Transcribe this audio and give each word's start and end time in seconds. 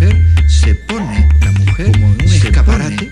mujer 0.00 0.16
se 0.48 0.74
pone 0.74 1.28
la 1.40 1.52
mujer 1.52 1.92
como 1.92 2.06
un 2.06 2.20
escaparate, 2.22 3.10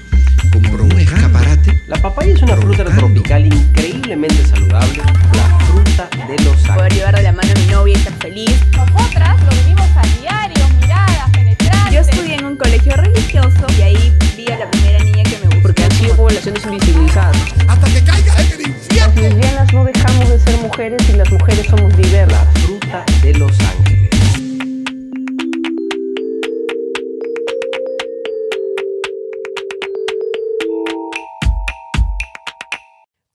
como 0.52 0.84
un 0.84 0.98
escaparate. 0.98 1.82
La 1.86 2.00
papaya 2.00 2.32
es 2.32 2.42
una 2.42 2.56
fruta 2.56 2.84
tropical 2.84 3.44
increíblemente 3.44 4.46
saludable, 4.46 5.02
la 5.34 5.58
fruta 5.66 6.08
de 6.26 6.44
los 6.44 6.56
Poder 6.56 6.70
ángeles. 6.70 6.94
llevar 6.96 7.16
de 7.16 7.22
la 7.22 7.32
mano 7.32 7.48
a 7.54 7.58
mi 7.58 7.66
novia 7.66 7.92
y 7.94 7.98
estar 7.98 8.14
feliz. 8.14 8.60
Nosotras 8.74 9.36
lo 9.42 9.50
vivimos 9.62 9.88
a 9.96 10.20
diario, 10.20 10.68
miradas 10.80 11.30
penetrantes. 11.30 11.92
Yo 11.92 12.00
estudié 12.00 12.34
en 12.36 12.46
un 12.46 12.56
colegio 12.56 12.96
religioso 12.96 13.66
y 13.78 13.82
ahí 13.82 14.12
vi 14.36 14.46
a 14.50 14.58
la 14.58 14.70
primera 14.70 15.04
niña 15.04 15.22
que 15.24 15.38
me 15.40 15.46
gustó. 15.46 15.62
Porque 15.62 15.84
han 15.84 15.92
sido 15.92 16.16
poblaciones 16.16 16.64
invisibilizadas. 16.64 17.36
Hasta 17.68 17.86
que 17.88 18.02
caiga 18.02 18.34
en 18.40 18.52
el 18.52 18.60
infierno. 18.68 18.96
Las 18.96 19.14
lesbianas 19.16 19.72
no 19.74 19.84
dejamos 19.84 20.28
de 20.30 20.38
ser 20.38 20.56
mujeres 20.62 21.08
y 21.10 21.12
las 21.12 21.30
mujeres 21.30 21.66
somos 21.66 21.94
diversas. 21.96 22.46
La 22.46 22.60
fruta 22.60 23.04
de 23.22 23.34
los 23.34 23.52
ángeles. 23.60 24.07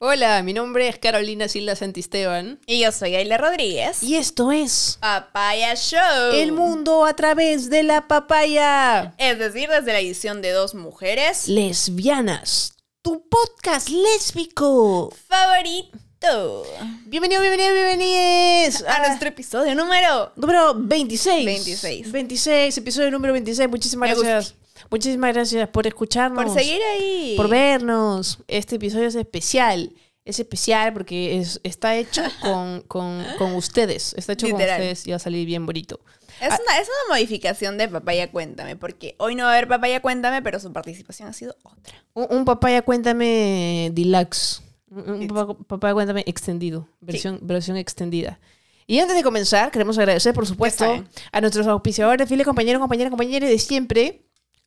Hola, 0.05 0.43
mi 0.43 0.51
nombre 0.51 0.89
es 0.89 0.97
Carolina 0.99 1.47
Silva 1.47 1.77
Santisteban. 1.77 2.59
Y 2.67 2.81
yo 2.81 2.91
soy 2.91 3.15
Ayla 3.15 3.37
Rodríguez. 3.37 4.03
Y 4.03 4.17
esto 4.17 4.51
es 4.51 4.97
Papaya 4.99 5.75
Show. 5.75 6.33
El 6.33 6.51
Mundo 6.51 7.05
a 7.05 7.15
través 7.15 7.69
de 7.69 7.83
la 7.83 8.05
papaya. 8.09 9.13
Es 9.17 9.39
decir, 9.39 9.69
desde 9.69 9.93
la 9.93 10.01
edición 10.01 10.41
de 10.41 10.51
dos 10.51 10.75
mujeres. 10.75 11.47
Lesbianas, 11.47 12.73
tu 13.01 13.25
podcast 13.29 13.87
lésbico. 13.87 15.13
Favorito. 15.29 16.65
Bienvenido, 17.05 17.39
bienvenido, 17.39 17.73
bienvenidos 17.73 18.83
A 18.85 19.07
nuestro 19.07 19.29
episodio 19.29 19.73
número. 19.73 20.33
número 20.35 20.73
26. 20.75 21.45
26. 21.45 22.11
26, 22.11 22.77
episodio 22.77 23.09
número 23.09 23.31
26. 23.31 23.69
Muchísimas 23.69 24.09
Me 24.09 24.15
gracias. 24.21 24.55
Muchísimas 24.93 25.33
gracias 25.33 25.67
por 25.69 25.87
escucharnos. 25.87 26.45
Por 26.45 26.53
seguir 26.53 26.79
ahí. 26.93 27.33
por 27.35 27.49
vernos. 27.49 28.37
Este 28.47 28.75
episodio 28.75 29.07
es 29.07 29.15
especial. 29.15 29.91
Es 30.23 30.39
especial 30.39 30.93
porque 30.93 31.39
es, 31.39 31.59
está 31.63 31.95
hecho 31.95 32.21
con, 32.41 32.81
con, 32.81 33.25
con 33.39 33.55
ustedes. 33.55 34.13
Está 34.15 34.33
hecho 34.33 34.45
Literal. 34.45 34.67
con 34.67 34.75
ustedes 34.75 35.07
y 35.07 35.09
va 35.09 35.15
a 35.15 35.19
salir 35.19 35.45
bien 35.47 35.65
bonito. 35.65 35.99
Es 36.39 36.47
una, 36.47 36.79
es 36.79 36.87
una 36.87 37.15
modificación 37.15 37.77
de 37.77 37.87
Papaya 37.87 38.29
Cuéntame, 38.31 38.75
porque 38.75 39.15
hoy 39.17 39.35
no 39.35 39.43
va 39.45 39.49
a 39.49 39.53
haber 39.53 39.67
Papaya 39.67 39.99
Cuéntame, 40.01 40.41
pero 40.41 40.59
su 40.59 40.71
participación 40.71 41.27
ha 41.27 41.33
sido 41.33 41.55
otra. 41.63 41.95
Un, 42.13 42.27
un 42.29 42.45
papaya 42.45 42.81
cuéntame 42.83 43.89
deluxe. 43.93 44.61
Un, 44.91 45.09
un 45.09 45.21
Sí. 45.21 45.27
papaya, 45.67 45.93
cuéntame 45.93 46.23
extendido. 46.27 46.87
Versión, 47.01 47.39
versión 47.41 47.77
extendida. 47.77 48.39
Y 48.85 48.99
antes 48.99 49.15
de 49.15 49.23
comenzar, 49.23 49.71
queremos 49.71 49.97
agradecer, 49.97 50.33
por 50.33 50.45
supuesto, 50.45 51.03
a 51.31 51.41
nuestros 51.41 51.65
auspiciadores, 51.67 52.27
fieles 52.27 52.45
compañeros, 52.45 52.79
compañeras, 52.81 53.09
compañeros 53.11 53.49
de 53.49 53.57
siempre, 53.57 54.22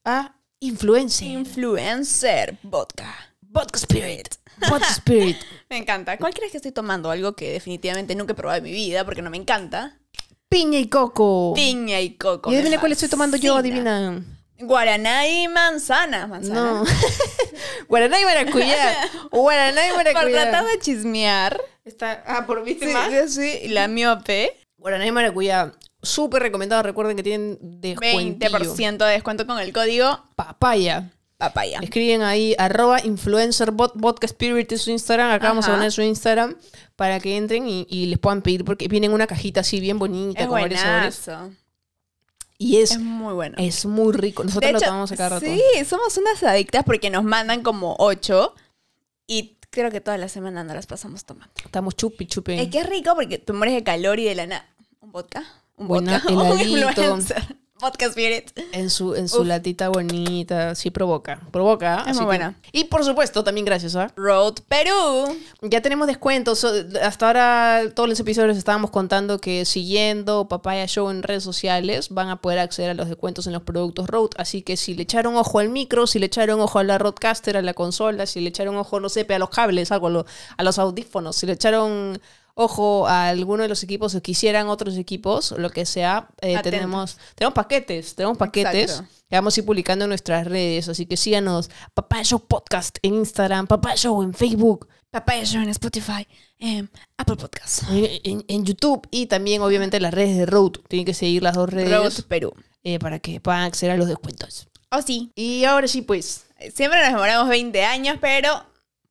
a 0.07 0.33
Influencer, 0.61 1.27
Influencer 1.29 2.57
Vodka. 2.63 3.15
Vodka 3.43 3.79
Spirit, 3.79 4.29
Vodka 4.71 4.89
Spirit. 4.91 5.37
Me 5.71 5.77
encanta. 5.79 6.17
¿Cuál 6.17 6.33
crees 6.33 6.51
que 6.53 6.59
estoy 6.59 6.73
tomando? 6.73 7.11
Algo 7.11 7.35
que 7.35 7.53
definitivamente 7.53 8.15
nunca 8.15 8.33
he 8.33 8.37
probado 8.37 8.59
en 8.59 8.65
mi 8.65 8.73
vida 8.73 9.05
porque 9.05 9.21
no 9.23 9.31
me 9.31 9.37
encanta. 9.37 9.99
Piña 10.49 10.79
y 10.79 10.89
coco. 10.89 11.53
Piña 11.55 12.01
y 12.01 12.15
coco. 12.17 12.53
y 12.53 12.55
adivina 12.55 12.79
cuál 12.79 12.93
estoy 12.93 13.09
tomando 13.09 13.37
yo, 13.37 13.57
adivina. 13.57 14.23
Guaraná 14.59 15.27
y 15.29 15.49
manzana. 15.49 16.27
Manzana. 16.27 16.61
No. 16.61 16.85
Guaraná 17.89 18.21
y 18.21 18.25
maracuyá. 18.25 18.97
Guaraná 19.31 19.87
y 19.87 19.89
Por 19.91 19.97
maracuyá. 20.05 20.43
tratar 20.51 20.65
de 20.67 20.79
chismear. 20.79 21.61
Está, 21.85 22.23
ah, 22.27 22.47
por 22.47 22.63
viste 22.65 22.87
Sí, 22.87 22.93
más. 22.93 23.35
sí, 23.35 23.69
la 23.69 23.89
miope. 23.89 24.57
Guaraná 24.79 25.07
y 25.07 25.13
maracuyá. 25.13 25.73
Súper 26.03 26.43
recomendado. 26.43 26.83
Recuerden 26.83 27.17
que 27.17 27.23
tienen 27.23 27.59
descuentillo. 27.61 28.59
20% 28.59 29.07
de 29.07 29.13
descuento 29.13 29.47
con 29.47 29.59
el 29.59 29.73
código 29.73 30.21
Papaya. 30.37 31.11
papaya. 31.37 31.81
Escriben 31.83 32.23
ahí 32.23 32.55
arroba 32.59 32.99
vodka 33.95 34.27
spirit 34.27 34.71
es 34.73 34.83
su 34.83 34.91
Instagram. 34.91 35.31
Acá 35.31 35.49
vamos 35.49 35.67
a 35.69 35.73
poner 35.73 35.91
su 35.93 36.03
Instagram 36.03 36.57
para 36.97 37.21
que 37.21 37.37
entren 37.37 37.69
y, 37.69 37.87
y 37.91 38.07
les 38.07 38.19
puedan 38.19 38.43
pedir 38.43 38.65
porque 38.65 38.89
viene 38.89 39.07
en 39.07 39.13
una 39.13 39.27
cajita 39.27 39.61
así 39.61 39.81
bien 39.81 39.99
bonita 39.99 40.41
Es 40.43 40.47
con 40.47 40.61
varios 40.61 40.81
sabores. 40.81 41.29
Y 42.59 42.79
es, 42.79 42.93
Es 42.93 42.99
muy 43.01 43.35
bueno. 43.35 43.57
es 43.59 43.85
muy 43.85 44.13
rico. 44.15 44.43
Nosotros 44.43 44.73
lo 44.73 44.81
tomamos 44.81 45.13
a 45.13 45.17
cada 45.17 45.29
rato. 45.41 45.45
Sí, 45.45 45.61
somos 45.85 46.17
unas 46.17 46.43
adictas 46.43 46.85
porque 46.85 47.11
nos 47.11 47.23
mandan 47.23 47.63
como 47.63 47.97
8 47.99 48.55
y 49.27 49.59
creo 49.71 49.91
que 49.91 50.01
toda 50.01 50.17
la 50.17 50.29
semana 50.29 50.65
nos 50.65 50.75
las 50.75 50.87
pasamos 50.87 51.25
tomando. 51.25 51.53
Estamos 51.63 51.97
chupi 51.97 52.27
chupi. 52.27 52.55
Es 52.55 52.69
que 52.69 52.79
es 52.81 52.87
rico 52.89 53.15
porque 53.15 53.39
te 53.39 53.53
mueres 53.53 53.75
de 53.75 53.85
calor 53.85 54.19
y 54.19 54.25
de 54.25 54.35
la 54.35 54.47
nada. 54.47 54.67
¿Un 55.01 55.13
vodka? 55.13 55.45
¿Un 55.77 55.89
vodka? 55.89 56.23
Un 56.29 56.61
influencer. 56.61 57.57
Vodka 57.79 58.07
Spirit. 58.07 58.59
En 58.73 58.89
su, 58.89 59.15
en 59.15 59.29
su 59.29 59.43
Uf. 59.43 59.47
latita 59.47 59.91
bonita. 59.91 60.75
Sí, 60.75 60.91
provoca. 60.91 61.43
Provoca. 61.53 62.05
Es 62.09 62.15
muy 62.17 62.21
que- 62.21 62.25
buena. 62.25 62.55
Y 62.73 62.85
por 62.85 63.05
supuesto, 63.05 63.45
también 63.45 63.67
gracias 63.67 63.95
a. 63.97 64.11
Road 64.17 64.55
Perú. 64.67 65.37
Ya 65.61 65.83
tenemos 65.83 66.07
descuentos. 66.07 66.65
Hasta 67.03 67.27
ahora, 67.27 67.83
todos 67.95 68.09
los 68.09 68.19
episodios 68.19 68.57
estábamos 68.57 68.91
contando 68.91 69.39
que 69.43 69.67
siguiendo 69.67 70.49
Papaya 70.49 70.87
Show 70.87 71.11
en 71.11 71.23
redes 71.23 71.45
sociales 71.45 72.09
van 72.09 72.31
a 72.31 72.41
poder 72.41 72.61
acceder 72.61 72.89
a 72.93 72.95
los 72.95 73.09
descuentos 73.09 73.47
en 73.47 73.53
los 73.53 73.63
productos 73.63 74.07
Rode. 74.09 74.31
Así 74.39 74.63
que 74.63 74.79
si 74.79 74.95
le 74.95 75.03
echaron 75.03 75.37
ojo 75.37 75.59
al 75.59 75.69
micro, 75.69 76.07
si 76.07 76.19
le 76.19 76.27
echaron 76.27 76.59
ojo 76.61 76.79
a 76.79 76.83
la 76.85 76.97
Rodecaster, 76.97 77.59
a 77.59 77.63
la 77.63 77.75
consola, 77.75 78.25
si 78.25 78.41
le 78.41 78.49
echaron 78.49 78.75
ojo, 78.79 79.01
no 79.01 79.11
sé, 79.11 79.27
a 79.29 79.39
los 79.39 79.51
cables, 79.51 79.93
algo, 79.93 80.25
a 80.57 80.63
los 80.63 80.79
audífonos, 80.79 81.37
si 81.37 81.45
le 81.45 81.53
echaron 81.53 82.19
ojo 82.59 83.07
a 83.07 83.29
alguno 83.29 83.63
de 83.63 83.69
los 83.69 83.83
equipos 83.83 84.15
o 84.15 84.23
quisieran 84.23 84.69
otros 84.69 84.97
equipos, 84.97 85.53
lo 85.59 85.69
que 85.71 85.85
sea, 85.85 86.29
eh, 86.41 86.59
tenemos, 86.63 87.19
tenemos 87.35 87.55
paquetes, 87.55 88.15
tenemos 88.15 88.39
paquetes 88.39 88.91
Exacto. 88.93 89.11
que 89.29 89.37
vamos 89.37 89.57
a 89.57 89.61
ir 89.61 89.67
publicando 89.67 90.07
en 90.07 90.09
nuestras 90.09 90.47
redes. 90.47 90.89
Así 90.89 91.05
que 91.07 91.17
síganos, 91.19 91.71
Papaya 91.95 92.25
Show 92.25 92.41
Podcast 92.41 92.97
en 93.03 93.15
Instagram, 93.17 93.67
Papaya 93.67 93.97
Show 93.97 94.23
en 94.23 94.33
Facebook. 94.33 94.89
Papaya 95.11 95.45
Show 95.45 95.63
en 95.63 95.69
Spotify. 95.69 96.27
em, 96.59 96.89
Apple 97.19 97.37
Podcasts. 97.37 97.83
en, 97.91 98.09
en- 98.25 98.45
en 98.49 98.65
YouTube 98.65 99.07
y 99.11 99.27
también 99.27 99.61
obviamente 99.61 100.01
las 100.01 100.15
redes 100.15 100.37
de 100.39 100.47
Road. 100.47 100.73
Tienen 100.89 101.05
que 101.05 101.13
seguir 101.15 101.43
las 101.43 101.55
dos 101.55 101.69
redes 101.69 101.91
Road 101.91 102.25
Perú. 102.27 102.55
eh, 102.83 102.99
para 102.99 103.19
que 103.19 103.39
puedan 103.41 103.63
acceder 103.65 103.93
a 103.95 103.97
los 103.99 104.09
descuentos. 104.09 104.67
Oh, 104.91 105.03
sí. 105.03 105.31
Y 105.35 105.65
ahora 105.65 105.87
sí, 105.89 106.01
pues, 106.03 106.45
Siempre 106.75 106.99
nos 107.03 107.09
demoramos 107.13 107.49
20 107.51 107.85
años, 107.85 108.17
pero 108.19 108.65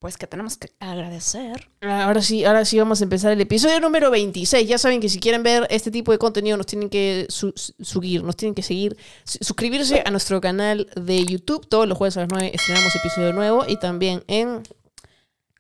pues 0.05 0.17
que 0.17 0.27
tenemos 0.27 0.55
que 0.55 0.69
agradecer. 0.79 1.67
ahora 1.81 2.21
sí, 2.21 2.45
ahora 2.45 2.63
sí 2.63 2.77
vamos 2.77 3.01
a 3.01 3.05
empezar 3.05 3.31
el 3.31 3.41
episodio 3.41 3.79
número 3.79 4.11
26. 4.11 4.69
Ya 4.69 4.77
saben 4.77 5.01
que 5.01 5.09
si 5.09 5.19
quieren 5.19 5.41
ver 5.41 5.66
este 5.71 5.89
tipo 5.89 6.11
de 6.11 6.19
contenido 6.19 6.57
nos 6.57 6.67
tienen 6.67 6.91
que 6.91 7.25
su- 7.29 7.53
seguir, 7.81 8.23
nos 8.23 8.35
tienen 8.38 8.53
que 8.53 8.61
seguir, 8.61 8.95
su- 9.23 9.39
suscribirse 9.41 10.03
a 10.05 10.11
nuestro 10.11 10.39
canal 10.41 10.88
de 10.95 11.25
YouTube. 11.25 11.67
Todos 11.67 11.88
los 11.88 11.97
jueves 11.97 12.17
a 12.17 12.19
las 12.19 12.29
9 12.29 12.51
estrenamos 12.53 12.95
episodio 12.95 13.33
nuevo 13.33 13.65
y 13.67 13.77
también 13.79 14.23
en 14.27 14.61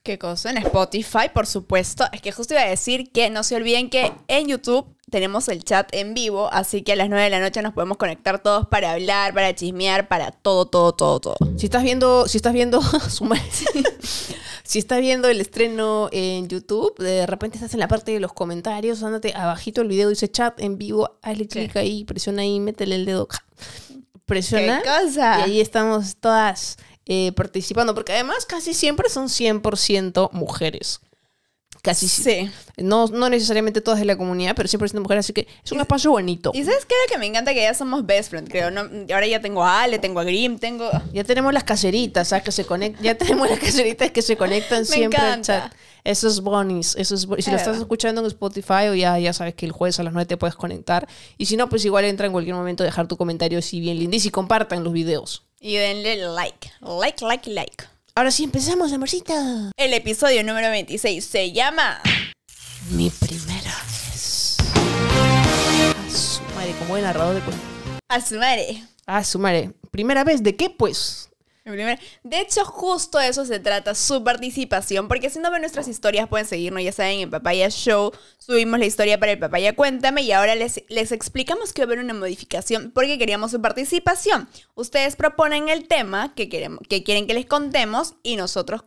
¿Qué 0.03 0.19
cosa? 0.19 0.51
En 0.51 0.57
Spotify, 0.57 1.29
por 1.33 1.47
supuesto. 1.47 2.05
Es 2.13 2.21
que 2.21 2.31
justo 2.31 2.53
iba 2.53 2.61
a 2.61 2.67
decir 2.69 3.11
que 3.11 3.31
no 3.31 3.41
se 3.41 3.55
olviden 3.55 3.89
que 3.89 4.11
en 4.27 4.47
YouTube 4.47 4.95
tenemos 5.15 5.47
el 5.47 5.63
chat 5.63 5.87
en 5.93 6.13
vivo, 6.13 6.49
así 6.51 6.81
que 6.81 6.91
a 6.91 6.97
las 6.97 7.07
9 7.07 7.23
de 7.23 7.29
la 7.29 7.39
noche 7.39 7.61
nos 7.61 7.73
podemos 7.73 7.95
conectar 7.95 8.43
todos 8.43 8.67
para 8.67 8.91
hablar, 8.91 9.33
para 9.33 9.55
chismear, 9.55 10.09
para 10.09 10.31
todo, 10.31 10.65
todo, 10.65 10.91
todo, 10.91 11.21
todo. 11.21 11.37
Si 11.55 11.67
estás 11.67 11.83
viendo, 11.83 12.27
si 12.27 12.35
estás 12.35 12.51
viendo, 12.51 12.81
si 14.65 14.77
estás 14.77 14.99
viendo 14.99 15.29
el 15.29 15.39
estreno 15.39 16.09
en 16.11 16.49
YouTube, 16.49 16.97
de 16.97 17.25
repente 17.27 17.55
estás 17.55 17.73
en 17.73 17.79
la 17.79 17.87
parte 17.87 18.11
de 18.11 18.19
los 18.19 18.33
comentarios, 18.33 19.03
ándate 19.03 19.33
abajito 19.33 19.83
el 19.83 19.87
video 19.87 20.09
dice 20.09 20.29
chat 20.29 20.59
en 20.59 20.77
vivo, 20.77 21.17
hazle 21.21 21.47
clic 21.47 21.77
ahí, 21.77 22.03
presiona 22.03 22.41
ahí, 22.41 22.59
métele 22.59 22.95
el 22.95 23.05
dedo, 23.05 23.29
presiona 24.25 24.81
¿Qué 24.81 24.89
cosa? 24.89 25.39
y 25.39 25.43
ahí 25.43 25.61
estamos 25.61 26.17
todas 26.17 26.75
eh, 27.05 27.31
participando, 27.37 27.95
porque 27.95 28.11
además 28.11 28.45
casi 28.45 28.73
siempre 28.73 29.07
son 29.07 29.29
100% 29.29 30.31
mujeres. 30.33 30.99
Casi 31.85 32.07
si- 32.07 32.23
Sí. 32.23 32.51
no, 32.77 33.05
no 33.07 33.29
necesariamente 33.29 33.79
todas 33.79 33.99
de 33.99 34.05
la 34.05 34.17
comunidad, 34.17 34.55
pero 34.55 34.67
100% 34.67 34.99
mujeres, 35.01 35.23
así 35.25 35.33
que 35.33 35.47
es 35.63 35.71
un 35.71 35.79
espacio 35.79 36.09
bonito. 36.11 36.51
¿Y 36.53 36.63
sabes 36.63 36.83
qué? 36.85 36.95
Lo 37.07 37.13
que 37.13 37.19
me 37.19 37.27
encanta 37.27 37.53
que 37.53 37.61
ya 37.61 37.73
somos 37.75 38.05
best 38.05 38.31
friends, 38.31 38.49
creo. 38.49 38.71
¿no? 38.71 38.81
Ahora 39.13 39.27
ya 39.27 39.39
tengo 39.39 39.63
a 39.63 39.83
Ale, 39.83 39.99
tengo 39.99 40.19
a 40.19 40.23
Grim, 40.23 40.57
tengo... 40.57 40.89
Ya 41.13 41.23
tenemos 41.23 41.53
las 41.53 41.63
caseritas, 41.63 42.27
¿sabes? 42.29 42.43
Que 42.43 42.51
se 42.51 42.65
conectan. 42.65 43.03
Ya 43.03 43.15
tenemos 43.15 43.47
las 43.49 43.59
caseritas 43.59 44.09
que 44.11 44.21
se 44.23 44.35
conectan 44.35 44.79
Me 44.79 44.85
siempre 44.85 45.19
al 45.19 45.27
encanta. 45.27 45.69
chat. 45.69 45.73
Eso 46.03 46.27
es 46.27 46.39
bonis. 46.41 46.95
Eso 46.97 47.15
es 47.15 47.25
bo- 47.25 47.35
Si 47.35 47.41
Es 47.41 47.47
lo 47.47 47.55
estás 47.57 47.77
escuchando 47.77 48.21
en 48.21 48.27
Spotify, 48.27 48.87
o 48.89 48.95
ya, 48.95 49.17
ya 49.19 49.31
sabes 49.33 49.53
que 49.55 49.65
el 49.65 49.71
jueves 49.71 49.99
a 49.99 50.03
las 50.03 50.13
9 50.13 50.25
te 50.27 50.37
puedes 50.37 50.55
conectar. 50.55 51.07
Y 51.37 51.45
si 51.45 51.55
no, 51.57 51.69
pues 51.69 51.85
igual 51.85 52.05
entra 52.05 52.25
en 52.25 52.31
cualquier 52.31 52.55
momento 52.55 52.83
a 52.83 52.85
dejar 52.85 53.07
tu 53.07 53.15
comentario 53.17 53.57
así 53.59 53.79
bien 53.79 53.97
lindis 53.99 54.25
y 54.25 54.29
compartan 54.31 54.83
los 54.83 54.91
videos. 54.93 55.43
Y 55.59 55.75
denle 55.75 56.17
like. 56.17 56.71
Like, 56.81 57.23
like, 57.25 57.49
like. 57.49 57.85
Ahora 58.17 58.31
sí, 58.31 58.45
empezamos, 58.45 58.93
amorcita. 58.93 59.71
El 59.75 59.93
episodio 59.93 60.41
número 60.41 60.69
26 60.69 61.21
se 61.25 61.51
llama... 61.51 61.99
Mi 62.91 63.09
primera 63.09 63.75
vez. 64.09 64.55
A 64.63 66.09
su 66.09 66.41
madre, 66.55 66.73
como 66.79 66.95
el 66.95 67.03
narrador 67.03 67.35
de 67.35 67.41
cuentos. 67.41 67.65
A 68.07 68.21
su 68.21 68.35
madre. 68.35 68.83
A 69.05 69.21
su 69.25 69.37
madre. 69.37 69.73
¿Primera 69.91 70.23
vez 70.23 70.41
de 70.43 70.55
qué, 70.55 70.69
pues? 70.69 71.29
De 71.65 72.39
hecho, 72.39 72.63
justo 72.63 73.17
de 73.17 73.27
eso 73.29 73.43
se 73.43 73.59
trata 73.59 73.95
su 73.95 74.23
participación, 74.23 75.07
porque 75.07 75.31
si 75.31 75.39
no 75.39 75.49
ven 75.49 75.61
nuestras 75.61 75.87
historias 75.87 76.27
pueden 76.27 76.45
seguirnos, 76.45 76.83
ya 76.83 76.91
saben, 76.91 77.21
en 77.21 77.31
Papaya 77.31 77.69
Show 77.69 78.11
subimos 78.37 78.77
la 78.77 78.85
historia 78.85 79.19
para 79.19 79.31
el 79.31 79.39
Papaya 79.39 79.75
Cuéntame 79.75 80.21
y 80.21 80.31
ahora 80.31 80.53
les, 80.53 80.83
les 80.89 81.11
explicamos 81.11 81.73
que 81.73 81.81
va 81.81 81.85
a 81.85 81.87
haber 81.87 81.99
una 82.05 82.13
modificación 82.13 82.91
porque 82.91 83.17
queríamos 83.17 83.49
su 83.49 83.61
participación. 83.61 84.47
Ustedes 84.75 85.15
proponen 85.15 85.69
el 85.69 85.87
tema 85.87 86.35
que, 86.35 86.49
queremos, 86.49 86.81
que 86.87 87.03
quieren 87.03 87.25
que 87.25 87.33
les 87.33 87.47
contemos 87.47 88.13
y 88.21 88.35
nosotros 88.35 88.83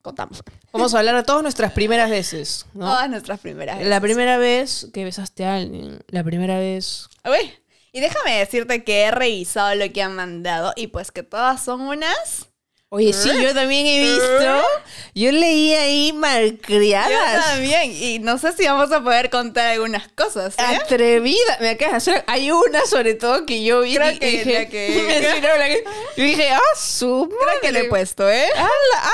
contamos. 0.00 0.40
Vamos 0.72 0.94
a 0.94 1.00
hablar 1.00 1.16
de 1.16 1.24
todas 1.24 1.42
nuestras 1.42 1.72
primeras 1.72 2.10
veces, 2.10 2.64
¿no? 2.74 2.86
Todas 2.86 3.10
nuestras 3.10 3.40
primeras 3.40 3.78
La 3.78 3.98
veces. 3.98 4.00
primera 4.02 4.38
vez 4.38 4.88
que 4.94 5.02
besaste 5.02 5.44
a 5.44 5.56
alguien, 5.56 5.98
la 6.06 6.22
primera 6.22 6.60
vez... 6.60 7.08
Uy, 7.24 7.50
y 7.92 8.00
déjame 8.00 8.38
decirte 8.38 8.84
que 8.84 9.02
he 9.02 9.10
revisado 9.10 9.74
lo 9.74 9.90
que 9.92 10.02
han 10.02 10.14
mandado 10.14 10.72
y 10.76 10.88
pues 10.88 11.10
que 11.12 11.22
todas 11.22 11.62
son 11.64 11.82
unas... 11.82 12.49
Oye, 12.92 13.12
sí, 13.12 13.30
yo 13.40 13.54
también 13.54 13.86
he 13.86 14.00
visto. 14.00 14.62
Yo 15.14 15.30
leí 15.30 15.72
ahí 15.74 16.08
Yo 16.12 16.18
malcriadas. 16.18 17.46
también, 17.46 17.92
y 17.92 18.18
no 18.18 18.36
sé 18.36 18.52
si 18.52 18.64
vamos 18.66 18.90
a 18.90 19.00
poder 19.00 19.30
contar 19.30 19.68
algunas 19.68 20.08
cosas, 20.08 20.56
¿eh? 20.58 20.62
Atrevida. 20.82 21.56
Me 21.60 21.70
acabas 21.70 22.04
de 22.04 22.12
hacer. 22.12 22.24
Hay 22.26 22.50
una 22.50 22.84
sobre 22.86 23.14
todo 23.14 23.46
que 23.46 23.62
yo 23.62 23.82
vi 23.82 23.94
Creo 23.94 24.10
y 24.10 24.18
que 24.18 24.26
dije. 24.30 24.52
la 24.54 24.66
que- 24.68 25.40
la 25.58 25.68
yo 26.16 26.24
dije, 26.24 26.50
ah, 26.50 26.60
su 26.76 27.26
madre. 27.26 27.36
Creo 27.38 27.60
que 27.60 27.72
lo 27.72 27.78
he 27.78 27.84
puesto, 27.84 28.28
¿eh? 28.28 28.46
¡Hala! 28.56 28.68
¡Ah, 28.96 29.10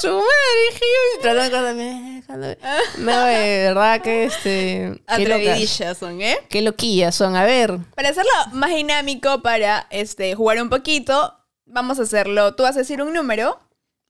su 0.00 0.08
madre! 0.08 0.24
Dije 0.72 0.84
yo. 1.14 1.20
Tratando 1.22 2.22
cuando- 2.26 2.56
No, 2.98 3.24
de 3.26 3.58
verdad 3.68 4.02
que 4.02 4.24
este. 4.24 5.00
Atrevidillas 5.06 5.98
son, 5.98 6.20
¿eh? 6.20 6.36
Qué 6.48 6.62
loquillas 6.62 7.14
son. 7.14 7.36
A 7.36 7.44
ver. 7.44 7.78
Para 7.94 8.08
hacerlo 8.08 8.30
más 8.52 8.70
dinámico, 8.70 9.40
para 9.40 9.86
este, 9.90 10.34
jugar 10.34 10.60
un 10.60 10.68
poquito, 10.68 11.36
vamos 11.70 11.98
a 11.98 12.02
hacerlo. 12.02 12.54
Tú 12.54 12.64
vas 12.64 12.76
a 12.76 12.80
decir 12.80 13.02
un 13.02 13.14
número, 13.14 13.60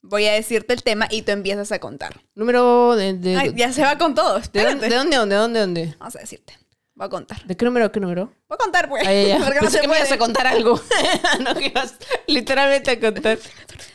voy 0.02 0.26
a 0.26 0.32
decirte 0.32 0.72
el 0.72 0.82
tema 0.82 1.06
y 1.10 1.22
tú 1.22 1.32
empiezas 1.32 1.70
a 1.72 1.78
contar. 1.78 2.20
Número 2.34 2.96
de. 2.96 3.14
de, 3.14 3.36
Ay, 3.36 3.52
ya 3.54 3.72
se 3.72 3.82
va 3.82 3.98
con 3.98 4.14
todo. 4.14 4.40
¿de, 4.52 4.64
dónde, 4.64 4.88
¿De 4.88 4.96
dónde? 4.96 5.16
¿De 5.16 5.36
dónde? 5.36 5.58
¿De 5.58 5.60
dónde? 5.60 5.94
Vamos 5.98 6.16
a 6.16 6.20
decirte. 6.20 6.58
Voy 6.94 7.06
a 7.06 7.08
contar. 7.08 7.44
¿De 7.44 7.56
qué 7.56 7.64
número? 7.64 7.90
¿Qué 7.92 8.00
número? 8.00 8.26
Voy 8.48 8.56
a 8.56 8.58
contar, 8.58 8.88
pues. 8.88 9.06
Ay, 9.06 9.28
ya, 9.28 9.38
ya. 9.38 9.44
Porque 9.44 9.60
no 9.60 9.70
se 9.70 9.80
que 9.80 9.88
me 9.88 9.96
ibas 9.96 10.12
a 10.12 10.18
contar 10.18 10.46
algo. 10.46 10.80
no, 11.40 11.54
que 11.54 11.66
ibas 11.66 11.94
literalmente 12.26 12.90
a 12.90 13.00
contar. 13.00 13.38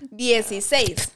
16. 0.01 1.11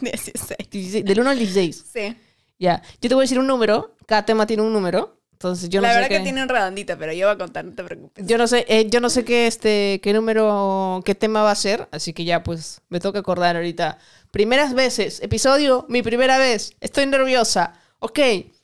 16. 0.00 0.70
16, 0.70 1.04
del 1.04 1.20
1 1.20 1.30
al 1.30 1.38
16. 1.38 1.84
Sí. 1.92 2.16
Ya. 2.58 2.82
Yo 3.00 3.08
te 3.08 3.14
voy 3.14 3.22
a 3.22 3.24
decir 3.24 3.38
un 3.38 3.46
número. 3.46 3.94
Cada 4.06 4.24
tema 4.24 4.46
tiene 4.46 4.62
un 4.62 4.72
número. 4.72 5.19
Entonces 5.40 5.70
yo 5.70 5.80
no 5.80 5.86
La 5.86 5.94
sé 5.94 6.00
verdad 6.00 6.08
qué... 6.10 6.18
que 6.18 6.22
tiene 6.24 6.42
un 6.42 6.50
redondito, 6.50 6.98
pero 6.98 7.14
yo 7.14 7.26
voy 7.26 7.34
a 7.34 7.38
contar, 7.38 7.64
no 7.64 7.72
te 7.74 7.82
preocupes. 7.82 8.26
Yo 8.26 8.36
no 8.36 8.46
sé, 8.46 8.66
eh, 8.68 8.90
yo 8.90 9.00
no 9.00 9.08
sé 9.08 9.24
qué 9.24 9.46
este, 9.46 9.98
qué 10.02 10.12
número, 10.12 11.00
qué 11.06 11.14
tema 11.14 11.42
va 11.42 11.50
a 11.50 11.54
ser, 11.54 11.88
así 11.92 12.12
que 12.12 12.26
ya 12.26 12.42
pues 12.42 12.82
me 12.90 13.00
toca 13.00 13.20
acordar 13.20 13.56
ahorita. 13.56 13.96
Primeras 14.32 14.74
veces, 14.74 15.18
episodio, 15.22 15.86
mi 15.88 16.02
primera 16.02 16.36
vez, 16.36 16.74
estoy 16.80 17.06
nerviosa. 17.06 17.72
Ok, 18.00 18.18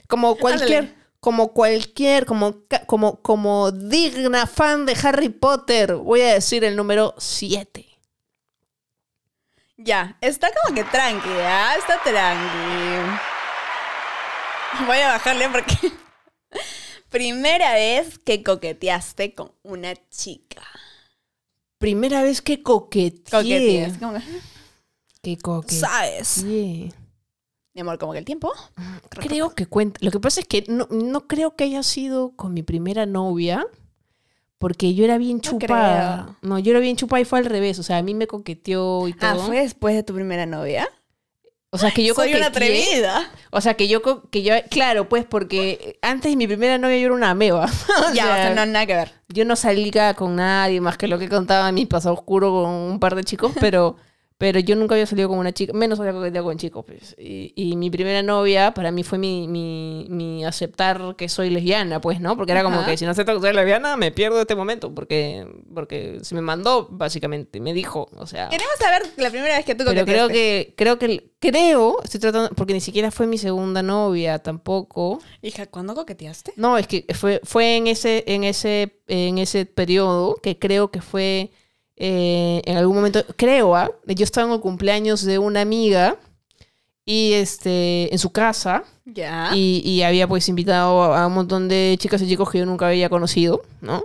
como 0.06 0.36
cualquier, 0.36 0.80
Ándale. 0.84 0.98
como 1.18 1.54
cualquier, 1.54 2.26
como, 2.26 2.56
como, 2.86 3.22
como 3.22 3.72
digna 3.72 4.46
fan 4.46 4.84
de 4.84 4.94
Harry 5.02 5.30
Potter, 5.30 5.94
voy 5.94 6.20
a 6.20 6.34
decir 6.34 6.62
el 6.62 6.76
número 6.76 7.14
7. 7.16 7.86
Ya, 9.78 10.18
está 10.20 10.50
como 10.52 10.74
que 10.74 10.84
tranqui, 10.84 11.28
¿ah? 11.40 11.74
Está 11.78 12.02
tranqui. 12.02 13.18
Voy 14.86 14.98
a 14.98 15.08
bajarle 15.08 15.48
porque... 15.48 15.74
Primera 17.10 17.74
vez 17.74 18.18
que 18.18 18.42
coqueteaste 18.42 19.34
con 19.34 19.52
una 19.62 19.94
chica. 20.10 20.62
Primera 21.78 22.22
vez 22.22 22.42
que 22.42 22.62
coqueteé. 22.62 23.30
Coqueteas. 23.30 23.98
Como 23.98 24.14
que, 24.14 24.20
Que 25.22 25.38
coqueteé. 25.38 25.78
¿Sabes? 25.78 26.44
Mi 26.44 27.80
amor, 27.80 27.98
como 27.98 28.12
que 28.12 28.18
el 28.18 28.24
tiempo. 28.24 28.52
Creo 29.10 29.54
que 29.54 29.66
cuenta. 29.66 29.98
Lo 30.02 30.10
que 30.10 30.20
pasa 30.20 30.40
es 30.40 30.46
que 30.46 30.64
no, 30.68 30.88
no 30.90 31.26
creo 31.26 31.56
que 31.56 31.64
haya 31.64 31.82
sido 31.82 32.32
con 32.34 32.54
mi 32.54 32.62
primera 32.62 33.06
novia. 33.06 33.66
Porque 34.58 34.94
yo 34.94 35.04
era 35.04 35.18
bien 35.18 35.36
No 35.36 35.42
chupada. 35.42 36.38
No, 36.40 36.58
yo 36.58 36.70
era 36.70 36.80
bien 36.80 36.96
chupada 36.96 37.20
y 37.20 37.26
fue 37.26 37.38
al 37.38 37.44
revés. 37.44 37.78
O 37.78 37.82
sea, 37.82 37.98
a 37.98 38.02
mí 38.02 38.14
me 38.14 38.26
coqueteó 38.26 39.06
y 39.06 39.12
todo. 39.12 39.42
Ah, 39.42 39.46
¿fue 39.46 39.60
después 39.60 39.94
de 39.94 40.02
tu 40.02 40.14
primera 40.14 40.46
novia? 40.46 40.88
O 41.76 41.78
sea, 41.78 41.90
que 41.90 42.02
yo 42.04 42.14
Soy 42.14 42.34
una 42.34 42.46
atrevida. 42.46 43.30
O 43.50 43.60
sea, 43.60 43.74
que 43.74 43.86
yo, 43.86 44.00
que 44.30 44.42
yo... 44.42 44.54
Claro, 44.70 45.10
pues 45.10 45.26
porque 45.26 45.98
antes 46.00 46.34
mi 46.34 46.46
primera 46.46 46.78
novia 46.78 46.96
yo 46.96 47.06
era 47.06 47.14
una 47.14 47.30
ameba. 47.30 47.66
O 48.10 48.14
ya, 48.14 48.24
o 48.24 48.26
sea, 48.26 48.36
sea, 48.36 48.54
no, 48.54 48.64
nada 48.64 48.86
que 48.86 48.94
ver. 48.94 49.12
Yo 49.28 49.44
no 49.44 49.56
salía 49.56 50.14
con 50.14 50.36
nadie 50.36 50.80
más 50.80 50.96
que 50.96 51.06
lo 51.06 51.18
que 51.18 51.28
contaba 51.28 51.68
en 51.68 51.74
mi 51.74 51.84
pasado 51.84 52.14
oscuro 52.14 52.50
con 52.50 52.70
un 52.70 52.98
par 52.98 53.14
de 53.14 53.24
chicos, 53.24 53.52
pero, 53.60 53.96
pero 54.38 54.60
yo 54.60 54.76
nunca 54.76 54.94
había 54.94 55.06
salido 55.06 55.28
con 55.28 55.38
una 55.38 55.52
chica, 55.52 55.72
menos 55.72 55.98
había 55.98 56.12
coqueteado 56.12 56.46
con 56.46 56.58
chicos. 56.58 56.84
Pues. 56.86 57.14
Y, 57.18 57.52
y 57.56 57.76
mi 57.76 57.90
primera 57.90 58.22
novia 58.22 58.74
para 58.74 58.90
mí 58.90 59.02
fue 59.02 59.18
mi, 59.18 59.48
mi, 59.48 60.06
mi 60.10 60.44
aceptar 60.44 61.16
que 61.16 61.28
soy 61.28 61.48
lesbiana, 61.50 62.00
pues, 62.00 62.20
¿no? 62.20 62.36
Porque 62.36 62.52
era 62.52 62.62
como 62.62 62.80
Ajá. 62.80 62.90
que 62.90 62.96
si 62.98 63.06
no 63.06 63.12
acepto 63.12 63.34
que 63.34 63.40
soy 63.40 63.54
lesbiana, 63.54 63.96
me 63.96 64.12
pierdo 64.12 64.40
este 64.40 64.54
momento, 64.54 64.94
porque, 64.94 65.46
porque 65.74 66.18
se 66.22 66.34
me 66.34 66.42
mandó, 66.42 66.86
básicamente, 66.90 67.60
me 67.60 67.72
dijo, 67.72 68.08
o 68.16 68.26
sea... 68.26 68.50
Queremos 68.50 68.74
saber 68.78 69.02
la 69.16 69.30
primera 69.30 69.56
vez 69.56 69.64
que 69.64 69.74
tú 69.74 69.84
Pero 69.86 70.04
creo 70.04 70.28
que, 70.28 70.74
creo 70.76 70.98
que, 70.98 71.30
creo, 71.38 72.02
estoy 72.02 72.20
tratando, 72.20 72.50
porque 72.50 72.74
ni 72.74 72.80
siquiera 72.80 73.10
fue 73.10 73.26
mi 73.26 73.38
segunda 73.38 73.82
novia 73.82 74.38
tampoco. 74.38 75.18
Hija, 75.40 75.66
¿cuándo 75.66 75.94
coqueteaste? 75.94 76.52
No, 76.56 76.76
es 76.76 76.86
que 76.86 77.06
fue, 77.14 77.40
fue 77.42 77.76
en 77.76 77.86
ese, 77.86 78.24
en 78.26 78.44
ese, 78.44 79.00
en 79.06 79.38
ese 79.38 79.64
periodo 79.64 80.36
que 80.42 80.58
creo 80.58 80.90
que 80.90 81.00
fue 81.00 81.52
eh, 81.96 82.62
en 82.64 82.76
algún 82.76 82.96
momento, 82.96 83.24
creo, 83.36 83.74
¿ah? 83.74 83.90
yo 84.06 84.24
estaba 84.24 84.46
en 84.46 84.52
el 84.54 84.60
cumpleaños 84.60 85.22
de 85.22 85.38
una 85.38 85.60
amiga 85.62 86.16
y 87.04 87.32
este, 87.34 88.12
en 88.12 88.18
su 88.18 88.32
casa 88.32 88.84
Ya. 89.04 89.50
y, 89.54 89.80
y 89.84 90.02
había 90.02 90.26
pues 90.28 90.48
invitado 90.48 91.14
a 91.14 91.26
un 91.26 91.34
montón 91.34 91.68
de 91.68 91.96
chicas 91.98 92.20
y 92.22 92.28
chicos 92.28 92.50
que 92.50 92.58
yo 92.58 92.66
nunca 92.66 92.88
había 92.88 93.08
conocido, 93.08 93.62
¿no? 93.80 94.04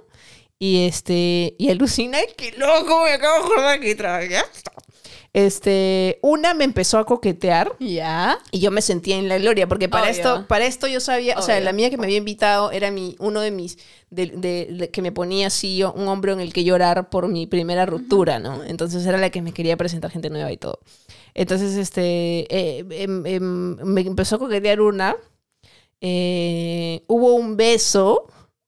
Y 0.60 0.86
este, 0.86 1.56
y 1.58 1.70
alucina, 1.70 2.20
que 2.38 2.52
loco, 2.52 3.04
me 3.04 3.14
acabo 3.14 3.40
de 3.40 3.46
acordar 3.46 3.80
que 3.80 3.96
trabajé. 3.96 4.38
Este, 5.34 6.20
una 6.22 6.54
me 6.54 6.66
empezó 6.66 6.98
a 6.98 7.06
coquetear 7.06 7.72
Ya. 7.80 8.38
y 8.52 8.60
yo 8.60 8.70
me 8.70 8.82
sentía 8.82 9.16
en 9.18 9.30
la 9.30 9.38
gloria, 9.38 9.66
porque 9.66 9.88
para 9.88 10.04
Obvio. 10.04 10.12
esto, 10.12 10.46
para 10.48 10.66
esto 10.66 10.88
yo 10.88 11.00
sabía, 11.00 11.38
o 11.38 11.42
sea, 11.42 11.58
la 11.62 11.72
mía 11.72 11.90
que 11.90 11.98
me 11.98 12.04
había 12.06 12.18
invitado 12.18 12.70
era 12.72 12.92
mi, 12.92 13.16
uno 13.18 13.40
de 13.40 13.50
mis, 13.52 13.78
de, 14.10 14.26
de- 14.28 14.68
de- 14.72 14.90
que 14.90 15.02
me 15.02 15.14
ponía 15.14 15.48
así 15.48 15.78
yo, 15.78 15.94
un 15.94 16.10
hombro 16.10 16.34
en 16.34 16.42
el 16.42 16.52
que 16.52 16.66
llorar 16.66 17.10
por 17.10 17.30
mi 17.30 17.48
primera 17.48 17.86
ruptura, 17.86 18.40
¿no? 18.40 18.62
Entonces 18.66 19.06
era 19.06 19.18
la 19.18 19.30
que 19.30 19.42
me 19.42 19.54
quería 19.54 19.78
presentar 19.78 20.12
gente 20.12 20.30
nueva 20.30 20.52
y 20.52 20.58
todo. 20.58 20.80
Entonces, 21.34 21.78
este, 21.78 22.02
eh, 22.54 22.86
em- 22.92 23.26
em, 23.26 23.76
me 23.86 24.02
empezó 24.02 24.36
a 24.36 24.40
coquetear 24.40 24.82
una, 24.82 25.16
eh, 26.02 27.04
hubo 27.08 27.36
un 27.36 27.56
beso, 27.56 28.26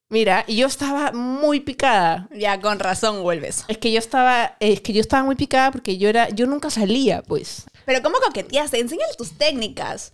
mira, 0.08 0.44
y 0.46 0.56
yo 0.56 0.66
estaba 0.66 1.12
muy 1.12 1.60
picada. 1.60 2.28
Ya, 2.36 2.60
con 2.60 2.78
razón 2.78 3.22
vuelves. 3.22 3.64
Es 3.68 3.78
que 3.78 3.90
yo 3.92 3.98
estaba, 3.98 4.56
es 4.60 4.80
que 4.80 4.92
yo 4.92 5.00
estaba 5.00 5.22
muy 5.24 5.34
picada 5.36 5.70
porque 5.72 5.98
yo 5.98 6.08
era, 6.08 6.28
yo 6.30 6.46
nunca 6.46 6.70
salía, 6.70 7.22
pues. 7.22 7.64
Pero 7.84 8.02
¿cómo 8.02 8.16
coqueteaste? 8.24 8.78
Enséñale 8.80 9.14
tus 9.16 9.32
técnicas. 9.36 10.12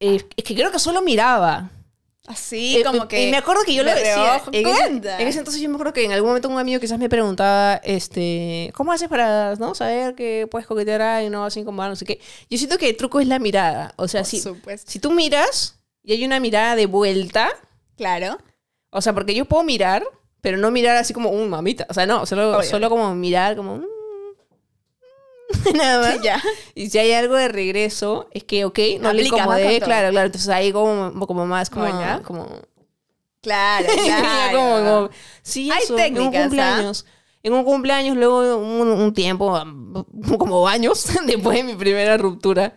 Eh, 0.00 0.24
es 0.36 0.44
que 0.44 0.54
creo 0.54 0.70
que 0.70 0.78
solo 0.78 1.02
miraba. 1.02 1.70
Así, 2.26 2.76
Eh, 2.76 2.84
como 2.84 3.04
eh, 3.04 3.08
que... 3.08 3.26
Y 3.26 3.30
me 3.32 3.36
acuerdo 3.36 3.62
que 3.64 3.74
yo 3.74 3.82
lo 3.82 3.90
de 3.90 3.96
decía. 3.96 4.40
En 4.52 4.66
ese, 4.66 4.86
en 4.86 5.28
ese 5.28 5.38
entonces 5.40 5.60
yo 5.60 5.68
me 5.68 5.74
acuerdo 5.74 5.92
que 5.92 6.04
en 6.04 6.12
algún 6.12 6.30
momento 6.30 6.48
un 6.48 6.58
amigo 6.58 6.80
quizás 6.80 6.98
me 6.98 7.08
preguntaba, 7.08 7.80
este, 7.82 8.70
¿cómo 8.76 8.92
haces 8.92 9.08
para 9.08 9.56
no 9.56 9.74
saber 9.74 10.14
que 10.14 10.46
puedes 10.48 10.68
coquetear 10.68 11.02
a 11.02 11.16
alguien, 11.16 11.32
no 11.32 11.44
así 11.44 11.64
como 11.64 11.82
no 11.82 11.96
sé 11.96 12.04
qué? 12.04 12.20
Yo 12.48 12.58
siento 12.58 12.78
que 12.78 12.88
el 12.90 12.96
truco 12.96 13.18
es 13.18 13.26
la 13.26 13.40
mirada. 13.40 13.92
O 13.96 14.06
sea, 14.06 14.20
Por 14.20 14.30
si, 14.30 14.40
supuesto. 14.40 14.88
si 14.90 15.00
tú 15.00 15.10
miras 15.10 15.76
y 16.04 16.12
hay 16.12 16.24
una 16.24 16.38
mirada 16.38 16.76
de 16.76 16.86
vuelta, 16.86 17.50
Claro. 17.96 18.38
O 18.92 19.00
sea, 19.00 19.12
porque 19.12 19.34
yo 19.34 19.44
puedo 19.46 19.64
mirar, 19.64 20.04
pero 20.40 20.56
no 20.58 20.70
mirar 20.70 20.96
así 20.96 21.12
como 21.12 21.30
un 21.30 21.48
mamita. 21.50 21.86
O 21.88 21.94
sea, 21.94 22.06
no, 22.06 22.24
solo, 22.26 22.56
Obvio. 22.58 22.68
solo 22.68 22.88
como 22.88 23.12
mirar, 23.14 23.56
como. 23.56 23.76
mm, 23.78 23.84
Nada 25.74 26.00
más. 26.14 26.22
Ya. 26.22 26.42
Y 26.74 26.88
si 26.90 26.98
hay 26.98 27.12
algo 27.12 27.34
de 27.36 27.48
regreso, 27.48 28.28
es 28.32 28.44
que, 28.44 28.64
ok, 28.64 28.78
no 29.00 29.12
le 29.12 29.22
incomodé, 29.24 29.80
claro, 29.80 30.10
claro. 30.10 30.26
Entonces 30.26 30.48
ahí 30.48 30.72
como, 30.72 31.26
como 31.26 31.46
más, 31.46 31.68
como, 31.70 31.86
ya. 31.88 32.20
como, 32.22 32.46
Claro, 33.40 33.86
claro. 34.04 34.56
como, 34.58 34.76
como- 34.84 35.10
sí, 35.42 35.70
Hay 35.70 35.82
eso, 35.82 35.96
técnicas, 35.96 36.24
en 36.24 36.36
un 36.36 36.42
cumpleaños. 36.42 37.06
En 37.42 37.52
un 37.54 37.64
cumpleaños, 37.64 38.16
luego 38.16 38.56
un, 38.56 38.88
un 38.88 39.12
tiempo, 39.14 39.52
como 40.38 40.68
años 40.68 41.08
después 41.26 41.56
de 41.56 41.64
mi 41.64 41.74
primera 41.74 42.16
ruptura, 42.16 42.76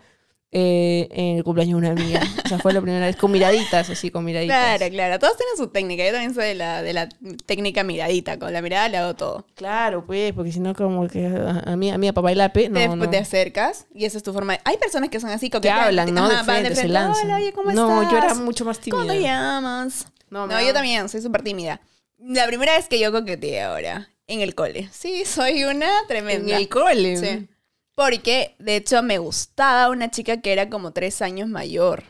eh, 0.57 1.09
en 1.11 1.35
el 1.37 1.43
cumpleaños 1.43 1.81
de 1.81 1.87
una 1.89 2.01
amiga. 2.01 2.21
O 2.45 2.47
sea, 2.47 2.59
fue 2.59 2.71
la 2.71 2.79
primera 2.79 3.05
vez 3.05 3.17
con 3.17 3.29
miraditas, 3.29 3.89
así, 3.89 4.09
con 4.09 4.23
miraditas. 4.23 4.77
Claro, 4.77 4.89
claro. 4.93 5.19
Todos 5.19 5.35
tienen 5.35 5.57
su 5.57 5.67
técnica. 5.67 6.05
Yo 6.05 6.11
también 6.13 6.33
soy 6.33 6.45
de 6.45 6.55
la, 6.55 6.81
de 6.81 6.93
la 6.93 7.09
técnica 7.45 7.83
miradita. 7.83 8.39
Con 8.39 8.53
la 8.53 8.61
mirada 8.61 8.87
le 8.87 8.95
hago 8.97 9.15
todo. 9.15 9.45
Claro, 9.55 10.05
pues, 10.05 10.31
porque 10.31 10.53
si 10.53 10.61
no, 10.61 10.73
como 10.73 11.09
que 11.09 11.25
a, 11.27 11.71
a 11.71 11.75
mí, 11.75 11.91
a 11.91 11.97
mí, 11.97 12.07
a 12.07 12.13
papá 12.13 12.31
y 12.31 12.35
lape, 12.35 12.69
no, 12.69 12.79
te, 12.79 12.87
no. 12.87 13.09
te 13.09 13.17
acercas 13.17 13.85
y 13.93 14.05
esa 14.05 14.17
es 14.17 14.23
tu 14.23 14.31
forma. 14.31 14.53
de- 14.53 14.61
Hay 14.63 14.77
personas 14.77 15.09
que 15.09 15.19
son 15.19 15.29
así, 15.29 15.47
que 15.49 15.57
coquetean, 15.57 15.79
hablan, 15.79 16.13
¿no? 16.13 16.23
ajá, 16.25 16.37
de 16.37 16.43
frente, 16.45 16.75
se 16.75 16.87
lanzan. 16.87 17.25
Hola, 17.25 17.35
oye, 17.35 17.51
¿cómo 17.51 17.71
no, 17.73 18.01
estás? 18.03 18.11
yo 18.13 18.17
era 18.17 18.33
mucho 18.35 18.63
más 18.63 18.79
tímida. 18.79 19.01
¿Cómo 19.01 19.11
te 19.13 19.21
llamas? 19.21 20.07
No, 20.29 20.47
No, 20.47 20.61
yo 20.61 20.71
también, 20.73 21.09
soy 21.09 21.21
súper 21.21 21.41
tímida. 21.43 21.81
La 22.17 22.47
primera 22.47 22.77
vez 22.77 22.87
que 22.87 22.97
yo 22.97 23.11
coqueteé 23.11 23.61
ahora. 23.63 24.07
En 24.27 24.39
el 24.41 24.55
cole. 24.55 24.89
Sí, 24.91 25.23
soy 25.25 25.65
una 25.65 25.85
En 26.01 26.07
tremenda. 26.07 26.57
el 26.57 26.67
cole. 26.69 27.17
Sí. 27.17 27.47
Porque, 27.95 28.55
de 28.59 28.75
hecho, 28.75 29.01
me 29.03 29.17
gustaba 29.17 29.89
una 29.89 30.11
chica 30.11 30.41
que 30.41 30.51
era 30.51 30.69
como 30.69 30.91
tres 30.91 31.21
años 31.21 31.47
mayor. 31.47 32.03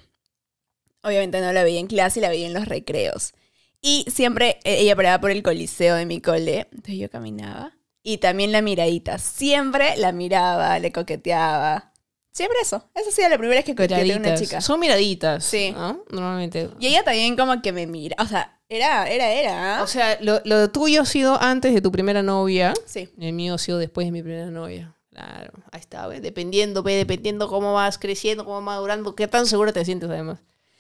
Obviamente 1.04 1.39
no 1.39 1.54
la 1.54 1.63
veía 1.63 1.80
en 1.80 1.88
clase 1.88 2.20
y 2.20 2.22
la 2.24 2.30
veía 2.30 2.48
en 2.48 2.54
los 2.54 2.68
recreos. 2.68 3.34
Y 3.82 4.06
siempre 4.12 4.58
eh, 4.63 4.77
ella 4.80 4.96
paraba 4.96 5.22
por 5.22 5.30
el 5.30 5.44
coliseo 5.44 5.96
de 5.96 6.08
mi 6.08 6.20
cole. 6.20 6.68
Entonces 6.72 6.96
yo 6.98 7.10
caminaba. 7.10 7.77
Y 8.01 8.18
también 8.18 8.51
la 8.51 8.62
miradita. 8.63 9.20
Siempre 9.20 9.96
la 9.98 10.12
miraba, 10.12 10.80
le 10.80 10.92
coqueteaba. 10.92 11.92
Siempre 12.32 12.58
eso. 12.63 12.89
Esa 12.96 13.10
ha 13.10 13.12
sido 13.13 13.30
la 13.30 13.38
primera 13.38 13.60
vez 13.60 13.65
que 13.65 13.75
coqueteé 13.75 14.13
a 14.13 14.18
una 14.18 14.36
chica. 14.36 14.62
Son 14.62 14.80
miraditas. 14.80 15.44
Sí. 15.46 15.72
¿no? 15.72 16.04
Normalmente. 16.10 16.70
Y 16.80 16.88
ella 16.88 17.04
también 17.04 17.38
como 17.38 17.62
que 17.62 17.72
me 17.72 17.86
mira. 17.86 18.15
O 18.20 18.25
sea, 18.25 18.60
era, 18.68 19.08
era, 19.08 19.32
era. 19.32 19.84
O 19.84 19.88
sea, 19.88 20.18
lo, 20.20 20.42
lo 20.46 20.70
tuyo 20.72 21.04
ha 21.04 21.06
sido 21.06 21.39
antes 21.39 21.74
de 21.74 21.82
tu 21.82 21.92
primera 21.92 22.24
novia. 22.24 22.74
sí. 22.86 23.10
El 23.20 23.34
mío 23.34 23.54
ha 23.54 23.58
sido 23.60 23.77
después 23.77 24.08
de 24.08 24.12
mi 24.12 24.24
primera 24.24 24.48
novia. 24.50 24.95
Claro, 25.15 25.53
ahí 25.72 25.79
está, 25.79 26.07
¿ves? 26.07 26.22
Dependiendo, 26.22 26.84
ve, 26.84 26.95
dependiendo 26.95 27.48
cómo 27.48 27.74
vas 27.74 27.98
creciendo, 27.98 28.43
cómo 28.43 28.57
vas 28.57 28.65
madurando, 28.65 29.15
qué 29.15 29.29
tan 29.29 29.45
segura 29.48 29.72
te 29.72 29.86
sientes 29.86 30.10
además. 30.10 30.39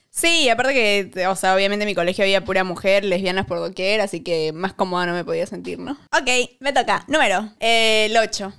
Sí, 0.09 0.49
aparte 0.49 0.73
que, 0.73 1.27
o 1.27 1.37
sea, 1.37 1.55
obviamente 1.55 1.83
en 1.83 1.87
mi 1.87 1.95
colegio 1.95 2.25
había 2.25 2.43
pura 2.43 2.65
mujer, 2.65 3.05
lesbianas 3.05 3.45
por 3.45 3.59
doquier, 3.59 4.01
así 4.01 4.23
que 4.23 4.51
más 4.51 4.73
cómoda 4.73 5.05
no 5.05 5.13
me 5.13 5.23
podía 5.23 5.45
sentir, 5.45 5.79
¿no? 5.79 5.93
Ok, 6.11 6.57
me 6.59 6.73
toca. 6.73 7.05
Número, 7.07 7.49
eh, 7.61 8.07
el 8.09 8.17
8. 8.17 8.51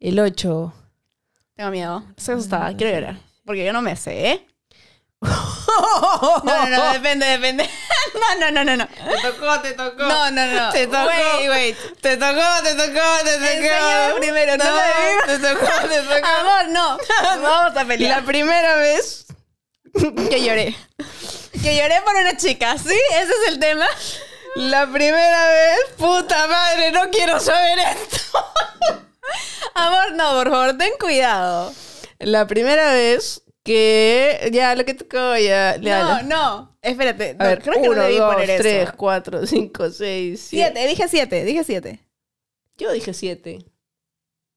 El 0.00 0.18
8. 0.18 0.74
Tengo 1.54 1.70
miedo. 1.70 2.02
Estoy 2.16 2.34
asustada, 2.34 2.76
quiero 2.76 2.92
llorar. 2.92 3.20
Porque 3.44 3.64
yo 3.64 3.72
no 3.72 3.82
me 3.82 3.94
sé, 3.94 4.30
¿eh? 4.32 4.46
No, 5.24 6.42
no, 6.44 6.66
no, 6.68 6.92
depende, 6.92 7.26
depende. 7.26 7.68
No, 8.14 8.34
no, 8.38 8.50
no, 8.52 8.64
no, 8.64 8.76
no. 8.76 8.86
Te 8.86 9.28
tocó, 9.28 9.60
te 9.60 9.72
tocó. 9.72 10.04
No, 10.04 10.30
no, 10.30 10.46
no. 10.46 10.70
Te 10.70 10.86
tocó. 10.86 11.06
Wait, 11.06 11.50
wait. 11.50 11.76
Te 12.00 12.16
tocó, 12.16 12.62
te 12.62 12.74
tocó, 12.74 13.00
te 13.24 13.38
tocó. 13.38 14.16
Primero, 14.18 14.56
no 14.56 14.64
no, 14.64 14.80
te 15.26 15.38
tocó, 15.38 15.88
te 15.88 15.98
tocó. 16.00 16.26
Amor, 16.40 16.68
no. 16.68 16.98
Vamos 17.42 17.76
a 17.76 17.84
pelear. 17.84 18.20
La 18.20 18.26
primera 18.26 18.76
vez. 18.76 19.26
Que 20.30 20.42
lloré. 20.42 20.76
Que 21.60 21.76
lloré 21.76 22.00
por 22.02 22.14
una 22.14 22.36
chica, 22.36 22.76
¿sí? 22.78 22.96
Ese 23.10 23.32
es 23.32 23.48
el 23.48 23.58
tema. 23.58 23.86
La 24.54 24.86
primera 24.86 25.48
vez, 25.48 25.78
puta 25.96 26.46
madre, 26.46 26.92
no 26.92 27.10
quiero 27.10 27.40
saber 27.40 27.78
esto. 27.80 28.44
Amor, 29.74 30.12
no, 30.12 30.34
por 30.34 30.50
favor, 30.50 30.78
ten 30.78 30.92
cuidado. 31.00 31.72
La 32.20 32.46
primera 32.46 32.92
vez 32.92 33.42
que. 33.64 34.50
Ya, 34.52 34.76
lo 34.76 34.84
que 34.84 34.94
tocó, 34.94 35.36
ya. 35.36 35.76
No, 35.78 36.22
no. 36.22 36.76
Espérate. 36.80 37.30
A 37.30 37.42
no, 37.42 37.48
ver, 37.48 37.62
creo 37.62 37.82
que 37.82 37.88
uno, 37.88 37.96
no 37.96 38.02
debí 38.02 38.18
dos, 38.18 38.34
poner 38.34 38.60
tres, 38.60 38.88
eso. 38.88 38.96
cuatro, 38.96 39.46
cinco, 39.46 39.90
seis, 39.90 40.40
siete. 40.40 40.72
Siete, 40.74 40.88
dije 40.88 41.08
siete, 41.08 41.44
dije 41.44 41.64
siete. 41.64 42.00
Yo 42.76 42.92
dije 42.92 43.12
siete. 43.14 43.64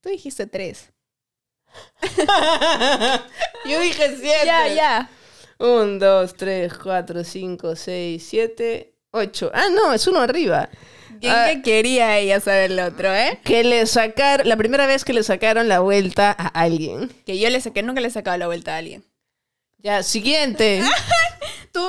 Tú 0.02 0.10
dijiste 0.10 0.46
tres. 0.46 0.92
Yo 3.66 3.80
dije 3.80 4.16
siete. 4.18 4.46
Ya, 4.46 4.68
ya. 4.68 5.10
Un, 5.60 6.00
dos, 6.00 6.36
tres, 6.36 6.74
cuatro, 6.78 7.24
cinco, 7.24 7.76
seis, 7.76 8.28
siete, 8.28 8.94
ocho. 9.12 9.50
Ah, 9.54 9.70
no, 9.72 9.94
es 9.94 10.06
uno 10.08 10.20
arriba. 10.20 10.70
¿Quién 11.20 11.34
que 11.46 11.62
quería 11.64 12.18
ella 12.18 12.40
saber 12.40 12.72
el 12.72 12.80
otro, 12.80 13.14
eh? 13.14 13.40
que 13.44 13.64
le 13.64 13.86
sacaron, 13.86 14.48
la 14.48 14.58
primera 14.58 14.86
vez 14.88 15.06
que 15.06 15.14
le 15.14 15.24
sacaron 15.24 15.68
la 15.68 15.80
vuelta 15.80 16.36
a 16.38 16.48
alguien. 16.48 17.12
Que 17.26 17.40
yo 17.40 17.50
le 17.50 17.62
saqué, 17.62 17.84
nunca 17.84 18.02
le 18.02 18.08
he 18.08 18.12
sacado 18.12 18.38
la 18.38 18.48
vuelta 18.48 18.76
a 18.76 18.78
alguien. 18.78 19.04
Ya, 19.80 20.04
siguiente. 20.04 20.82
¿Tú? 21.72 21.82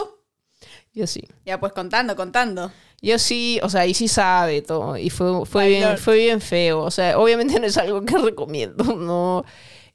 Yo 0.92 1.06
sí. 1.06 1.22
Ya, 1.44 1.60
pues 1.60 1.72
contando, 1.72 2.16
contando. 2.16 2.72
Yo 3.00 3.18
sí, 3.18 3.60
o 3.62 3.68
sea, 3.70 3.87
y 3.87 3.94
sí 3.94 4.08
sabe 4.08 4.62
todo. 4.62 4.96
Y 4.96 5.10
fue, 5.10 5.46
fue, 5.46 5.64
Ay, 5.64 5.68
bien, 5.70 5.82
Lord. 5.84 5.98
fue 5.98 6.16
bien 6.16 6.40
feo. 6.40 6.80
O 6.80 6.90
sea, 6.90 7.18
obviamente 7.18 7.58
no 7.60 7.66
es 7.66 7.76
algo 7.78 8.04
que 8.04 8.18
recomiendo, 8.18 8.84
¿no? 8.96 9.44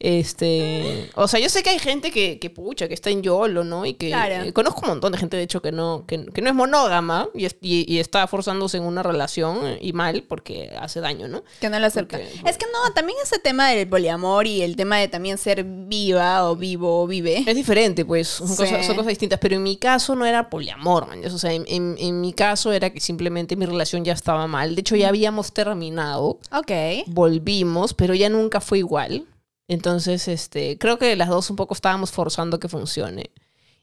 Este. 0.04 1.10
O 1.16 1.28
sea, 1.28 1.40
yo 1.40 1.50
sé 1.50 1.64
que 1.64 1.70
hay 1.70 1.80
gente 1.80 2.12
que, 2.12 2.38
que 2.40 2.50
pucha, 2.50 2.88
que 2.88 2.94
está 2.94 3.10
en 3.10 3.24
YOLO, 3.24 3.64
¿no? 3.64 3.86
Y 3.86 3.94
que. 3.96 4.10
Claro. 4.10 4.46
eh, 4.46 4.54
conozco 4.54 4.82
un 4.82 4.90
montón 4.90 5.12
de 5.12 5.18
gente, 5.18 5.38
de 5.38 5.44
hecho, 5.44 5.62
que 5.62 5.72
no, 5.72 6.06
que, 6.06 6.26
que 6.26 6.42
no 6.42 6.50
es 6.50 6.56
monógama 6.56 7.30
y, 7.34 7.46
es- 7.46 7.56
y- 7.62 7.92
y 7.92 8.00
está 8.00 8.28
forzándose 8.28 8.78
en 8.78 8.84
una 8.84 9.02
relación 9.04 9.60
eh, 9.66 9.78
y 9.82 9.94
mal 9.94 10.24
porque 10.28 10.72
hace 10.80 11.00
daño, 11.00 11.28
¿no? 11.28 11.44
Que 11.60 11.70
no 11.70 11.80
lo 11.80 11.86
acepta. 11.88 12.18
Porque- 12.18 12.50
Es 12.50 12.58
que 12.58 12.66
no, 12.72 12.94
también 12.94 13.18
ese 13.24 13.40
tema 13.40 13.70
del 13.70 13.88
poliamor 13.88 14.48
y 14.48 14.62
el 14.62 14.76
tema 14.76 14.98
de 15.00 15.08
también 15.08 15.38
ser 15.38 15.64
viva 15.64 16.50
o 16.50 16.56
vivo 16.56 17.04
o 17.04 17.08
vive. 17.08 17.44
Es 17.48 17.56
diferente, 17.56 18.06
pues, 18.06 18.28
son, 18.28 18.48
Sí. 18.48 18.56
cosas, 18.58 18.86
son 18.86 18.96
cosas 18.96 19.10
distintas, 19.10 19.40
pero 19.40 19.56
en 19.56 19.64
mi 19.64 19.78
caso 19.78 20.16
no 20.16 20.26
era 20.26 20.50
poliamor, 20.50 21.08
man. 21.08 21.24
O 21.26 21.38
sea, 21.38 21.54
en, 21.54 21.66
en- 21.68 21.96
en 22.00 22.22
mi 22.22 22.34
caso 22.34 22.72
era 22.72 22.90
que 22.92 23.00
simplemente 23.00 23.56
mi 23.56 23.66
relación 23.66 24.04
ya 24.06 24.14
estaba 24.14 24.48
mal. 24.48 24.76
De 24.76 24.82
hecho, 24.82 24.96
ya 24.96 25.10
habíamos 25.10 25.54
terminado. 25.54 26.40
Ok. 26.52 26.72
volvimos, 27.08 27.94
pero 27.94 28.14
ya 28.14 28.30
nunca 28.30 28.60
fue 28.62 28.80
igual. 28.80 29.26
Entonces, 29.74 30.28
este, 30.28 30.78
creo 30.78 30.98
que 30.98 31.16
las 31.16 31.30
dos 31.30 31.50
un 31.50 31.56
poco 31.56 31.74
estábamos 31.74 32.12
forzando 32.12 32.60
que 32.60 32.70
funcione. 32.70 33.32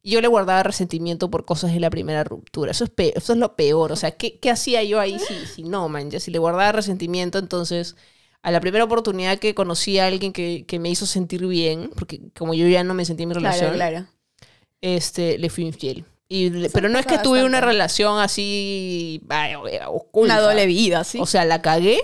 Y 0.02 0.12
yo 0.12 0.20
le 0.23 0.28
guardaba 0.28 0.62
resentimiento 0.62 1.30
por 1.30 1.44
cosas 1.44 1.73
de 1.75 1.80
la 1.80 1.90
primera 1.90 2.25
ruptura. 2.25 2.70
Eso 2.70 2.85
es, 2.85 2.90
pe- 2.90 3.12
eso 3.16 3.35
es 3.35 3.38
lo 3.38 3.54
peor. 3.56 3.92
O 3.92 3.97
sea, 3.97 4.12
¿qué, 4.12 4.38
qué 4.38 4.50
hacía 4.50 4.82
yo 4.82 4.99
ahí 4.99 5.18
si, 5.18 5.35
si 5.47 5.62
no, 5.62 5.88
man? 5.90 6.11
Ya 6.11 6.20
si 6.20 6.30
le 6.30 6.38
guardaba 6.38 6.73
resentimiento, 6.73 7.38
entonces, 7.38 7.97
a 8.42 8.50
la 8.50 8.61
primera 8.61 8.85
oportunidad 8.85 9.38
que 9.38 9.54
conocí 9.54 9.99
a 9.99 10.06
alguien 10.06 10.32
que, 10.32 10.64
que 10.66 10.78
me 10.78 10.88
hizo 10.88 11.04
sentir 11.04 11.47
bien, 11.47 11.90
porque 11.97 12.20
como 12.38 12.54
yo 12.54 12.66
ya 12.66 12.82
no 12.82 12.94
me 12.94 13.04
sentí 13.04 13.25
en 13.25 13.28
mi 13.28 13.35
relación, 13.35 13.75
Claro, 13.75 14.06
este, 14.80 15.37
le 15.38 15.50
fui 15.50 15.64
infiel. 15.66 16.04
Y, 16.28 16.49
le- 16.50 16.66
Eso 16.66 16.73
pero 16.73 16.88
no 16.88 16.99
es 16.99 17.04
que 17.04 17.14
pasa 17.16 17.23
tuve 17.23 17.40
una 17.40 17.59
bastante. 17.59 17.66
relación 17.73 18.18
así 18.20 19.20
ay, 19.28 19.54
oculta. 19.87 20.35
Una 20.37 20.40
doble 20.40 20.64
vida, 20.66 21.04
¿sí? 21.04 21.18
O 21.20 21.26
sea, 21.26 21.44
la 21.44 21.61
cagué 21.61 22.00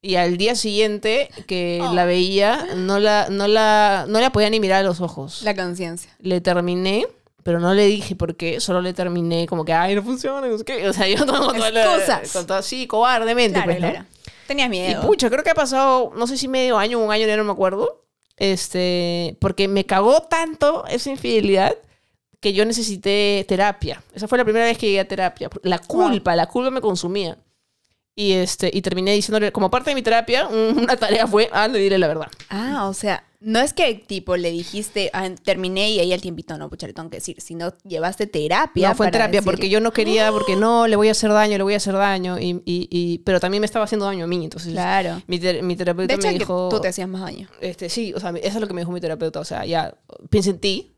y 0.00 0.14
al 0.16 0.36
día 0.36 0.54
siguiente 0.54 1.28
que 1.46 1.80
Oh. 1.82 1.92
la 1.92 2.04
veía, 2.04 2.66
no 2.76 2.98
la, 2.98 3.28
no, 3.30 3.48
la, 3.48 4.06
no 4.08 4.20
la 4.20 4.30
podía 4.30 4.50
ni 4.50 4.60
mirar 4.60 4.80
a 4.80 4.82
los 4.82 5.00
ojos. 5.00 5.42
la 5.42 5.54
conciencia. 5.56 6.10
Le 6.20 6.40
terminé, 6.40 7.06
pero 7.42 7.58
no 7.60 7.74
le 7.74 7.86
dije 7.86 8.14
por 8.14 8.36
qué, 8.36 8.60
solo 8.60 8.80
le 8.80 8.92
terminé 8.94 9.46
como 9.46 9.64
que, 9.64 9.72
ay, 9.72 9.94
no 9.94 10.02
funciona, 10.02 10.46
no 10.46 10.58
sé 10.58 10.64
qué. 10.64 10.88
O 10.88 10.92
sea, 10.92 11.08
yo 11.08 11.24
todo, 11.26 11.52
todo 11.52 11.66
Excusas. 11.66 12.32
con 12.32 12.46
todo 12.46 12.58
así, 12.58 12.86
cobardemente, 12.86 13.54
Claro, 13.54 13.66
pues, 13.66 13.80
¿no? 13.80 13.90
claro. 13.90 14.06
Tenías 14.46 14.66
Y 14.66 14.70
miedo. 14.70 15.02
pucha, 15.02 15.28
creo 15.30 15.42
que 15.44 15.50
ha 15.50 15.54
pasado, 15.54 16.12
no 16.16 16.26
sé 16.26 16.36
si 16.38 16.48
medio 16.48 16.78
año, 16.78 16.98
un 16.98 17.10
año, 17.12 17.26
ya 17.26 17.36
no 17.36 17.44
me 17.44 17.52
acuerdo. 17.52 18.04
Este, 18.36 19.36
porque 19.40 19.68
me 19.68 19.84
cagó 19.84 20.22
tanto 20.22 20.84
esa 20.86 21.10
infidelidad 21.10 21.74
que 22.40 22.52
yo 22.52 22.64
necesité 22.64 23.44
terapia. 23.48 24.02
Esa 24.14 24.28
fue 24.28 24.38
la 24.38 24.44
primera 24.44 24.64
vez 24.64 24.78
que 24.78 24.86
llegué 24.86 25.00
a 25.00 25.08
terapia. 25.08 25.50
La 25.62 25.78
culpa, 25.80 26.36
la 26.36 26.46
culpa 26.46 26.70
me 26.70 26.80
consumía. 26.80 27.36
Y 28.20 28.32
este, 28.32 28.68
y 28.74 28.82
terminé 28.82 29.12
diciéndole, 29.12 29.52
como 29.52 29.70
parte 29.70 29.90
de 29.90 29.94
mi 29.94 30.02
terapia, 30.02 30.48
un- 30.48 30.76
una 30.82 30.96
tarea 30.96 31.24
fue, 31.28 31.48
ah, 31.52 31.68
le 31.68 31.78
diré 31.78 31.98
la 31.98 32.08
verdad. 32.08 32.26
Ah, 32.50 32.88
o 32.88 32.92
sea, 32.94 33.22
no 33.40 33.60
es 33.60 33.72
que 33.72 33.94
tipo 33.94 34.36
le 34.36 34.50
dijiste, 34.50 35.08
ah, 35.12 35.30
terminé 35.44 35.92
y 35.92 36.00
ahí 36.00 36.12
al 36.12 36.20
tiempito, 36.20 36.58
no, 36.58 36.68
pucha, 36.68 36.88
le 36.88 36.94
tengo 36.94 37.08
que 37.10 37.18
decir, 37.18 37.36
sino 37.40 37.72
llevaste 37.84 38.26
terapia. 38.26 38.88
No, 38.88 38.94
fue 38.96 39.06
en 39.06 39.12
terapia, 39.12 39.38
decirle. 39.38 39.52
porque 39.56 39.68
yo 39.68 39.78
no 39.80 39.92
quería, 39.92 40.32
porque 40.32 40.56
no, 40.56 40.88
le 40.88 40.96
voy 40.96 41.06
a 41.06 41.12
hacer 41.12 41.30
daño, 41.30 41.56
le 41.58 41.62
voy 41.62 41.74
a 41.74 41.76
hacer 41.76 41.94
daño. 41.94 42.40
Y, 42.40 42.60
y, 42.64 42.88
y- 42.90 43.18
pero 43.18 43.38
también 43.38 43.60
me 43.60 43.66
estaba 43.66 43.84
haciendo 43.84 44.06
daño 44.06 44.24
a 44.24 44.26
mí. 44.26 44.42
Entonces, 44.42 44.72
Claro. 44.72 45.22
mi, 45.28 45.38
ter- 45.38 45.62
mi 45.62 45.76
terapeuta 45.76 46.08
De 46.12 46.14
hecho, 46.18 46.26
me 46.26 46.32
que 46.32 46.38
dijo... 46.40 46.68
tú 46.70 46.80
te 46.80 46.88
hacías 46.88 47.08
más 47.08 47.20
daño. 47.20 47.48
Este, 47.60 47.88
sí, 47.88 48.12
o 48.14 48.18
sea, 48.18 48.30
eso 48.30 48.48
es 48.48 48.60
lo 48.60 48.66
que 48.66 48.74
me 48.74 48.80
dijo 48.80 48.90
mi 48.90 49.00
terapeuta. 49.00 49.38
O 49.38 49.44
sea, 49.44 49.64
ya, 49.64 49.94
piensa 50.28 50.50
en 50.50 50.58
ti. 50.58 50.96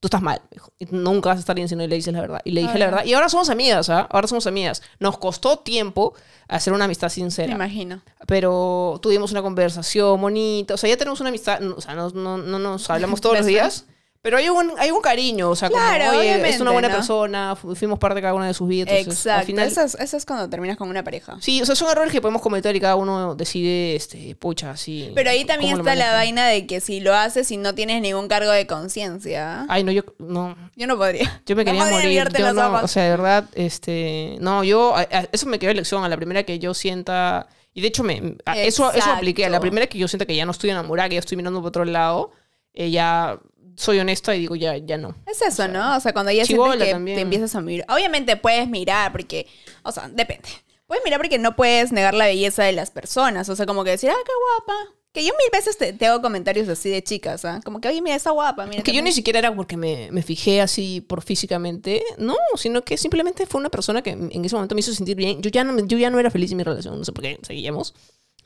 Tú 0.00 0.06
estás 0.06 0.22
mal. 0.22 0.40
me 0.50 0.58
y 0.78 0.86
nunca 0.90 1.28
vas 1.28 1.36
a 1.36 1.40
estar 1.40 1.54
bien 1.54 1.68
si 1.68 1.76
no 1.76 1.86
le 1.86 1.94
dices 1.94 2.12
la 2.14 2.22
verdad. 2.22 2.40
Y 2.44 2.52
le 2.52 2.62
dije 2.62 2.78
la 2.78 2.86
Ahora. 2.86 2.96
verdad. 2.96 3.04
Y 3.10 3.12
ahora 3.14 3.28
somos 3.28 3.50
amigas, 3.50 3.90
¿ah? 3.90 4.08
Ahora 4.10 4.26
somos 4.28 4.46
amigas. 4.46 4.82
Nos 4.98 5.18
costó 5.18 5.58
tiempo 5.58 6.14
hacer 6.48 6.72
una 6.72 6.86
amistad 6.86 7.08
Me 7.08 7.10
sincera. 7.10 7.52
imagino. 7.52 8.00
Pero 8.26 8.98
tuvimos 9.02 9.30
una 9.30 9.42
conversación 9.42 10.18
bonita. 10.20 10.72
O 10.74 10.76
sea, 10.78 10.88
ya 10.88 10.96
tenemos 10.96 11.20
una 11.20 11.28
amistad. 11.28 11.62
O 11.76 11.80
sea, 11.82 11.94
no, 11.94 12.08
no, 12.10 12.38
no 12.38 12.58
nos 12.58 12.88
hablamos 12.88 13.20
todos 13.22 13.36
los 13.36 13.46
días. 13.46 13.84
Pero 14.22 14.36
hay 14.36 14.50
un, 14.50 14.74
hay 14.78 14.90
un 14.90 15.00
cariño. 15.00 15.48
O 15.48 15.56
sea, 15.56 15.70
como, 15.70 15.80
Claro, 15.80 16.18
oye, 16.18 16.46
es 16.50 16.60
una 16.60 16.72
buena 16.72 16.88
¿no? 16.88 16.94
persona. 16.96 17.56
fu- 17.56 17.74
Fuimos 17.74 17.98
parte 17.98 18.16
de 18.16 18.20
cada 18.20 18.34
una 18.34 18.46
de 18.48 18.52
sus 18.52 18.68
vidas. 18.68 18.88
Entonces, 18.90 19.24
Exacto. 19.24 19.40
Al 19.40 19.46
final, 19.46 19.66
Eso, 19.68 19.80
es, 19.82 19.94
eso 19.94 20.16
es 20.18 20.26
cuando 20.26 20.46
terminas 20.50 20.76
con 20.76 20.90
una 20.90 21.02
pareja. 21.02 21.38
Sí, 21.40 21.62
o 21.62 21.64
sea, 21.64 21.74
son 21.74 21.90
errores 21.90 22.12
que 22.12 22.20
podemos 22.20 22.42
cometer 22.42 22.76
y 22.76 22.80
cada 22.80 22.96
uno 22.96 23.34
decide, 23.34 23.96
este, 23.96 24.34
pucha, 24.36 24.72
así. 24.72 25.10
Pero 25.14 25.30
ahí 25.30 25.46
también 25.46 25.78
está 25.78 25.94
la 25.94 26.12
vaina 26.12 26.46
de 26.48 26.66
que 26.66 26.80
si 26.80 27.00
lo 27.00 27.14
haces 27.14 27.50
y 27.50 27.56
no 27.56 27.74
tienes 27.74 28.02
ningún 28.02 28.28
cargo 28.28 28.50
de 28.50 28.66
conciencia. 28.66 29.64
Ay, 29.70 29.84
no, 29.84 29.90
yo 29.92 30.02
no. 30.18 30.54
Yo 30.76 30.86
no 30.86 30.98
podría. 30.98 31.42
Yo 31.46 31.56
me 31.56 31.64
No 31.64 31.70
quería 31.70 31.84
podría 31.90 32.24
morir. 32.24 32.38
Yo 32.38 32.52
no, 32.52 32.74
o 32.82 32.88
sea, 32.88 33.04
de 33.04 33.10
verdad, 33.10 33.44
este, 33.54 34.36
no, 34.40 34.64
yo, 34.64 34.94
a- 34.96 35.00
a- 35.00 35.28
eso 35.32 35.46
me 35.46 35.58
quedó 35.58 35.68
de 35.68 35.76
lección. 35.76 36.04
A 36.04 36.08
la 36.10 36.16
primera 36.18 36.42
que 36.42 36.58
yo 36.58 36.74
sienta, 36.74 37.46
y 37.72 37.80
de 37.80 37.88
hecho, 37.88 38.02
me, 38.02 38.36
a- 38.44 38.58
eso, 38.58 38.92
eso 38.92 39.10
apliqué. 39.10 39.46
A 39.46 39.48
la 39.48 39.60
primera 39.60 39.86
que 39.86 39.96
yo 39.96 40.08
sienta 40.08 40.26
que 40.26 40.36
ya 40.36 40.44
no 40.44 40.50
estoy 40.52 40.68
enamorada, 40.68 41.08
que 41.08 41.14
ya 41.14 41.20
estoy 41.20 41.38
mirando 41.38 41.60
por 41.60 41.68
otro 41.68 41.86
lado, 41.86 42.32
ya 42.74 43.38
soy 43.80 43.98
honesta 43.98 44.36
y 44.36 44.40
digo, 44.40 44.54
ya, 44.56 44.76
ya 44.76 44.98
no. 44.98 45.14
Es 45.26 45.40
eso, 45.40 45.66
¿no? 45.66 45.96
O 45.96 46.00
sea, 46.00 46.12
cuando 46.12 46.30
ya 46.30 46.44
sientes 46.44 46.76
que 46.76 46.90
también. 46.90 47.16
te 47.16 47.22
empiezas 47.22 47.54
a 47.54 47.62
mirar. 47.62 47.86
Obviamente 47.90 48.36
puedes 48.36 48.68
mirar 48.68 49.10
porque, 49.10 49.46
o 49.82 49.90
sea, 49.90 50.08
depende. 50.08 50.48
Puedes 50.86 51.02
mirar 51.02 51.18
porque 51.18 51.38
no 51.38 51.56
puedes 51.56 51.90
negar 51.90 52.12
la 52.12 52.26
belleza 52.26 52.62
de 52.64 52.72
las 52.72 52.90
personas. 52.90 53.48
O 53.48 53.56
sea, 53.56 53.64
como 53.64 53.82
que 53.82 53.90
decir, 53.90 54.10
ah, 54.10 54.22
qué 54.24 54.32
guapa. 54.66 54.94
Que 55.12 55.24
yo 55.24 55.32
mil 55.32 55.48
veces 55.50 55.78
te, 55.78 55.94
te 55.94 56.06
hago 56.06 56.20
comentarios 56.20 56.68
así 56.68 56.90
de 56.90 57.02
chicas, 57.02 57.44
¿ah? 57.46 57.60
Como 57.64 57.80
que, 57.80 57.88
oye, 57.88 58.02
mira, 58.02 58.16
está 58.16 58.30
guapa, 58.32 58.66
mira. 58.66 58.82
Que 58.82 58.92
yo 58.92 59.00
ni 59.00 59.12
siquiera 59.12 59.38
era 59.38 59.54
porque 59.54 59.78
me, 59.78 60.10
me 60.12 60.22
fijé 60.22 60.60
así 60.60 61.00
por 61.00 61.22
físicamente, 61.22 62.02
no, 62.18 62.36
sino 62.56 62.82
que 62.82 62.98
simplemente 62.98 63.46
fue 63.46 63.60
una 63.60 63.70
persona 63.70 64.02
que 64.02 64.10
en 64.10 64.44
ese 64.44 64.54
momento 64.54 64.74
me 64.74 64.80
hizo 64.80 64.92
sentir 64.92 65.16
bien. 65.16 65.40
Yo 65.40 65.50
ya 65.50 65.64
no, 65.64 65.84
yo 65.86 65.96
ya 65.96 66.10
no 66.10 66.20
era 66.20 66.30
feliz 66.30 66.50
en 66.50 66.58
mi 66.58 66.64
relación, 66.64 66.98
no 66.98 67.04
sé 67.04 67.12
por 67.12 67.22
qué 67.22 67.38
seguíamos, 67.42 67.94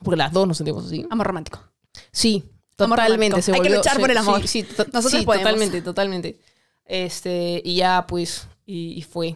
porque 0.01 0.17
las 0.17 0.31
dos 0.31 0.47
nos 0.47 0.57
sentimos 0.57 0.85
así. 0.85 1.05
Amor 1.09 1.27
romántico. 1.27 1.59
Sí, 2.11 2.43
totalmente. 2.75 3.41
Se 3.41 3.51
Hay 3.51 3.59
que 3.61 3.67
volvió- 3.69 3.77
luchar 3.77 3.99
por 3.99 4.11
el 4.11 4.17
amor. 4.17 4.47
Sí, 4.47 4.63
Nosotros 4.63 5.11
sí, 5.11 5.21
podemos. 5.23 5.43
totalmente, 5.45 5.81
totalmente. 5.81 6.39
Este, 6.85 7.61
y 7.65 7.75
ya, 7.77 8.05
pues, 8.07 8.47
y, 8.65 8.93
y 8.97 9.01
fue. 9.01 9.35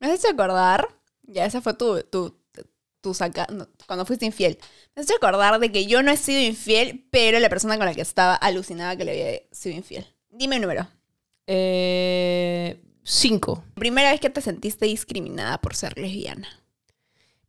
Me 0.00 0.06
has 0.08 0.18
hecho 0.18 0.28
acordar, 0.32 0.88
ya 1.22 1.44
esa 1.46 1.60
fue 1.60 1.74
tu, 1.74 2.02
tu, 2.04 2.36
tu 3.00 3.14
saca, 3.14 3.46
no, 3.52 3.68
cuando 3.86 4.04
fuiste 4.06 4.26
infiel. 4.26 4.58
Me 4.94 5.00
has 5.02 5.06
hecho 5.08 5.16
acordar 5.16 5.58
de 5.60 5.72
que 5.72 5.86
yo 5.86 6.02
no 6.02 6.10
he 6.12 6.16
sido 6.16 6.40
infiel, 6.40 7.06
pero 7.10 7.38
la 7.40 7.48
persona 7.48 7.76
con 7.76 7.86
la 7.86 7.94
que 7.94 8.00
estaba 8.02 8.34
alucinaba 8.34 8.96
que 8.96 9.04
le 9.04 9.10
había 9.12 9.40
sido 9.52 9.76
infiel. 9.76 10.06
Dime 10.30 10.56
un 10.56 10.62
número. 10.62 10.88
Eh, 11.46 12.80
cinco. 13.02 13.64
Primera 13.74 14.10
vez 14.10 14.20
que 14.20 14.30
te 14.30 14.40
sentiste 14.40 14.86
discriminada 14.86 15.58
por 15.60 15.74
ser 15.74 15.96
lesbiana. 15.98 16.48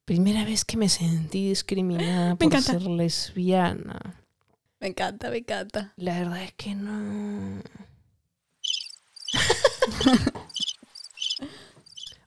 Primera 0.05 0.43
vez 0.45 0.65
que 0.65 0.77
me 0.77 0.89
sentí 0.89 1.49
discriminada 1.49 2.35
por 2.37 2.45
encanta. 2.47 2.73
ser 2.73 2.81
lesbiana. 2.83 4.21
Me 4.85 4.89
encanta, 4.89 5.31
me 5.31 5.37
encanta. 5.37 5.93
La 5.95 6.19
verdad 6.19 6.43
es 6.43 6.53
que 6.53 6.75
no. 6.75 7.59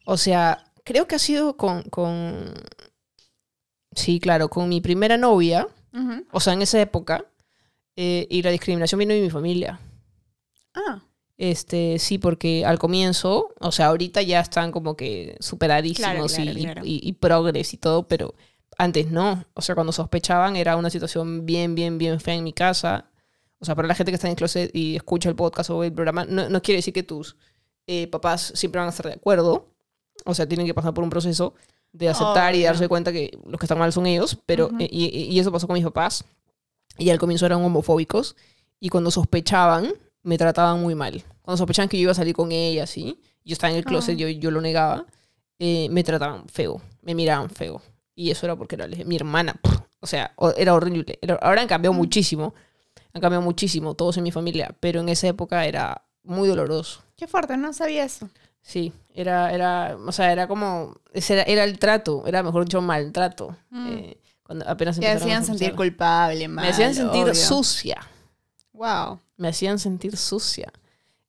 o 0.04 0.16
sea, 0.16 0.64
creo 0.84 1.06
que 1.06 1.14
ha 1.14 1.18
sido 1.20 1.56
con, 1.56 1.82
con. 1.84 2.52
Sí, 3.92 4.18
claro, 4.20 4.48
con 4.48 4.68
mi 4.68 4.80
primera 4.80 5.16
novia. 5.16 5.68
O 6.32 6.40
sea, 6.40 6.52
en 6.52 6.62
esa 6.62 6.80
época. 6.80 7.24
eh, 7.96 8.26
y 8.30 8.42
la 8.42 8.50
discriminación 8.50 8.98
vino 8.98 9.14
de 9.14 9.20
mi 9.20 9.30
familia. 9.30 9.78
Ah, 10.74 11.00
Este, 11.36 11.98
sí, 12.00 12.18
porque 12.18 12.64
al 12.64 12.78
comienzo, 12.80 13.54
o 13.60 13.70
sea, 13.72 13.86
ahorita 13.86 14.22
ya 14.22 14.40
están 14.40 14.70
como 14.72 14.96
que 14.96 15.36
superadísimos 15.40 16.32
Claro, 16.32 16.44
claro, 16.44 16.58
y, 16.58 16.62
claro. 16.62 16.82
y- 16.84 17.00
y 17.02 17.12
progres 17.14 17.72
y 17.74 17.76
todo, 17.76 18.06
pero 18.08 18.34
antes 18.78 19.10
no. 19.10 19.44
O 19.54 19.60
sea, 19.62 19.74
cuando 19.74 19.92
sospechaban 19.92 20.56
era 20.56 20.76
una 20.76 20.88
situación 20.90 21.44
bien, 21.44 21.74
bien, 21.74 21.98
bien 21.98 22.20
fea 22.20 22.34
en 22.34 22.44
mi 22.44 22.52
casa. 22.52 23.10
O 23.58 23.64
sea, 23.64 23.74
para 23.74 23.88
la 23.88 23.94
gente 23.94 24.12
que 24.12 24.14
está 24.16 24.28
en 24.28 24.32
el 24.32 24.36
closet 24.36 24.70
y 24.74 24.96
escucha 24.96 25.28
el 25.28 25.34
podcast 25.36 25.70
o 25.70 25.82
el 25.84 25.92
programa, 25.92 26.24
no, 26.24 26.48
no 26.48 26.62
quiere 26.62 26.78
decir 26.78 26.94
que 26.94 27.02
tus 27.02 27.36
eh, 27.86 28.06
papás 28.06 28.52
siempre 28.54 28.78
van 28.78 28.86
a 28.86 28.90
estar 28.90 29.06
de 29.06 29.14
acuerdo. 29.14 29.66
O 30.24 30.34
sea, 30.34 30.46
tienen 30.46 30.66
que 30.66 30.74
pasar 30.74 30.94
por 30.94 31.02
un 31.04 31.10
proceso 31.10 31.54
de 31.92 32.08
aceptar 32.08 32.54
y 32.54 32.58
Obvio. 32.58 32.66
darse 32.68 32.88
cuenta 32.88 33.12
que 33.12 33.36
los 33.46 33.58
que 33.58 33.64
están 33.66 33.78
mal 33.78 33.92
son 33.92 34.06
ellos, 34.06 34.38
pero 34.46 34.66
Ujú. 34.66 34.76
eh, 34.80 34.88
y, 34.90 35.06
y- 35.06 35.24
y 35.34 35.38
eso 35.40 35.50
pasó 35.50 35.66
con 35.66 35.74
mis 35.74 35.84
papás. 35.84 36.24
Y 36.98 37.10
al 37.10 37.18
comienzo 37.18 37.46
eran 37.46 37.62
homofóbicos 37.62 38.36
y 38.78 38.88
cuando 38.90 39.10
sospechaban 39.10 39.92
me 40.22 40.36
trataban 40.38 40.80
muy 40.80 40.94
mal. 40.94 41.24
Cuando 41.42 41.56
sospechaban 41.56 41.88
que 41.88 41.96
yo 41.96 42.02
iba 42.02 42.12
a 42.12 42.14
salir 42.14 42.34
con 42.34 42.52
ella, 42.52 42.84
así, 42.84 43.20
yo 43.44 43.54
estaba 43.54 43.70
en 43.72 43.78
el 43.78 43.84
closet, 43.84 44.14
Ah. 44.16 44.18
yo, 44.18 44.28
yo 44.28 44.50
lo 44.50 44.60
negaba, 44.60 45.06
eh, 45.58 45.88
me 45.90 46.04
trataban 46.04 46.46
feo, 46.48 46.80
me 47.02 47.14
miraban 47.14 47.48
feo. 47.50 47.80
Y 48.18 48.32
eso 48.32 48.46
era 48.46 48.56
porque 48.56 48.74
era 48.74 48.88
mi 48.88 49.14
hermana. 49.14 49.54
pff, 49.62 49.78
o 50.00 50.06
sea, 50.08 50.34
era 50.56 50.74
horrible. 50.74 51.20
Ahora 51.40 51.62
han 51.62 51.68
cambiado 51.68 51.94
muchísimo. 51.94 52.52
Han 53.12 53.22
cambiado 53.22 53.42
muchísimo, 53.42 53.94
todos 53.94 54.16
en 54.16 54.24
mi 54.24 54.32
familia. 54.32 54.74
Pero 54.80 54.98
en 54.98 55.08
esa 55.08 55.28
época 55.28 55.64
era 55.64 56.02
muy 56.24 56.48
doloroso. 56.48 57.04
qué 57.16 57.28
fuerte, 57.28 57.56
no 57.56 57.72
sabía 57.72 58.02
eso. 58.02 58.28
Sí, 58.60 58.92
era, 59.14 59.52
era, 59.52 59.96
o 60.04 60.10
sea, 60.10 60.32
era 60.32 60.48
como, 60.48 60.96
ese 61.12 61.34
era, 61.34 61.42
era 61.44 61.62
el 61.62 61.78
trato, 61.78 62.24
era 62.26 62.42
mejor 62.42 62.64
dicho 62.64 62.82
maltrato. 62.82 63.56
Mm. 63.70 63.88
eh, 63.88 64.18
cuando 64.42 64.68
apenas 64.68 64.98
Te 64.98 65.08
hacían 65.08 65.44
sentir 65.44 65.76
culpable, 65.76 66.48
mal. 66.48 66.64
Me 66.64 66.70
hacían 66.72 66.96
sentir 66.96 67.22
obvio. 67.22 67.34
sucia. 67.36 68.00
Wow. 68.72 69.20
me 69.36 69.46
hacían 69.48 69.78
sentir 69.78 70.16
sucia. 70.16 70.72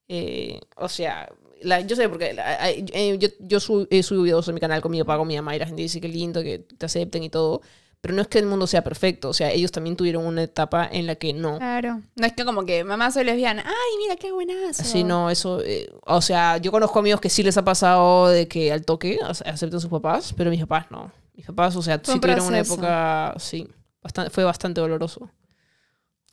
Eh, 0.08 0.60
o 0.75 0.89
sea, 0.89 1.29
la- 1.63 1.82
yo 1.82 1.96
sé 1.96 2.08
porque 2.10 2.34
la- 2.34 2.70
eh, 2.72 3.18
yo, 3.20 3.28
yo 3.39 3.60
su- 3.60 3.88
he 3.89 4.04
subido 4.04 4.24
videos 4.24 4.48
en 4.48 4.54
mi 4.56 4.60
canal 4.62 4.82
con 4.82 4.92
mi 4.92 5.00
papá, 5.00 5.18
con 5.18 5.28
mi 5.28 5.36
mamá 5.36 5.56
y 5.56 5.60
la 5.60 5.66
gente 5.66 5.82
dice 5.82 6.00
que 6.01 6.08
lindo, 6.08 6.42
que 6.44 6.60
te 6.60 6.86
acepten 6.86 7.24
y 7.24 7.30
todo. 7.30 7.62
Pero 8.01 8.13
no 8.13 8.22
es 8.22 8.30
que 8.30 8.39
el 8.39 8.46
mundo 8.46 8.66
sea 8.66 8.82
perfecto. 8.82 9.28
O 9.28 9.34
sea, 9.34 9.51
ellos 9.51 9.72
también 9.74 9.98
tuvieron 9.98 10.25
una 10.25 10.44
etapa 10.44 10.88
en 10.89 11.06
la 11.06 11.16
que 11.16 11.34
no. 11.34 11.58
Claro. 11.58 12.01
No 12.16 12.25
es 12.25 12.32
que 12.32 12.46
como 12.46 12.63
que 12.66 12.86
mamá 12.86 13.12
soy 13.12 13.25
lesbiana. 13.25 13.62
Ay, 13.66 13.98
mira 13.98 14.16
qué 14.16 14.32
buenazo. 14.32 14.82
Así 14.84 15.04
no, 15.04 15.30
eso. 15.30 15.62
eh, 15.66 15.92
o 16.06 16.22
sea, 16.22 16.56
yo 16.60 16.72
conozco 16.72 16.98
amigos 17.00 17.20
que 17.20 17.30
sí 17.30 17.44
les 17.44 17.58
ha 17.58 17.66
pasado 17.66 18.30
de 18.30 18.48
que 18.48 18.72
al 18.72 18.86
toque 18.86 19.20
ace- 19.22 19.44
acepten 19.50 19.82
sus 19.82 19.89
papás, 19.89 20.34
pero 20.38 20.50
mis 20.50 20.62
papás 20.62 20.86
no. 20.92 21.12
Mis 21.34 21.46
papás, 21.46 21.75
o 21.75 21.82
sea, 21.82 22.00
sí 22.01 22.18
tuvieron 22.22 22.46
una 22.48 22.60
época. 22.60 23.36
Sí, 23.38 23.68
bastante, 24.01 24.30
fue 24.32 24.46
bastante 24.46 24.80
doloroso. 24.80 25.30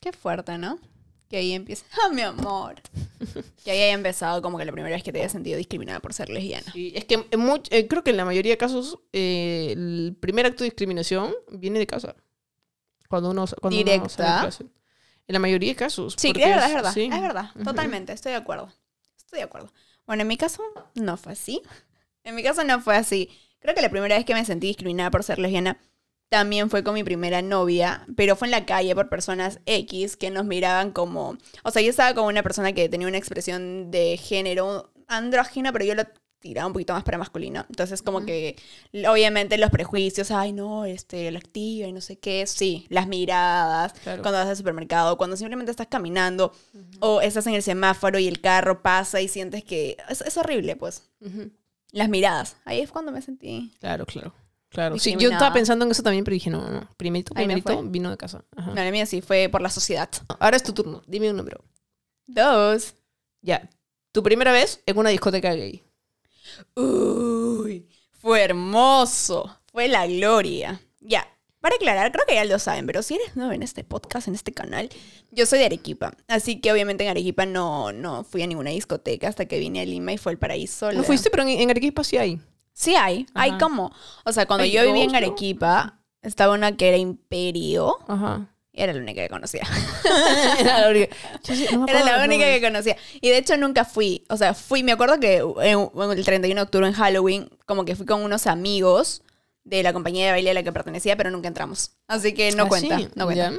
Qué 0.00 0.12
fuerte, 0.12 0.58
¿no? 0.58 0.78
Que 1.28 1.38
ahí 1.38 1.52
empieza. 1.52 1.84
¡Ah, 2.04 2.08
mi 2.12 2.22
amor! 2.22 2.76
que 3.64 3.70
ahí 3.70 3.82
haya 3.82 3.92
empezado 3.94 4.40
como 4.42 4.58
que 4.58 4.64
la 4.64 4.72
primera 4.72 4.94
vez 4.94 5.02
que 5.02 5.12
te 5.12 5.18
hayas 5.18 5.32
sentido 5.32 5.56
discriminada 5.58 6.00
por 6.00 6.12
ser 6.14 6.28
lesbiana. 6.28 6.70
Sí, 6.72 6.92
es 6.94 7.04
que 7.04 7.14
en 7.30 7.40
much- 7.40 7.68
eh, 7.70 7.88
creo 7.88 8.04
que 8.04 8.10
en 8.10 8.16
la 8.16 8.24
mayoría 8.24 8.52
de 8.52 8.58
casos 8.58 8.98
eh, 9.12 9.70
el 9.72 10.16
primer 10.20 10.46
acto 10.46 10.62
de 10.62 10.70
discriminación 10.70 11.34
viene 11.50 11.78
de 11.78 11.86
casa. 11.86 12.14
Cuando 13.08 13.30
uno, 13.30 13.44
cuando 13.60 13.76
uno 13.78 13.84
Directa. 13.84 14.08
sale 14.08 14.32
de 14.34 14.40
clase. 14.40 14.64
En 15.28 15.32
la 15.32 15.38
mayoría 15.40 15.70
de 15.70 15.76
casos. 15.76 16.14
Sí, 16.16 16.28
es 16.28 16.34
verdad, 16.34 16.68
es 16.68 16.74
verdad. 16.74 16.92
sí. 16.94 17.08
Es 17.12 17.20
verdad. 17.20 17.50
Totalmente. 17.64 18.12
Estoy 18.12 18.32
de 18.32 18.38
acuerdo. 18.38 18.72
Estoy 19.16 19.38
de 19.40 19.44
acuerdo. 19.44 19.72
Bueno, 20.06 20.22
en 20.22 20.28
mi 20.28 20.36
caso 20.36 20.62
no 20.94 21.16
fue 21.16 21.32
así. 21.32 21.62
En 22.24 22.34
mi 22.34 22.42
caso 22.42 22.64
no 22.64 22.80
fue 22.80 22.96
así. 22.96 23.30
Creo 23.60 23.72
que 23.76 23.80
la 23.82 23.88
primera 23.88 24.16
vez 24.16 24.24
que 24.24 24.34
me 24.34 24.44
sentí 24.44 24.66
discriminada 24.66 25.12
por 25.12 25.22
ser 25.22 25.38
lesbiana 25.38 25.78
también 26.28 26.70
fue 26.70 26.82
con 26.82 26.94
mi 26.94 27.04
primera 27.04 27.40
novia, 27.42 28.06
pero 28.16 28.36
fue 28.36 28.48
en 28.48 28.52
la 28.52 28.66
calle 28.66 28.94
por 28.94 29.08
personas 29.08 29.60
X 29.66 30.16
que 30.16 30.30
nos 30.30 30.44
miraban 30.44 30.90
como... 30.92 31.36
O 31.62 31.70
sea, 31.70 31.82
yo 31.82 31.90
estaba 31.90 32.14
con 32.14 32.24
una 32.24 32.42
persona 32.42 32.72
que 32.72 32.88
tenía 32.88 33.06
una 33.08 33.18
expresión 33.18 33.90
de 33.90 34.16
género 34.16 34.92
andrógina, 35.06 35.72
pero 35.72 35.84
yo 35.84 35.94
lo 35.94 36.02
tiraba 36.40 36.66
un 36.66 36.72
poquito 36.72 36.92
más 36.92 37.02
para 37.04 37.16
masculino. 37.18 37.64
Entonces, 37.68 38.02
como 38.02 38.24
que, 38.24 38.56
obviamente, 39.08 39.56
los 39.58 39.70
prejuicios, 39.70 40.30
ay, 40.30 40.52
no, 40.52 40.84
este, 40.84 41.30
la 41.30 41.38
activa 41.38 41.88
y 41.88 41.92
no 41.92 42.00
sé 42.00 42.18
qué, 42.18 42.46
sí, 42.46 42.86
las 42.88 43.08
miradas, 43.08 43.94
Claro. 44.02 44.22
cuando 44.22 44.38
vas 44.38 44.48
al 44.48 44.56
supermercado, 44.56 45.16
cuando 45.16 45.36
simplemente 45.36 45.70
estás 45.70 45.86
caminando 45.88 46.52
o 47.00 47.20
estás 47.20 47.46
en 47.46 47.54
el 47.54 47.62
semáforo 47.62 48.18
y 48.18 48.28
el 48.28 48.40
carro 48.40 48.82
pasa 48.82 49.20
y 49.20 49.28
sientes 49.28 49.64
que... 49.64 49.96
Es, 50.08 50.20
es 50.20 50.36
horrible, 50.36 50.76
pues. 50.76 51.08
Las 51.92 52.08
miradas. 52.08 52.56
Ahí 52.64 52.80
es 52.80 52.90
cuando 52.90 53.12
me 53.12 53.22
sentí... 53.22 53.72
Claro, 53.80 54.06
claro. 54.06 54.32
Claro. 54.68 54.98
Sí, 54.98 55.16
yo 55.18 55.30
estaba 55.30 55.52
pensando 55.52 55.84
en 55.84 55.90
eso 55.90 56.02
también, 56.02 56.24
pero 56.24 56.34
dije, 56.34 56.50
no, 56.50 56.60
no, 56.60 56.70
no. 56.70 56.90
Primerito, 56.96 57.32
Ahí 57.36 57.46
no 57.46 57.54
primerito 57.54 57.82
vino 57.84 58.10
de 58.10 58.16
casa. 58.16 58.44
Ajá. 58.56 58.70
No, 58.70 58.74
la 58.74 58.90
mía 58.90 59.06
sí 59.06 59.20
fue 59.20 59.48
por 59.48 59.62
la 59.62 59.70
sociedad. 59.70 60.10
Ahora 60.38 60.56
es 60.56 60.62
tu 60.62 60.72
turno. 60.72 61.02
Dime 61.06 61.30
un 61.30 61.36
número. 61.36 61.64
Dos. 62.26 62.94
Ya. 63.42 63.70
Tu 64.12 64.22
primera 64.22 64.52
vez 64.52 64.82
en 64.86 64.98
una 64.98 65.10
discoteca 65.10 65.54
gay. 65.54 65.84
Uy, 66.74 67.88
fue 68.10 68.42
hermoso. 68.42 69.58
Fue 69.72 69.88
la 69.88 70.06
gloria. 70.06 70.80
Ya, 71.00 71.26
para 71.60 71.76
aclarar, 71.76 72.12
creo 72.12 72.24
que 72.26 72.34
ya 72.34 72.44
lo 72.44 72.58
saben, 72.58 72.86
pero 72.86 73.02
si 73.02 73.14
eres 73.14 73.34
nuevo 73.34 73.52
en 73.52 73.62
este 73.62 73.82
podcast, 73.84 74.28
en 74.28 74.34
este 74.34 74.52
canal, 74.52 74.88
yo 75.32 75.46
soy 75.46 75.58
de 75.58 75.66
Arequipa. 75.66 76.16
Así 76.28 76.60
que 76.60 76.72
obviamente 76.72 77.04
en 77.04 77.10
Arequipa 77.10 77.44
no, 77.44 77.92
no 77.92 78.24
fui 78.24 78.42
a 78.42 78.46
ninguna 78.46 78.70
discoteca 78.70 79.28
hasta 79.28 79.46
que 79.46 79.58
vine 79.58 79.80
a 79.80 79.84
Lima 79.84 80.12
y 80.12 80.18
fue 80.18 80.32
el 80.32 80.38
paraíso. 80.38 80.92
No 80.92 81.02
fuiste, 81.02 81.28
pero 81.28 81.42
en, 81.42 81.48
en 81.48 81.70
Arequipa 81.70 82.04
sí 82.04 82.18
hay. 82.18 82.40
Sí 82.76 82.94
hay, 82.94 83.26
hay 83.32 83.52
como. 83.52 83.90
O 84.24 84.32
sea, 84.32 84.44
cuando 84.44 84.66
yo 84.66 84.84
vivía 84.84 85.04
en. 85.04 85.16
Arequipa, 85.16 85.98
estaba 86.20 86.52
una 86.52 86.76
que 86.76 86.88
era 86.88 86.98
Imperio. 86.98 87.96
Ajá. 88.06 88.46
Era 88.74 88.92
la 88.92 89.00
única 89.00 89.22
que 89.22 89.30
conocía. 89.30 89.66
Era 90.58 90.82
la 90.82 90.90
única. 90.90 91.16
No 91.72 91.86
Era 91.88 92.04
la 92.04 92.22
única 92.22 92.44
que 92.44 92.60
conocía. 92.60 92.94
Y 93.22 93.30
de 93.30 93.38
hecho 93.38 93.56
nunca 93.56 93.86
fui. 93.86 94.26
O 94.28 94.36
sea, 94.36 94.52
fui, 94.52 94.82
me 94.82 94.92
acuerdo 94.92 95.18
que 95.18 95.36
en, 95.38 95.90
en 95.94 96.10
el 96.10 96.22
31 96.22 96.54
de 96.60 96.62
octubre 96.62 96.86
en 96.86 96.92
Halloween, 96.92 97.48
como 97.64 97.86
que 97.86 97.96
fui 97.96 98.04
con 98.04 98.22
unos 98.22 98.46
amigos 98.46 99.22
de 99.64 99.82
la 99.82 99.94
compañía 99.94 100.26
de 100.26 100.32
baile 100.32 100.50
a 100.50 100.54
la 100.54 100.62
que 100.62 100.72
pertenecía, 100.72 101.16
pero 101.16 101.30
nunca 101.30 101.48
entramos. 101.48 101.92
Así 102.08 102.34
que 102.34 102.52
no 102.52 102.64
Ah, 102.64 102.68
cuenta, 102.68 102.98
sí, 102.98 103.08
no 103.14 103.24
cuenta. 103.24 103.52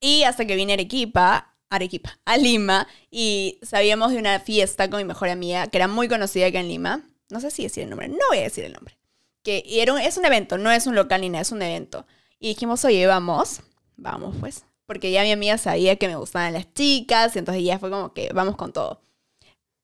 Y 0.00 0.22
hasta 0.22 0.46
que 0.46 0.54
vine 0.54 0.74
a 0.74 0.74
Arequipa, 0.74 1.56
Arequipa, 1.68 2.16
a 2.24 2.36
Lima, 2.36 2.86
y 3.10 3.58
sabíamos 3.62 4.12
de 4.12 4.18
una 4.18 4.38
fiesta 4.38 4.88
con 4.88 4.98
mi 4.98 5.04
mejor 5.04 5.28
amiga, 5.30 5.66
que 5.66 5.78
era 5.78 5.88
muy 5.88 6.06
conocida 6.06 6.46
acá 6.46 6.60
en 6.60 6.68
Lima. 6.68 7.02
No 7.30 7.40
sé 7.40 7.50
si 7.50 7.62
decir 7.64 7.84
el 7.84 7.90
nombre, 7.90 8.08
no 8.08 8.18
voy 8.28 8.38
a 8.38 8.42
decir 8.42 8.64
el 8.64 8.72
nombre. 8.72 8.96
Que 9.42 9.62
era 9.66 9.92
un- 9.92 10.00
es 10.00 10.16
un 10.16 10.24
evento, 10.24 10.58
no 10.58 10.70
es 10.70 10.86
un 10.86 10.94
local 10.94 11.20
ni 11.20 11.28
nada, 11.28 11.42
es 11.42 11.52
un 11.52 11.62
evento. 11.62 12.06
Y 12.38 12.48
dijimos, 12.48 12.84
oye, 12.84 13.06
vamos, 13.06 13.60
vamos 13.96 14.34
pues. 14.40 14.64
Porque 14.86 15.10
ya 15.10 15.22
mi 15.22 15.32
amiga 15.32 15.58
sabía 15.58 15.96
que 15.96 16.08
me 16.08 16.16
gustaban 16.16 16.52
las 16.54 16.72
chicas, 16.72 17.36
y 17.36 17.38
entonces 17.40 17.62
ya 17.64 17.78
fue 17.78 17.90
como 17.90 18.14
que 18.14 18.30
vamos 18.32 18.56
con 18.56 18.72
todo. 18.72 19.02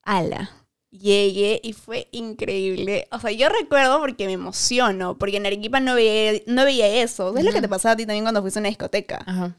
Ala. 0.03 0.51
Llegué 0.91 1.61
y 1.65 1.73
fue 1.73 2.09
increíble. 2.13 3.09
O 3.11 3.19
sea, 3.19 3.33
yo 3.33 3.49
recuerdo 3.49 3.99
porque 3.99 4.27
me 4.27 4.33
emociono, 4.33 5.19
porque 5.19 5.39
en 5.39 5.47
Arequipa 5.47 5.81
no 5.81 5.95
veía, 5.97 6.41
no 6.47 6.65
veía 6.65 6.87
eso. 7.03 7.37
Es 7.37 7.45
lo 7.45 7.51
que 7.53 7.61
te 7.61 7.69
pasaba 7.69 7.95
a 7.95 7.97
ti 7.97 8.07
también 8.07 8.25
cuando 8.25 8.41
fuiste 8.43 8.61
a 8.61 8.63
una 8.63 8.69
discoteca. 8.69 9.25
Ajá. 9.27 9.57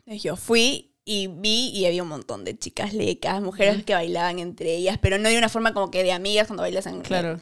Entonces 0.00 0.22
Yo 0.22 0.36
fui 0.36 0.91
y 1.04 1.26
vi 1.28 1.70
y 1.74 1.86
había 1.86 2.02
un 2.02 2.08
montón 2.08 2.44
de 2.44 2.56
chicas 2.58 2.92
lecas, 2.94 3.40
mujeres 3.42 3.84
que 3.84 3.94
bailaban 3.94 4.38
entre 4.38 4.74
ellas, 4.76 4.98
pero 5.02 5.18
no 5.18 5.28
de 5.28 5.38
una 5.38 5.48
forma 5.48 5.74
como 5.74 5.90
que 5.90 6.02
de 6.04 6.12
amigas 6.12 6.46
cuando 6.46 6.62
bailas 6.62 6.86
en 6.86 7.00
Claro. 7.02 7.40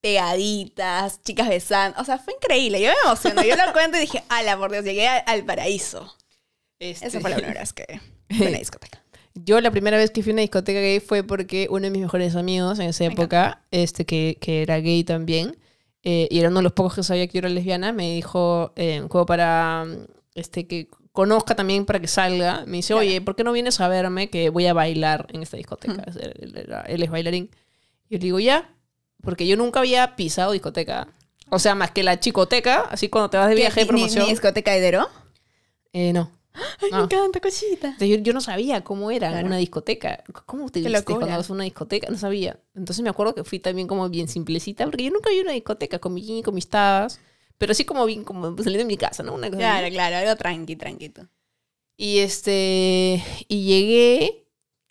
pegaditas, 0.00 1.22
chicas 1.22 1.48
besando. 1.48 2.00
O 2.00 2.04
sea, 2.04 2.18
fue 2.18 2.34
increíble. 2.34 2.80
Yo 2.80 2.88
me 2.90 2.96
emociono. 3.10 3.42
Yo 3.42 3.56
lo 3.56 3.72
cuento 3.72 3.96
y 3.98 4.02
dije, 4.02 4.22
ala, 4.28 4.56
por 4.58 4.70
Dios, 4.70 4.84
llegué 4.84 5.06
al 5.08 5.44
paraíso. 5.44 6.14
Este, 6.78 7.06
Esa 7.08 7.20
fue 7.20 7.30
la 7.30 7.36
primera 7.36 7.60
vez 7.60 7.72
que 7.72 8.00
fui 8.30 8.46
a 8.46 8.48
una 8.50 8.58
discoteca. 8.58 9.02
Yo 9.34 9.60
la 9.60 9.70
primera 9.70 9.96
vez 9.96 10.10
que 10.10 10.22
fui 10.22 10.30
a 10.30 10.34
una 10.34 10.42
discoteca 10.42 10.80
gay 10.80 11.00
fue 11.00 11.22
porque 11.22 11.68
uno 11.70 11.82
de 11.82 11.90
mis 11.90 12.02
mejores 12.02 12.34
amigos 12.36 12.78
en 12.78 12.88
esa 12.88 13.04
Me 13.04 13.12
época, 13.12 13.62
este 13.70 14.04
que, 14.04 14.36
que 14.40 14.62
era 14.62 14.78
gay 14.80 15.04
también, 15.04 15.56
eh, 16.02 16.26
y 16.30 16.40
era 16.40 16.48
uno 16.48 16.58
de 16.58 16.64
los 16.64 16.72
pocos 16.72 16.94
que 16.96 17.02
sabía 17.04 17.26
que 17.26 17.34
yo 17.34 17.38
era 17.40 17.48
lesbiana, 17.48 17.92
me 17.92 18.14
dijo, 18.14 18.72
eh, 18.76 19.04
como 19.08 19.26
para 19.26 19.86
este, 20.34 20.66
que 20.66 20.88
conozca 21.18 21.56
también, 21.56 21.84
para 21.84 21.98
que 21.98 22.06
salga, 22.06 22.62
me 22.64 22.76
dice, 22.76 22.94
oye, 22.94 23.20
¿por 23.20 23.34
qué 23.34 23.42
no 23.42 23.50
vienes 23.50 23.80
a 23.80 23.88
verme 23.88 24.30
que 24.30 24.50
voy 24.50 24.66
a 24.66 24.72
bailar 24.72 25.26
en 25.32 25.42
esta 25.42 25.56
discoteca? 25.56 26.04
Él, 26.20 26.52
él 26.54 26.74
él 26.86 27.02
es 27.02 27.10
bailarín. 27.10 27.50
Y 28.08 28.14
yo 28.14 28.18
le 28.18 28.24
digo, 28.24 28.38
ya, 28.38 28.72
porque 29.22 29.44
yo 29.44 29.56
nunca 29.56 29.80
había 29.80 30.14
pisado 30.14 30.52
discoteca. 30.52 31.08
O 31.50 31.58
sea, 31.58 31.74
más 31.74 31.90
que 31.90 32.04
la 32.04 32.20
chicoteca, 32.20 32.82
así 32.82 33.08
cuando 33.08 33.30
te 33.30 33.36
vas 33.36 33.48
de 33.48 33.56
viaje 33.56 33.80
de 33.80 33.86
¿Ni- 33.86 33.90
ni- 33.92 33.92
promoción. 33.98 34.24
¿Ni 34.26 34.30
discoteca 34.30 34.70
de 34.72 34.80
Dero? 34.80 35.08
Eh, 35.92 36.12
no. 36.12 36.30
Ay, 36.82 36.90
No. 36.92 36.98
me 36.98 37.04
encanta, 37.04 37.40
cosita. 37.40 37.96
Yo, 37.98 38.14
yo 38.18 38.32
no 38.32 38.40
sabía 38.40 38.84
cómo 38.84 39.10
era 39.10 39.30
Claro. 39.30 39.46
una 39.48 39.56
discoteca. 39.56 40.22
¿Cómo 40.46 40.70
te 40.70 40.80
viste 40.80 41.02
cuando 41.02 41.26
vas 41.26 41.50
a 41.50 41.52
una 41.52 41.64
discoteca? 41.64 42.08
No 42.10 42.16
sabía. 42.18 42.60
Entonces 42.76 43.02
me 43.02 43.10
acuerdo 43.10 43.34
que 43.34 43.42
fui 43.42 43.58
también 43.58 43.88
como 43.88 44.08
bien 44.08 44.28
simplecita, 44.28 44.84
porque 44.84 45.02
yo 45.02 45.10
nunca 45.10 45.30
vi 45.30 45.40
una 45.40 45.52
discoteca 45.52 45.98
con 45.98 46.14
mi 46.14 46.42
con 46.44 46.54
mis 46.54 46.68
tabas, 46.68 47.18
pero 47.58 47.72
así 47.72 47.84
como 47.84 48.06
bien 48.06 48.24
como 48.24 48.56
saliendo 48.56 48.78
de 48.78 48.84
mi 48.84 48.96
casa, 48.96 49.22
¿no? 49.22 49.34
Una 49.34 49.48
cosa. 49.48 49.58
Claro, 49.58 49.88
claro, 49.90 50.16
algo 50.16 50.36
tranqui, 50.36 50.76
tranquito. 50.76 51.28
Y 51.96 52.18
este 52.18 53.22
y 53.48 53.64
llegué 53.64 54.44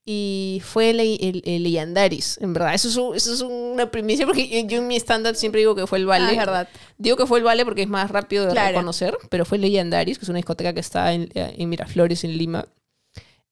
y 0.10 0.62
fue 0.64 0.92
el, 0.92 1.00
el, 1.02 1.42
el 1.46 1.64
Leyandaris, 1.64 2.38
en 2.42 2.54
verdad. 2.54 2.74
Eso 2.74 2.88
es, 2.88 2.96
un- 2.96 3.16
eso 3.16 3.34
es 3.34 3.42
una 3.42 3.92
primicia 3.92 4.26
porque 4.26 4.66
yo, 4.68 4.78
en 4.78 4.88
mi 4.88 4.96
estándar 4.96 5.36
siempre 5.36 5.60
digo 5.60 5.76
que 5.76 5.86
fue 5.88 5.98
el 5.98 6.06
Vale. 6.06 6.26
Ah, 6.26 6.32
es 6.32 6.38
verdad. 6.38 6.70
Digo 6.98 7.18
que 7.18 7.26
fue 7.26 7.40
el 7.40 7.44
Vale 7.46 7.66
porque 7.66 7.82
es 7.82 7.90
más 7.90 8.10
rápido 8.12 8.46
de 8.46 8.52
Claro. 8.52 8.70
reconocer, 8.70 9.18
pero 9.30 9.44
fue 9.46 9.58
Leyendaris, 9.58 10.18
que 10.18 10.24
es 10.26 10.30
una 10.30 10.38
discoteca 10.38 10.74
que 10.74 10.80
está 10.80 11.12
en, 11.14 11.30
en 11.34 11.70
Miraflores, 11.70 12.24
en 12.24 12.38
Lima. 12.38 12.68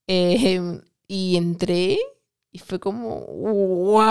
Eh, 0.08 0.80
y 1.08 1.36
entré 1.36 1.99
y 2.56 2.60
fue 2.60 2.80
como, 2.80 3.20
¡wow! 3.26 4.02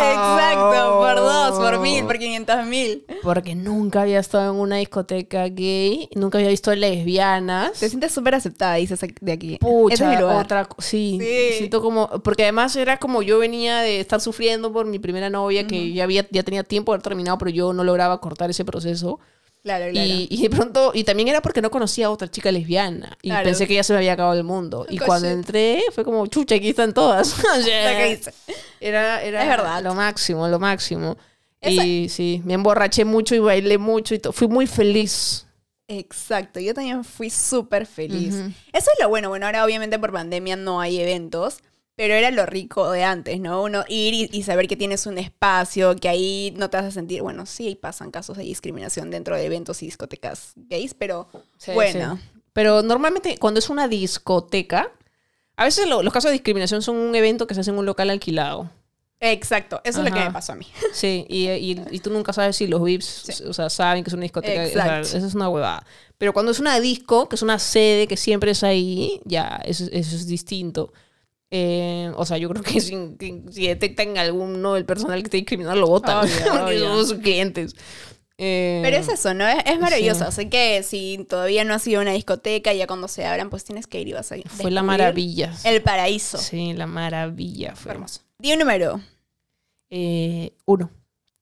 Exacto, 0.00 0.98
por 0.98 1.16
dos, 1.16 1.58
por 1.58 1.80
mil, 1.80 2.04
por 2.04 2.18
quinientos 2.18 2.64
mil. 2.66 3.04
Porque 3.22 3.56
nunca 3.56 4.02
había 4.02 4.20
estado 4.20 4.52
en 4.54 4.60
una 4.60 4.76
discoteca 4.76 5.48
gay, 5.48 6.08
nunca 6.14 6.38
había 6.38 6.50
visto 6.50 6.72
lesbianas. 6.74 7.72
Te 7.80 7.88
sientes 7.88 8.12
súper 8.12 8.36
aceptada, 8.36 8.74
dices 8.74 9.00
de 9.20 9.32
aquí. 9.32 9.58
Pucha, 9.58 9.94
Ese 9.94 10.04
es 10.04 10.10
mi 10.10 10.16
lugar. 10.16 10.44
otra 10.44 10.68
sí, 10.78 11.18
Sí. 11.20 11.56
siento 11.58 11.82
como 11.82 12.08
porque 12.22 12.44
además 12.44 12.76
era 12.76 12.98
como 12.98 13.22
yo 13.22 13.38
venía 13.40 13.78
de 13.80 13.98
estar 14.00 14.20
sufriendo 14.20 14.72
por 14.72 14.86
mi 14.86 15.00
primera 15.00 15.28
novia 15.30 15.66
que 15.66 15.92
ya 15.92 16.04
había 16.04 16.26
ya 16.30 16.44
tenía 16.44 16.62
tiempo 16.62 16.92
de 16.92 16.96
haber 16.96 17.02
terminado, 17.02 17.38
pero 17.38 17.50
yo 17.50 17.72
no 17.72 17.82
lograba 17.82 18.20
cortar 18.20 18.50
ese 18.50 18.64
proceso. 18.64 19.18
Claro, 19.62 19.90
claro. 19.90 20.08
Y, 20.08 20.28
y 20.30 20.42
de 20.42 20.50
pronto, 20.50 20.92
y 20.94 21.04
también 21.04 21.28
era 21.28 21.42
porque 21.42 21.60
no 21.60 21.70
conocía 21.70 22.06
a 22.06 22.10
otra 22.10 22.28
chica 22.30 22.50
lesbiana. 22.50 23.18
Y 23.22 23.28
Claro. 23.28 23.44
pensé 23.44 23.66
que 23.66 23.74
ya 23.74 23.82
se 23.82 23.92
me 23.92 23.98
había 23.98 24.14
acabado 24.14 24.34
el 24.36 24.44
mundo. 24.44 24.86
Y 24.88 24.96
Coche. 24.96 25.06
cuando 25.06 25.28
entré, 25.28 25.82
fue 25.92 26.04
como, 26.04 26.26
chucha, 26.28 26.54
aquí 26.54 26.70
están 26.70 26.94
todas. 26.94 27.34
Era, 28.80 29.22
era 29.22 29.42
Es 29.42 29.48
verdad. 29.48 29.82
lo 29.82 29.94
máximo, 29.94 30.46
lo 30.48 30.58
máximo. 30.58 31.16
Esa- 31.60 31.84
Y 31.84 32.08
sí, 32.08 32.40
me 32.44 32.54
emborraché 32.54 33.04
mucho 33.04 33.34
y 33.34 33.40
bailé 33.40 33.78
mucho 33.78 34.14
y 34.14 34.20
to- 34.20 34.32
fui 34.32 34.46
muy 34.48 34.66
feliz. 34.66 35.46
Exacto, 35.88 36.60
yo 36.60 36.74
también 36.74 37.02
fui 37.02 37.30
súper 37.30 37.86
feliz. 37.86 38.34
Eso 38.72 38.90
es 38.94 39.00
lo 39.00 39.08
bueno. 39.08 39.30
Bueno, 39.30 39.46
ahora 39.46 39.64
obviamente 39.64 39.98
por 39.98 40.12
pandemia 40.12 40.54
no 40.54 40.80
hay 40.80 41.00
eventos, 41.00 41.58
pero 41.98 42.14
era 42.14 42.30
lo 42.30 42.46
rico 42.46 42.92
de 42.92 43.02
antes, 43.02 43.40
¿no? 43.40 43.64
Uno 43.64 43.84
ir 43.88 44.14
y, 44.14 44.30
y 44.32 44.44
saber 44.44 44.68
que 44.68 44.76
tienes 44.76 45.04
un 45.06 45.18
espacio, 45.18 45.96
que 45.96 46.08
ahí 46.08 46.54
no 46.56 46.70
te 46.70 46.76
vas 46.76 46.86
a 46.86 46.90
sentir, 46.92 47.22
bueno, 47.22 47.44
sí 47.44 47.74
pasan 47.74 48.12
casos 48.12 48.36
de 48.36 48.44
discriminación 48.44 49.10
dentro 49.10 49.34
de 49.34 49.44
eventos 49.44 49.82
y 49.82 49.86
discotecas 49.86 50.52
gays, 50.54 50.94
pero 50.94 51.28
Sí, 51.58 51.72
bueno. 51.72 52.16
sí. 52.16 52.22
Pero 52.52 52.82
normalmente 52.82 53.36
cuando 53.38 53.58
es 53.58 53.68
una 53.68 53.88
discoteca, 53.88 54.92
a 55.56 55.64
veces 55.64 55.88
lo- 55.88 56.04
los 56.04 56.12
casos 56.12 56.28
de 56.28 56.34
discriminación 56.34 56.82
son 56.82 56.94
un 56.96 57.14
evento 57.16 57.48
que 57.48 57.54
se 57.54 57.62
hace 57.62 57.70
en 57.70 57.78
un 57.78 57.84
local 57.86 58.10
alquilado. 58.10 58.70
Exacto, 59.20 59.80
eso 59.82 59.98
es 59.98 60.08
lo 60.08 60.14
que 60.16 60.24
me 60.24 60.30
pasó 60.30 60.52
a 60.52 60.54
mí. 60.54 60.66
Sí, 60.92 61.26
y, 61.28 61.48
y- 61.50 61.82
y 61.90 61.98
tú 61.98 62.10
nunca 62.10 62.32
sabes 62.32 62.54
si 62.54 62.68
los 62.68 62.80
VIPs 62.80 63.04
Sí. 63.24 63.42
o 63.44 63.52
sea, 63.52 63.68
saben 63.68 64.04
que 64.04 64.10
es 64.10 64.14
una 64.14 64.22
discoteca. 64.22 64.62
o 64.62 64.68
sea, 64.68 65.00
eso 65.00 65.16
es 65.18 65.34
una 65.34 65.48
huevada. 65.48 65.84
Pero 66.16 66.32
cuando 66.32 66.52
es 66.52 66.60
una 66.60 66.78
disco, 66.78 67.28
que 67.28 67.34
es 67.34 67.42
una 67.42 67.58
sede 67.58 68.06
que 68.06 68.16
siempre 68.16 68.52
es 68.52 68.62
ahí, 68.62 69.20
ya, 69.24 69.60
eso, 69.64 69.84
eso 69.90 70.14
es 70.14 70.28
distinto. 70.28 70.92
Eh, 71.50 72.12
o 72.14 72.26
sea, 72.26 72.36
yo 72.38 72.48
creo 72.50 72.62
que 72.62 72.80
si, 72.80 72.94
si 73.50 73.66
detectan 73.66 74.18
alguno 74.18 74.74
del 74.74 74.84
personal 74.84 75.20
que 75.20 75.26
esté 75.26 75.36
discriminado, 75.38 75.76
lo 75.76 75.86
votan. 75.86 76.24
Obvio, 76.24 76.34
porque 76.44 76.62
obvio. 76.62 76.80
somos 76.80 77.08
sus 77.08 77.18
clientes. 77.18 77.74
Eh, 78.40 78.80
Pero 78.84 78.96
es 78.98 79.08
eso, 79.08 79.34
¿no? 79.34 79.48
Es, 79.48 79.56
es 79.66 79.80
maravilloso. 79.80 80.20
sí. 80.20 80.28
Así 80.28 80.48
que 80.48 80.82
si 80.84 81.26
todavía 81.28 81.64
no 81.64 81.74
has 81.74 81.84
ido 81.88 81.98
a 81.98 82.02
una 82.02 82.12
discoteca, 82.12 82.72
ya 82.72 82.86
cuando 82.86 83.08
se 83.08 83.24
abran, 83.24 83.50
pues 83.50 83.64
tienes 83.64 83.86
que 83.88 84.00
ir 84.00 84.08
y 84.08 84.12
vas 84.12 84.30
a 84.30 84.36
Fue 84.46 84.70
la 84.70 84.82
maravilla. 84.84 85.52
El 85.64 85.82
paraíso. 85.82 86.38
Sí, 86.38 86.72
la 86.72 86.86
maravilla 86.86 87.74
fue. 87.74 87.92
Hermoso. 87.92 88.20
Di 88.38 88.52
un 88.52 88.60
número. 88.60 89.00
Eh, 89.90 90.52
uno. 90.66 90.90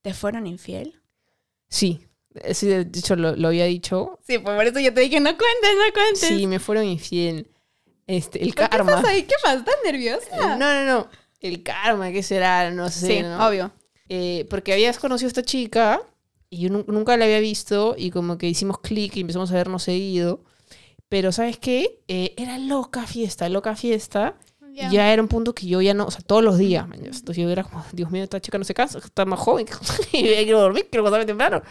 ¿Te 0.02 0.14
fueron 0.14 0.46
infiel? 0.46 0.94
Sí. 1.68 2.00
Sí, 2.52 2.66
de 2.68 2.80
hecho, 2.98 3.16
lo, 3.16 3.34
lo 3.34 3.48
había 3.48 3.64
dicho. 3.64 4.18
Sí, 4.26 4.38
pues 4.38 4.56
por 4.56 4.66
eso 4.66 4.78
yo 4.78 4.94
te 4.94 5.00
dije, 5.00 5.20
no 5.20 5.30
cuentes, 5.36 5.70
no 5.74 5.92
cuentes. 5.92 6.20
Sí, 6.28 6.46
me 6.46 6.58
fueron 6.60 6.84
infiel. 6.84 7.50
Este, 8.06 8.42
el 8.42 8.54
¿Por 8.54 8.64
qué 8.64 8.68
karma. 8.70 8.92
estás 8.96 9.04
ahí? 9.10 9.22
¿Qué 9.24 9.34
pasa? 9.42 9.56
¿Estás 9.58 9.74
nerviosa? 9.84 10.56
No, 10.56 10.56
no, 10.56 10.84
no. 10.84 11.08
El 11.40 11.62
karma, 11.62 12.10
¿qué 12.12 12.22
será? 12.22 12.70
No 12.70 12.88
sé. 12.88 13.06
sí, 13.06 13.22
¿no? 13.22 13.46
obvio. 13.46 13.72
Eh, 14.08 14.46
porque 14.48 14.72
habías 14.72 14.98
conocido 14.98 15.26
a 15.26 15.30
esta 15.30 15.42
chica 15.42 16.00
y 16.48 16.58
yo 16.60 16.70
nu- 16.70 16.84
nunca 16.86 17.16
la 17.16 17.24
había 17.24 17.40
visto 17.40 17.94
y 17.98 18.10
como 18.10 18.38
que 18.38 18.48
hicimos 18.48 18.78
clic 18.78 19.16
y 19.16 19.20
empezamos 19.20 19.50
a 19.50 19.54
vernos 19.54 19.82
seguido. 19.82 20.40
Pero 21.08 21.30
¿sabes 21.32 21.58
qué? 21.58 22.00
Eh, 22.08 22.34
era 22.36 22.58
loca 22.58 23.06
fiesta, 23.06 23.48
loca 23.48 23.74
fiesta. 23.76 24.34
Y 24.72 24.90
Ya 24.90 25.10
era 25.10 25.22
un 25.22 25.28
punto 25.28 25.54
que 25.54 25.66
yo 25.66 25.80
ya 25.80 25.94
no, 25.94 26.04
o 26.04 26.10
sea, 26.10 26.20
todos 26.20 26.44
los 26.44 26.58
días, 26.58 26.86
man, 26.86 26.98
entonces 27.02 27.34
yo 27.38 27.48
era 27.48 27.64
como, 27.64 27.82
Dios 27.92 28.10
mío, 28.10 28.22
esta 28.22 28.42
chica 28.42 28.58
no 28.58 28.64
se 28.64 28.74
cansa, 28.74 28.98
está 28.98 29.24
más 29.24 29.40
joven, 29.40 29.64
y 30.12 30.22
quiero 30.22 30.60
dormir, 30.60 30.86
quiero 30.90 31.00
acostarme 31.02 31.24
temprano. 31.24 31.62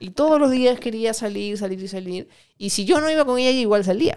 Y 0.00 0.08
todos 0.10 0.40
los 0.40 0.50
días 0.50 0.80
quería 0.80 1.12
salir, 1.12 1.58
salir 1.58 1.78
y 1.82 1.86
salir. 1.88 2.28
Y 2.56 2.70
si 2.70 2.86
yo 2.86 2.98
no 3.02 3.10
iba 3.10 3.26
con 3.26 3.38
ella, 3.38 3.50
ella 3.50 3.60
igual 3.60 3.84
salía. 3.84 4.16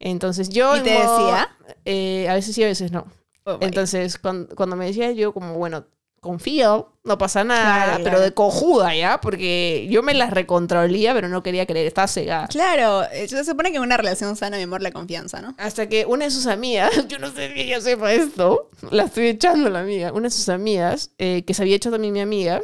Entonces 0.00 0.48
yo... 0.48 0.76
¿Y 0.76 0.80
te 0.80 0.90
decía? 0.90 1.48
eh, 1.84 2.26
a 2.28 2.34
veces 2.34 2.54
sí, 2.54 2.64
a 2.64 2.66
veces 2.66 2.90
no. 2.90 3.06
Oh. 3.44 3.58
Entonces, 3.60 4.18
cuando, 4.18 4.54
cuando 4.56 4.74
me 4.76 4.86
decía 4.86 5.12
yo 5.12 5.32
como, 5.32 5.54
bueno, 5.54 5.84
confío, 6.20 6.92
no 7.04 7.16
pasa 7.16 7.44
nada, 7.44 7.84
Claro, 7.84 7.92
pero 7.98 8.10
claro. 8.10 8.20
de 8.24 8.34
cojuda, 8.34 8.94
¿ya? 8.94 9.20
Porque 9.22 9.86
yo 9.90 10.02
me 10.02 10.12
las 10.12 10.30
recontrolía, 10.30 11.14
pero 11.14 11.28
no 11.28 11.42
quería 11.42 11.64
creer, 11.64 11.86
estaba 11.86 12.06
cegada. 12.08 12.46
Claro, 12.48 13.04
eh, 13.10 13.26
se 13.26 13.42
supone 13.44 13.70
que 13.70 13.76
en 13.78 13.82
una 13.82 13.96
relación 13.96 14.36
sana, 14.36 14.58
mi 14.58 14.64
amor, 14.64 14.82
la 14.82 14.90
confianza, 14.90 15.40
¿no? 15.40 15.54
Hasta 15.56 15.88
que 15.88 16.04
una 16.04 16.26
de 16.26 16.30
sus 16.30 16.46
amigas, 16.46 16.90
yo 17.08 17.18
no 17.18 17.30
sé 17.30 17.54
si 17.54 17.60
ella 17.62 17.80
sepa 17.80 18.12
esto, 18.12 18.68
la 18.90 19.04
estoy 19.04 19.28
echando 19.28 19.70
la 19.70 19.80
amiga, 19.80 20.12
una 20.12 20.24
de 20.24 20.30
sus 20.34 20.50
amigas, 20.50 21.10
eh, 21.18 21.42
que 21.46 21.54
se 21.54 21.62
había 21.62 21.76
hecho 21.76 21.90
también 21.90 22.12
mi 22.12 22.20
amiga, 22.20 22.60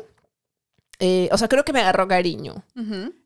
eh, 0.98 1.28
o 1.32 1.38
sea, 1.38 1.48
creo 1.48 1.64
que 1.64 1.72
me 1.72 1.80
agarró 1.80 2.08
cariño. 2.08 2.64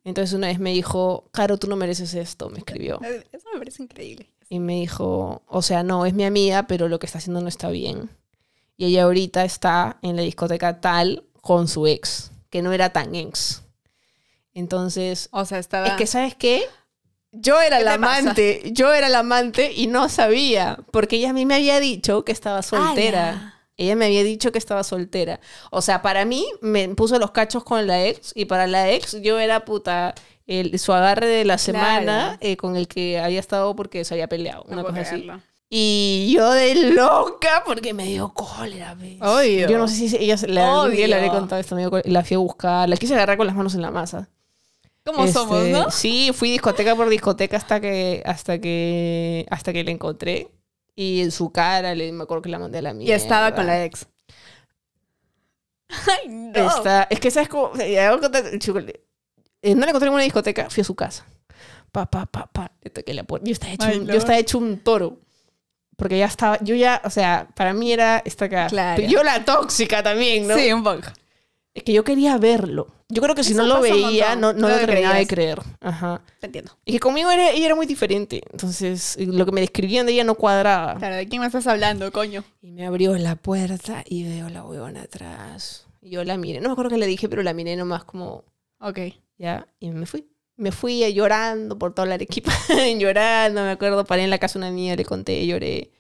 Entonces 0.05 0.35
una 0.35 0.49
vez 0.49 0.59
me 0.59 0.73
dijo, 0.73 1.29
Caro, 1.33 1.59
tú 1.59 1.67
no 1.69 1.77
mereces 1.77 2.15
esto, 2.15 2.49
me 2.51 2.59
escribió. 2.59 3.01
Eh, 3.05 3.27
Eso 3.33 3.49
me 3.53 3.59
parece 3.59 3.83
increíble. 3.83 4.31
Y 4.49 4.59
me 4.59 4.81
dijo, 4.81 5.43
o 5.47 5.63
sea, 5.63 5.83
no, 5.85 6.07
es 6.07 6.15
mi 6.15 6.25
amiga, 6.25 6.65
pero 6.67 6.89
lo 6.89 6.99
que 6.99 7.07
está 7.07 7.19
haciendo 7.19 7.41
no 7.41 7.49
está 7.49 7.71
bien. 7.71 8.11
Y 8.77 8.87
ella 8.87 9.05
ahorita 9.05 9.45
está 9.45 9.99
en 10.03 10.17
la 10.17 10.23
discoteca 10.23 10.81
tal 10.81 11.25
con 11.41 11.69
su 11.69 11.87
ex, 11.87 12.33
que 12.51 12.61
no 12.63 12.73
era 12.73 12.91
tan 12.93 13.15
ex. 13.15 13.63
Entonces, 14.55 15.29
O 15.33 15.45
sea, 15.45 15.59
estaba... 15.59 15.87
es 15.87 15.93
que, 15.95 16.07
¿sabes 16.07 16.35
qué? 16.35 16.63
Yo 17.33 17.61
era 17.61 17.79
¿Qué 17.79 17.85
la 17.85 17.99
pasa? 18.01 18.19
amante, 18.19 18.63
yo 18.73 18.93
era 18.93 19.09
la 19.09 19.21
amante 19.21 19.73
y 19.73 19.87
no 19.87 20.09
sabía, 20.09 20.79
porque 20.91 21.17
ella 21.17 21.31
a 21.31 21.33
mí 21.33 21.47
me 21.47 21.55
había 21.55 21.79
dicho 21.79 22.25
que 22.25 22.33
estaba 22.33 22.63
soltera. 22.63 23.60
Ella 23.81 23.97
me 23.97 24.05
había 24.07 24.23
dicho 24.23 24.53
que 24.53 24.59
estaba 24.59 24.85
soltera. 24.85 25.41
O 25.71 25.81
sea, 25.81 26.03
para 26.03 26.25
mí 26.25 26.47
me 26.61 26.87
puso 26.91 27.19
los 27.19 27.31
cachos 27.31 27.65
con 27.65 27.87
la 27.87 28.05
ex 28.07 28.33
y 28.35 28.45
para 28.45 28.67
la 28.67 28.91
ex 28.91 29.21
yo 29.23 29.39
era 29.41 29.65
puta 29.65 30.15
el, 30.47 30.79
su 30.79 30.93
agarre 30.93 31.27
de 31.27 31.45
la 31.45 31.57
semana 31.59 32.03
Claro. 32.03 32.39
eh, 32.41 32.57
con 32.57 32.77
el 32.77 32.89
que 32.89 33.19
había 33.19 33.41
estado 33.41 33.75
porque 33.77 34.05
se 34.05 34.15
había 34.15 34.29
peleado, 34.29 34.65
No 34.69 34.75
una 34.75 34.83
cosa 34.85 35.01
así. 35.01 35.27
Y 35.73 36.33
yo 36.35 36.51
de 36.51 36.75
loca 36.93 37.63
porque 37.65 37.95
me 37.95 38.05
dio 38.05 38.35
cólera, 38.35 38.95
¿ves? 38.95 39.17
Obvio. 39.23 39.69
Yo 39.69 39.79
no 39.79 39.87
sé 39.89 40.09
si 40.09 40.17
ella 40.17 40.37
se- 40.37 40.49
la, 40.49 40.83
algún 40.83 40.97
día 40.97 41.07
le 41.07 41.15
habré 41.15 41.29
Obvio. 41.29 41.39
contado 41.39 41.61
esto, 41.61 41.75
me 41.77 41.83
dio 41.83 41.91
la 42.05 42.25
fui 42.25 42.35
a 42.35 42.39
buscar, 42.39 42.89
la 42.89 42.97
quise 42.97 43.15
agarrar 43.15 43.37
con 43.37 43.47
las 43.47 43.55
manos 43.57 43.75
en 43.77 43.83
la 43.83 43.91
masa. 43.93 44.29
¿Cómo 45.07 45.25
Este, 45.25 45.33
somos, 45.39 45.65
no? 45.69 45.91
Sí, 45.91 46.33
fui 46.35 46.51
discoteca 46.51 46.95
por 46.97 47.09
discoteca 47.09 47.57
hasta 47.57 47.81
que, 47.81 48.23
hasta 48.27 48.59
que, 48.61 49.47
hasta 49.49 49.73
que 49.73 49.85
la 49.85 49.91
encontré. 49.93 50.49
Y 50.97 51.21
en 51.23 51.31
su 51.31 51.51
cara, 51.51 51.95
le, 51.95 52.13
me 52.13 52.25
acuerdo 52.25 52.43
que 52.43 52.49
la 52.51 52.59
mandé 52.59 52.79
a 52.79 52.83
la 52.83 52.93
mía. 52.95 53.09
Y 53.09 53.13
estaba 53.13 53.55
con 53.55 53.67
la 53.67 53.85
ex. 53.85 54.07
Ay, 55.89 56.29
no. 56.29 56.69
Está, 56.69 57.07
es 57.11 57.21
que 57.21 57.31
sabes 57.31 57.49
cómo. 57.49 57.73
eh, 57.81 58.07
no 58.07 59.81
la 59.81 59.89
encontré 59.89 60.09
en 60.09 60.15
una 60.15 60.23
discoteca, 60.23 60.71
fui 60.71 60.81
a 60.83 60.85
su 60.85 60.95
casa. 60.95 61.27
Pa, 61.93 62.07
pa, 62.07 62.27
pa, 62.27 62.47
pa. 62.47 62.71
Le 62.83 62.91
toqué 62.91 63.13
la 63.15 63.25
puerta. 63.25 63.47
Yo 63.47 63.53
estaba 63.53 63.73
hecho, 63.73 63.87
Ay, 63.87 63.99
un, 63.99 64.07
no. 64.07 64.13
yo 64.13 64.19
estaba 64.19 64.39
hecho 64.39 64.59
un 64.59 64.79
toro. 64.79 65.19
Porque 65.97 66.17
ya 66.19 66.27
estaba, 66.27 66.59
yo 66.63 66.75
ya, 66.75 67.03
o 67.05 67.11
sea, 67.11 67.49
para 67.55 67.75
mí 67.75 67.93
era 67.93 68.23
esta 68.25 68.47
acá. 68.47 68.69
Claro. 68.69 69.03
Yo 69.03 69.23
la 69.23 69.45
tóxica 69.45 70.03
también, 70.03 70.47
¿no? 70.47 70.57
Sí, 70.57 70.73
un 70.73 70.83
poco. 70.83 71.09
Es 71.73 71.85
que 71.85 71.93
yo 71.93 72.03
quería 72.03 72.37
verlo. 72.37 72.89
Yo 73.09 73.23
creo 73.23 73.35
que 73.35 73.45
si 73.45 73.53
Eso 73.53 73.63
no 73.63 73.69
lo 73.69 73.81
veía, 73.81 74.35
no, 74.35 74.53
no 74.53 74.61
No 74.61 74.69
lo 74.69 74.77
terminaba 74.79 75.17
de 75.17 75.27
creer. 75.27 75.61
Ajá. 75.81 76.21
Te 76.41 76.47
entiendo. 76.47 76.77
Y 76.85 76.93
que 76.93 77.01
conmigo 77.01 77.31
era, 77.31 77.51
ella 77.51 77.67
era 77.67 77.75
muy 77.75 77.87
diferente. 77.87 78.43
Entonces, 78.51 79.17
lo 79.21 79.47
que 79.47 79.53
me 79.53 79.61
describían 79.61 80.07
de 80.07 80.13
ella 80.13 80.25
no 80.25 80.35
cuadraba. 80.35 80.97
Claro, 80.97 81.17
¿de 81.17 81.29
quién 81.29 81.41
me 81.41 81.47
estás 81.47 81.67
hablando, 81.67 82.11
coño? 82.13 82.45
Y 82.61 82.71
me 82.73 82.87
abrió 82.87 83.17
la 83.17 83.37
puerta 83.37 84.03
y 84.07 84.25
veo 84.25 84.49
la 84.49 84.65
huevona 84.65 85.03
atrás. 85.03 85.87
Y 86.01 86.11
yo 86.11 86.25
la 86.25 86.37
miré. 86.37 86.61
No 86.61 86.69
me 86.69 86.73
acuerdo 86.73 86.91
qué 86.91 86.99
le 86.99 87.07
dije, 87.07 87.29
pero 87.29 87.43
la 87.43 87.53
miré 87.53 87.77
nomás 87.77 88.05
como, 88.05 88.45
Ok. 88.81 88.99
ya. 89.39 89.67
Y 89.79 89.91
me 89.91 90.07
fui. 90.07 90.27
Me 90.57 90.73
fui 90.73 91.11
llorando 91.15 91.79
por 91.79 91.95
toda 91.95 92.07
la 92.07 92.15
Arequipa. 92.15 92.53
llorando, 92.99 93.63
me 93.63 93.71
acuerdo. 93.71 94.05
Paré 94.05 94.25
en 94.25 94.31
la 94.31 94.39
casa 94.39 94.59
de 94.59 94.67
una 94.67 94.69
amiga, 94.69 94.95
le 94.97 95.05
conté, 95.05 95.47
lloré. 95.47 95.91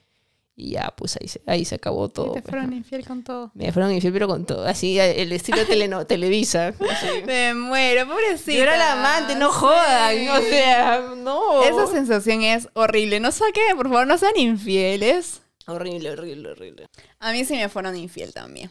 Y 0.60 0.72
ya, 0.72 0.92
pues 0.94 1.16
ahí 1.18 1.26
se, 1.26 1.40
ahí 1.46 1.64
se 1.64 1.76
acabó 1.76 2.10
todo. 2.10 2.32
te 2.34 2.42
pues, 2.42 2.50
fueron 2.50 2.68
¿no? 2.68 2.76
infiel 2.76 3.06
con 3.06 3.24
todo. 3.24 3.50
Me 3.54 3.72
fueron 3.72 3.92
infiel, 3.92 4.12
pero 4.12 4.28
con 4.28 4.44
todo. 4.44 4.66
Así, 4.66 4.98
el 4.98 5.32
estilo 5.32 5.64
teleno, 5.64 6.06
Televisa. 6.06 6.68
así. 6.90 7.22
Me 7.24 7.54
muero, 7.54 8.06
pobrecita. 8.06 8.52
Yo 8.52 8.62
era 8.64 8.76
la 8.76 8.92
amante, 8.92 9.36
no 9.36 9.50
jodan. 9.50 10.14
Sí. 10.14 10.28
O 10.28 10.40
sea, 10.42 11.14
no. 11.16 11.62
Esa 11.62 11.86
sensación 11.86 12.42
es 12.42 12.68
horrible. 12.74 13.20
No 13.20 13.32
saquen, 13.32 13.74
por 13.74 13.88
favor, 13.88 14.06
no 14.06 14.18
sean 14.18 14.36
infieles. 14.36 15.40
Horrible, 15.66 16.10
horrible, 16.10 16.50
horrible. 16.50 16.86
A 17.20 17.32
mí 17.32 17.46
sí 17.46 17.54
me 17.54 17.70
fueron 17.70 17.96
infiel 17.96 18.34
también. 18.34 18.70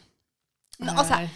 No, 0.78 1.02
o 1.02 1.04
sea. 1.04 1.28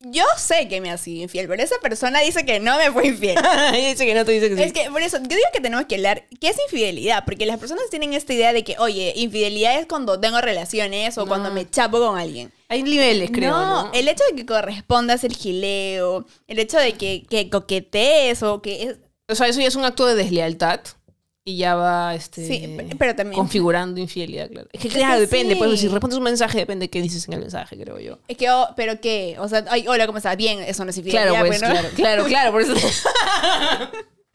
Yo 0.00 0.22
sé 0.36 0.68
que 0.68 0.80
me 0.80 0.90
ha 0.90 0.96
sido 0.98 1.24
infiel, 1.24 1.48
pero 1.48 1.62
esa 1.62 1.74
persona 1.80 2.20
dice 2.20 2.46
que 2.46 2.60
no 2.60 2.78
me 2.78 2.92
fue 2.92 3.08
infiel. 3.08 3.36
Ella 3.74 3.88
dice 3.88 4.06
que 4.06 4.14
no, 4.14 4.24
te 4.24 4.32
dice 4.32 4.48
que 4.48 4.56
sí. 4.56 4.62
Es 4.62 4.72
que 4.72 4.90
por 4.90 5.02
eso, 5.02 5.18
yo 5.18 5.24
digo 5.28 5.48
que 5.52 5.60
tenemos 5.60 5.86
que 5.86 5.96
hablar 5.96 6.24
qué 6.40 6.48
es 6.50 6.56
infidelidad, 6.66 7.24
porque 7.24 7.46
las 7.46 7.58
personas 7.58 7.84
tienen 7.90 8.14
esta 8.14 8.32
idea 8.32 8.52
de 8.52 8.62
que, 8.62 8.76
oye, 8.78 9.12
infidelidad 9.16 9.78
es 9.80 9.86
cuando 9.86 10.20
tengo 10.20 10.40
relaciones 10.40 11.18
o 11.18 11.22
No. 11.22 11.26
cuando 11.28 11.50
me 11.50 11.68
chapo 11.68 11.98
con 11.98 12.16
alguien. 12.18 12.52
Hay 12.68 12.82
niveles, 12.82 13.30
creo. 13.32 13.50
no, 13.50 13.84
No, 13.86 13.92
el 13.92 14.06
hecho 14.08 14.22
de 14.30 14.36
que 14.36 14.46
correspondas 14.46 15.24
el 15.24 15.34
gileo, 15.34 16.26
el 16.46 16.58
hecho 16.58 16.78
de 16.78 16.92
que, 16.92 17.24
que 17.28 17.50
coquetees 17.50 18.42
o 18.42 18.62
que 18.62 18.82
es... 18.84 18.96
O 19.30 19.34
sea, 19.34 19.48
eso 19.48 19.60
ya 19.60 19.66
es 19.68 19.76
un 19.76 19.84
acto 19.84 20.06
de 20.06 20.14
deslealtad. 20.14 20.80
Y 21.44 21.56
ya 21.56 21.74
va, 21.76 22.14
este... 22.14 22.46
Sí, 22.46 22.76
pero 22.98 23.16
también... 23.16 23.34
Configurando 23.38 23.98
infidelidad, 24.00 24.50
claro. 24.50 24.68
Es 24.70 24.80
que 24.82 24.88
Es 24.88 24.94
claro, 24.94 25.14
que 25.14 25.20
depende. 25.22 25.54
sí. 25.54 25.58
Pues 25.58 25.80
si 25.80 25.88
respondes 25.88 26.18
un 26.18 26.24
mensaje, 26.24 26.58
depende 26.58 26.84
de 26.84 26.90
qué 26.90 27.00
dices 27.00 27.26
en 27.26 27.34
el 27.34 27.40
mensaje, 27.40 27.78
creo 27.80 27.98
yo. 27.98 28.18
Es 28.28 28.36
que, 28.36 28.50
oh, 28.50 28.68
pero 28.76 29.00
qué, 29.00 29.36
o 29.38 29.48
sea, 29.48 29.64
ay, 29.70 29.86
hola, 29.88 30.06
¿cómo 30.06 30.18
estás? 30.18 30.36
Bien, 30.36 30.60
eso 30.60 30.84
no 30.84 30.90
es 30.90 30.98
infidelidad, 30.98 31.30
Claro, 31.30 31.46
pues, 31.46 31.60
bueno. 31.60 31.74
claro, 31.74 31.94
claro, 31.94 32.24
claro. 32.26 32.52
Por 32.52 32.60
eso, 32.62 32.74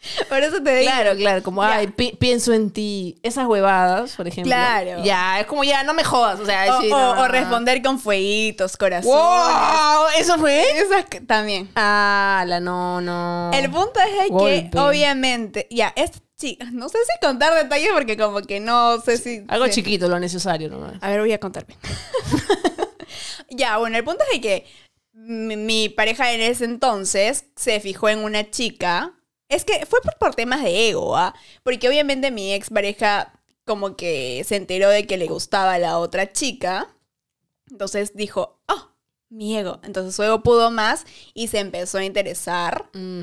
Por 0.28 0.40
eso 0.44 0.62
te 0.62 0.76
digo. 0.78 0.92
claro, 0.92 1.16
claro. 1.16 1.44
Como, 1.44 1.62
Ya. 1.64 1.76
ay, 1.76 1.88
pi- 1.88 2.18
pienso 2.20 2.52
en 2.52 2.72
ti. 2.72 3.20
Esas 3.24 3.48
huevadas, 3.48 4.16
por 4.18 4.28
ejemplo. 4.28 4.50
Claro. 4.52 5.02
Ya, 5.04 5.40
es 5.40 5.46
como, 5.46 5.64
ya, 5.64 5.84
no 5.84 5.94
me 5.94 6.04
jodas. 6.04 6.40
O 6.42 6.46
sea, 6.46 6.78
O, 6.78 6.82
sí, 6.82 6.88
o- 6.92 6.98
no, 6.98 7.12
o 7.12 7.16
no. 7.16 7.28
responder 7.30 7.82
con 7.82 8.00
fueguitos, 8.00 8.76
corazón. 8.76 9.12
¡Wow! 9.14 10.08
¿Eso 10.18 10.38
fue? 10.40 10.62
Esas 10.78 11.06
también. 11.26 11.70
Ah, 11.76 12.44
la 12.48 12.60
no, 12.60 13.00
no. 13.00 13.52
El 13.54 13.70
punto 13.72 14.00
es 14.02 14.24
de 14.32 14.70
que, 14.72 14.78
obviamente, 14.78 15.68
ya, 15.72 15.94
es, 15.96 16.12
sí, 16.44 16.58
no 16.74 16.90
sé 16.90 16.98
si 16.98 17.26
contar 17.26 17.54
detalles 17.54 17.92
porque 17.94 18.18
como 18.18 18.42
que 18.42 18.60
no 18.60 19.00
sé 19.00 19.18
si... 19.18 19.46
Algo 19.48 19.70
chiquito, 19.70 20.10
lo 20.10 20.20
necesario 20.20 20.70
nomás. 20.70 21.02
A 21.02 21.10
ver, 21.10 21.22
voy 21.22 21.32
a 21.32 21.40
contarme. 21.40 21.78
ya, 23.50 23.78
bueno, 23.78 23.98
el 23.98 24.04
punto 24.04 24.26
es 24.26 24.36
de 24.36 24.42
que 24.42 24.66
mi, 25.14 25.56
mi 25.56 25.88
pareja 25.88 26.34
en 26.34 26.42
ese 26.42 26.66
entonces 26.66 27.46
se 27.56 27.80
fijó 27.80 28.10
en 28.10 28.20
una 28.20 28.52
chica. 28.52 29.14
Es 29.48 29.64
que 29.64 29.86
fue 29.86 30.02
por, 30.02 30.18
por 30.18 30.36
temas 30.36 30.62
de 30.64 30.90
ego, 30.90 31.16
¿ah? 31.16 31.34
Porque 31.64 31.88
obviamente 31.88 32.30
mi 32.30 32.54
ex 32.54 32.70
pareja 32.70 33.32
como 33.64 33.96
que 33.96 34.44
se 34.46 34.58
enteró 34.58 34.90
de 34.90 35.08
que 35.08 35.16
le 35.16 35.28
gustaba 35.28 35.80
la 35.80 35.98
otra 35.98 36.34
chica. 36.34 36.94
Entonces 37.72 38.16
dijo, 38.16 38.60
oh, 38.68 38.90
mi 39.30 39.58
ego. 39.58 39.80
Entonces 39.84 40.14
su 40.14 40.24
ego 40.24 40.44
pudo 40.44 40.72
más 40.72 41.06
y 41.34 41.48
se 41.48 41.60
empezó 41.60 42.00
a 42.00 42.04
interesar 42.04 42.90
Mm. 42.92 43.22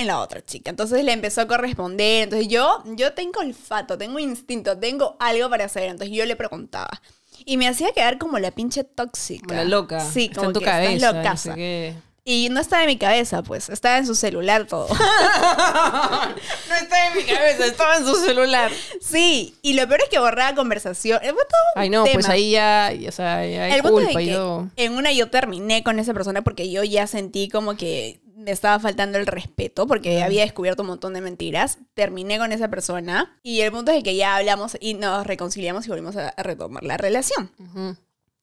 En 0.00 0.06
la 0.06 0.20
otra 0.20 0.44
chica. 0.44 0.70
Entonces 0.70 1.04
le 1.04 1.12
empezó 1.12 1.40
a 1.42 1.46
corresponder. 1.48 2.24
Entonces 2.24 2.48
yo, 2.48 2.82
yo 2.86 3.12
tengo 3.14 3.40
olfato, 3.40 3.98
tengo 3.98 4.18
instinto, 4.18 4.78
tengo 4.78 5.16
algo 5.20 5.50
para 5.50 5.68
saber. 5.68 5.90
Entonces 5.90 6.16
yo 6.16 6.24
le 6.24 6.36
preguntaba. 6.36 7.00
Y 7.44 7.56
me 7.56 7.68
hacía 7.68 7.92
quedar 7.92 8.18
como 8.18 8.38
la 8.38 8.50
pinche 8.50 8.84
tóxica. 8.84 9.46
Como 9.46 9.58
la 9.60 9.64
loca. 9.64 10.00
Sí, 10.00 10.24
Está 10.24 10.34
como 10.36 10.48
en 10.50 10.54
tu 10.54 10.60
que 10.60 10.66
cabeza. 10.66 11.06
estás 11.10 11.46
no 11.46 11.52
sé 11.52 11.56
qué. 11.56 11.94
Y 12.24 12.48
no 12.50 12.60
estaba 12.60 12.82
en 12.82 12.88
mi 12.88 12.98
cabeza, 12.98 13.42
pues. 13.42 13.70
Estaba 13.70 13.96
en 13.96 14.06
su 14.06 14.14
celular 14.14 14.66
todo. 14.66 14.86
No 16.68 16.74
estaba 16.74 17.06
en 17.08 17.16
mi 17.16 17.22
cabeza, 17.24 17.66
estaba 17.66 17.96
en 17.96 18.06
su 18.06 18.14
celular. 18.16 18.70
sí. 19.00 19.54
Y 19.62 19.72
lo 19.74 19.86
peor 19.88 20.02
es 20.02 20.08
que 20.10 20.18
borraba 20.18 20.54
conversación. 20.54 21.18
Fue 21.20 21.30
todo 21.32 21.38
un 21.74 21.82
Ay, 21.82 21.90
no, 21.90 22.04
pues 22.04 22.18
tema. 22.26 22.34
ahí 22.34 22.50
ya, 22.52 22.92
o 23.08 23.12
sea, 23.12 23.46
ya 23.46 23.64
hay 23.64 23.72
El 23.72 23.82
punto 23.82 23.96
culpa. 23.96 24.10
es 24.10 24.16
que 24.16 24.26
yo... 24.26 24.66
en 24.76 24.92
una 24.92 25.12
yo 25.12 25.30
terminé 25.30 25.82
con 25.82 25.98
esa 25.98 26.12
persona 26.14 26.42
porque 26.42 26.70
yo 26.70 26.84
ya 26.84 27.06
sentí 27.06 27.48
como 27.48 27.76
que 27.76 28.20
me 28.48 28.52
estaba 28.52 28.78
faltando 28.78 29.18
el 29.18 29.26
respeto 29.26 29.86
porque 29.86 30.22
había 30.22 30.42
descubierto 30.42 30.82
un 30.82 30.88
montón 30.88 31.12
de 31.12 31.20
mentiras. 31.20 31.78
Terminé 31.92 32.38
con 32.38 32.50
esa 32.50 32.68
persona 32.68 33.38
y 33.42 33.60
el 33.60 33.70
punto 33.70 33.92
es 33.92 34.02
que 34.02 34.16
ya 34.16 34.36
hablamos 34.36 34.76
y 34.80 34.94
nos 34.94 35.26
reconciliamos 35.26 35.86
y 35.86 35.90
volvimos 35.90 36.16
a, 36.16 36.34
retomar 36.38 36.82
la 36.82 36.96
relación. 36.96 37.50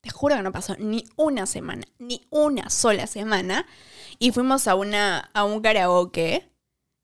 Te 0.02 0.12
juro 0.12 0.36
que 0.36 0.44
no 0.44 0.52
pasó 0.52 0.76
ni 0.78 1.06
una 1.16 1.48
semana, 1.48 1.86
ni 1.98 2.22
una 2.30 2.70
sola 2.70 3.08
semana. 3.08 3.66
Y 4.20 4.32
fuimos 4.32 4.68
a, 4.68 4.76
una, 4.76 5.32
a 5.34 5.44
un 5.44 5.62
karaoke 5.62 6.52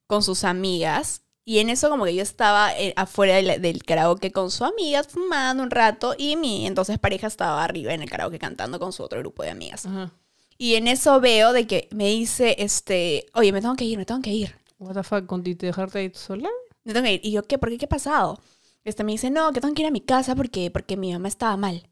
con 0.06 0.22
sus 0.22 0.44
amigas. 0.44 1.22
Y 1.44 1.58
en 1.58 1.70
eso 1.70 1.90
como 1.90 2.04
que 2.04 2.14
yo 2.14 2.22
estaba 2.22 2.72
eh, 2.78 2.94
afuera 2.96 3.34
del, 3.34 3.60
del 3.60 3.82
karaoke 3.82 4.30
con 4.30 4.52
su 4.52 4.64
amiga, 4.64 5.02
fumando 5.02 5.64
un 5.64 5.72
rato. 5.72 6.14
Y 6.16 6.36
mi 6.36 6.68
entonces 6.68 7.00
pareja 7.00 7.26
estaba 7.26 7.64
arriba 7.64 7.92
en 7.92 8.02
el 8.02 8.08
karaoke 8.08 8.38
cantando 8.38 8.78
con 8.78 8.92
su 8.92 9.02
otro 9.02 9.18
grupo 9.18 9.42
de 9.42 9.50
amigas. 9.50 9.86
Ajá. 9.86 10.12
Y 10.58 10.74
en 10.74 10.88
eso 10.88 11.20
veo 11.20 11.52
de 11.52 11.66
que 11.66 11.88
me 11.92 12.08
dice, 12.08 12.56
este, 12.58 13.26
oye, 13.34 13.52
me 13.52 13.60
tengo 13.60 13.74
que 13.74 13.84
ir, 13.84 13.98
me 13.98 14.04
tengo 14.04 14.20
que 14.20 14.30
ir. 14.30 14.54
What 14.78 14.94
the 14.94 15.02
fuck, 15.02 15.26
¿con 15.26 15.42
dejarte 15.42 15.98
ahí 15.98 16.10
sola? 16.14 16.48
Me 16.84 16.92
tengo 16.92 17.04
que 17.04 17.14
ir. 17.14 17.20
Y 17.24 17.32
yo, 17.32 17.42
¿qué? 17.44 17.58
¿Por 17.58 17.68
qué? 17.70 17.78
¿Qué 17.78 17.86
ha 17.86 17.88
pasado? 17.88 18.40
Este 18.84 19.04
me 19.04 19.12
dice, 19.12 19.30
no, 19.30 19.52
que 19.52 19.60
tengo 19.60 19.74
que 19.74 19.82
ir 19.82 19.88
a 19.88 19.92
mi 19.92 20.00
casa 20.00 20.34
porque, 20.34 20.70
porque 20.70 20.96
mi 20.96 21.12
mamá 21.12 21.28
estaba 21.28 21.56
mal. 21.56 21.88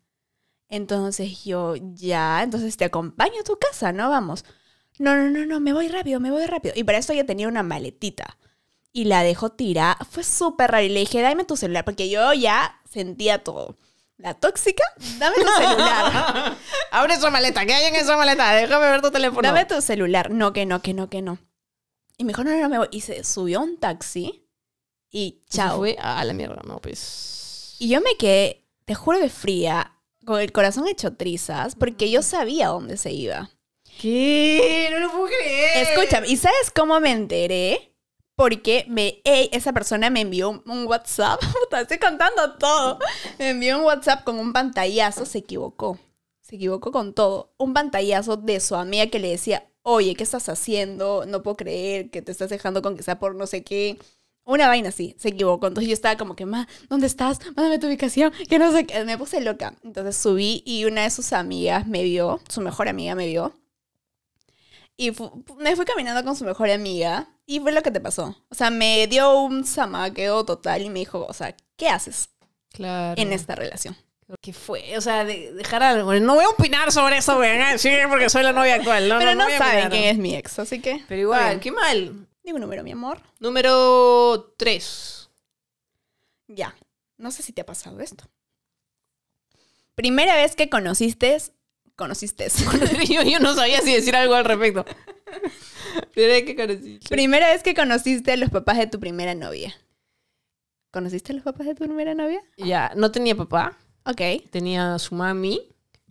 Entonces 0.69 1.45
yo, 1.45 1.75
ya, 1.77 2.43
entonces 2.43 2.77
te 2.77 2.85
acompaño 2.85 3.41
a 3.41 3.45
tu 3.45 3.57
casa, 3.59 3.93
¿no? 3.93 4.09
Vamos. 4.11 4.45
No, 4.99 5.17
no, 5.17 5.31
no, 5.31 5.47
no, 5.47 5.61
me 5.61 5.73
voy 5.73 5.89
rápido, 5.89 6.21
me 6.21 6.31
voy 6.31 6.47
rápido. 6.47 6.75
Y 6.77 6.85
para 6.85 6.99
eso 6.99 7.13
yo 7.13 7.27
tenía 7.27 7.49
una 7.49 7.63
maletita. 7.63 8.39
Y 8.93 9.05
la 9.05 9.23
dejó 9.23 9.51
tirar. 9.51 9.97
Fue 10.09 10.25
súper 10.25 10.71
raro. 10.73 10.85
Y 10.85 10.89
le 10.91 11.01
dije, 11.01 11.23
dame 11.23 11.45
tu 11.45 11.57
celular, 11.57 11.85
porque 11.85 12.09
yo 12.11 12.33
ya 12.35 12.81
sentía 12.89 13.43
todo. 13.43 13.77
La 14.23 14.35
tóxica, 14.35 14.85
dame 15.19 15.37
tu 15.37 15.51
celular. 15.51 16.57
Abre 16.91 17.15
esa 17.15 17.31
maleta, 17.31 17.65
¿qué 17.65 17.73
hay 17.73 17.87
en 17.87 17.97
esa 17.97 18.17
maleta? 18.19 18.53
Déjame 18.53 18.91
ver 18.91 19.01
tu 19.01 19.11
teléfono. 19.11 19.41
Dame 19.41 19.65
tu 19.65 19.81
celular. 19.81 20.31
No, 20.31 20.53
que 20.53 20.67
no, 20.67 20.83
que 20.83 20.93
no, 20.93 21.09
que 21.09 21.23
no. 21.23 21.39
Y 22.19 22.25
me 22.25 22.29
dijo, 22.29 22.45
no, 22.45 22.51
no, 22.51 22.59
no, 22.59 22.69
me 22.69 22.79
voy. 22.79 22.89
Y 22.91 23.01
se 23.01 23.25
subió 23.25 23.61
a 23.61 23.63
un 23.63 23.79
taxi 23.79 24.47
y 25.11 25.41
chao. 25.49 25.79
fue 25.79 25.97
a 25.99 26.23
la 26.25 26.35
mierda, 26.35 26.61
no, 26.67 26.81
pues. 26.81 27.77
Y 27.79 27.89
yo 27.89 28.03
me 28.03 28.17
quedé, 28.19 28.63
te 28.85 28.95
juro 28.95 29.19
que 29.19 29.31
fría, 29.31 29.97
con 30.27 30.39
el 30.39 30.53
corazón 30.53 30.87
hecho 30.87 31.15
trizas, 31.15 31.75
porque 31.75 32.11
yo 32.11 32.21
sabía 32.21 32.69
dónde 32.69 32.99
se 32.99 33.13
iba. 33.13 33.49
¿Qué? 34.01 34.89
No 34.93 34.99
lo 34.99 35.11
puedo 35.13 35.27
creer. 35.27 35.89
Escúchame, 35.89 36.29
¿y 36.29 36.37
sabes 36.37 36.71
cómo 36.75 37.01
me 37.01 37.11
enteré? 37.11 37.90
Porque 38.41 38.87
me, 38.89 39.21
esa 39.25 39.75
persona 39.75 40.09
me 40.09 40.23
envió 40.23 40.63
un, 40.65 40.87
WhatsApp. 40.87 41.43
Estoy 41.79 41.99
contando 41.99 42.55
todo. 42.55 42.99
Me 43.39 43.51
envió 43.51 43.79
un 43.79 43.85
WhatsApp 43.85 44.25
con 44.25 44.39
un 44.39 44.55
pantallazo. 44.55 45.27
Se 45.27 45.37
equivocó. 45.37 45.99
Se 46.41 46.57
equivocó 46.57 46.91
con 46.91 47.13
todo. 47.13 47.53
Un 47.59 47.75
pantallazo 47.75 48.39
de 48.39 48.61
su 48.61 48.77
amiga 48.77 49.09
que 49.09 49.19
le 49.19 49.29
decía, 49.29 49.69
oye, 49.83 50.15
¿qué 50.15 50.25
estás 50.25 50.49
haciendo? 50.49 51.27
No 51.27 51.43
puedo 51.43 51.59
creer 51.59 52.11
que 52.11 52.23
te 52.23 52.33
estás 52.33 52.49
dejando 52.49 52.81
con 52.81 52.97
que 52.97 53.03
sea 53.03 53.19
por 53.19 53.35
no 53.35 53.47
sé 53.47 53.63
qué. 53.63 53.99
Una 54.45 54.69
vaina 54.69 54.89
así, 54.89 55.15
se 55.19 55.29
equivocó. 55.29 55.67
Entonces 55.67 55.89
yo 55.89 55.93
estaba 55.93 56.17
como 56.17 56.35
que, 56.35 56.47
ma, 56.47 56.67
¿dónde 56.89 57.09
estás? 57.09 57.41
Mándame 57.57 57.79
tu 57.79 57.89
ubicación. 57.89 58.33
Que 58.49 58.59
no 58.59 58.73
sé 58.73 58.87
qué. 58.87 59.05
Me 59.05 59.19
puse 59.19 59.43
loca. 59.43 59.75
Entonces 59.85 60.17
subí 60.17 60.63
y 60.65 60.87
una 60.87 61.03
de 61.03 61.11
sus 61.11 61.35
amigas 61.35 61.87
me 61.87 62.03
vio, 62.05 62.41
su 62.49 62.63
mejor 62.63 62.89
amiga 62.89 63.15
me 63.15 63.27
vio. 63.27 63.53
Y 64.97 65.13
me 65.59 65.77
fui 65.77 65.85
caminando 65.85 66.25
con 66.25 66.37
su 66.37 66.45
mejor 66.45 66.71
amiga. 66.71 67.29
Y 67.51 67.59
fue 67.59 67.73
lo 67.73 67.83
que 67.83 67.91
te 67.91 67.99
pasó. 68.01 68.37
O 68.49 68.55
sea, 68.55 68.71
me 68.71 69.09
dio 69.09 69.41
un 69.41 69.65
zamaqueo 69.67 70.45
total 70.45 70.83
y 70.83 70.89
me 70.89 71.01
dijo, 71.01 71.27
o 71.29 71.33
sea, 71.33 71.57
¿qué 71.77 71.89
haces 71.89 72.29
Claro. 72.73 73.21
en 73.21 73.33
esta 73.33 73.57
relación? 73.57 73.97
¿Qué 74.41 74.53
fue? 74.53 74.97
O 74.97 75.01
sea, 75.01 75.25
de- 75.25 75.53
dejar 75.55 75.83
algo. 75.83 76.15
No 76.21 76.37
voy 76.37 76.45
a 76.45 76.49
opinar 76.51 76.93
sobre 76.93 77.17
eso, 77.17 77.37
vean. 77.39 77.77
Sí, 77.81 77.91
porque 78.09 78.31
soy 78.31 78.45
la 78.45 78.53
novia 78.53 78.77
actual. 78.77 79.09
No, 79.09 79.19
Pero 79.19 79.35
no, 79.35 79.43
voy 79.47 79.55
a 79.55 79.59
saben 79.59 79.91
quién 79.91 80.05
es 80.05 80.19
mi 80.19 80.37
ex, 80.37 80.61
así 80.61 80.81
que... 80.81 81.03
Pero 81.09 81.23
igual, 81.23 81.59
qué 81.59 81.73
mal. 81.73 82.29
Dime 82.45 82.55
un 82.59 82.61
número, 82.61 82.85
mi 82.85 82.93
amor. 82.93 83.21
Número 83.41 84.55
3. 84.57 85.29
Ya. 86.47 86.77
No 87.17 87.33
sé 87.33 87.43
si 87.43 87.53
te 87.53 87.63
ha 87.63 87.67
pasado 87.67 87.99
esto. 87.99 88.23
Primera 89.97 90.37
vez 90.37 90.55
que 90.55 90.71
conociste... 90.71 91.37
Conociste. 91.97 92.47
yo, 93.09 93.23
yo 93.23 93.41
no 93.41 93.57
sabía 93.57 93.81
si 93.81 93.93
decir 93.93 94.15
algo 94.15 94.35
al 94.37 94.45
respecto. 94.45 94.85
Que 96.15 96.57
conociste. 96.57 97.09
Primera 97.09 97.49
vez 97.49 97.63
que 97.63 97.75
conociste 97.75 98.33
a 98.33 98.37
los 98.37 98.51
papás 98.51 98.79
de 98.79 98.87
tu 98.87 99.01
primera 99.01 99.35
novia. 99.35 99.75
¿Conociste 100.91 101.33
a 101.33 101.37
los 101.37 101.45
papás 101.45 101.67
de 101.67 101.75
tu 101.75 101.85
primera 101.85 102.15
novia? 102.15 102.43
Ya, 102.57 102.93
no 102.97 103.11
tenía 103.13 103.37
papá. 103.37 103.77
Ok. 104.05 104.21
Tenía 104.51 104.99
su 104.99 105.15
mami. 105.15 105.61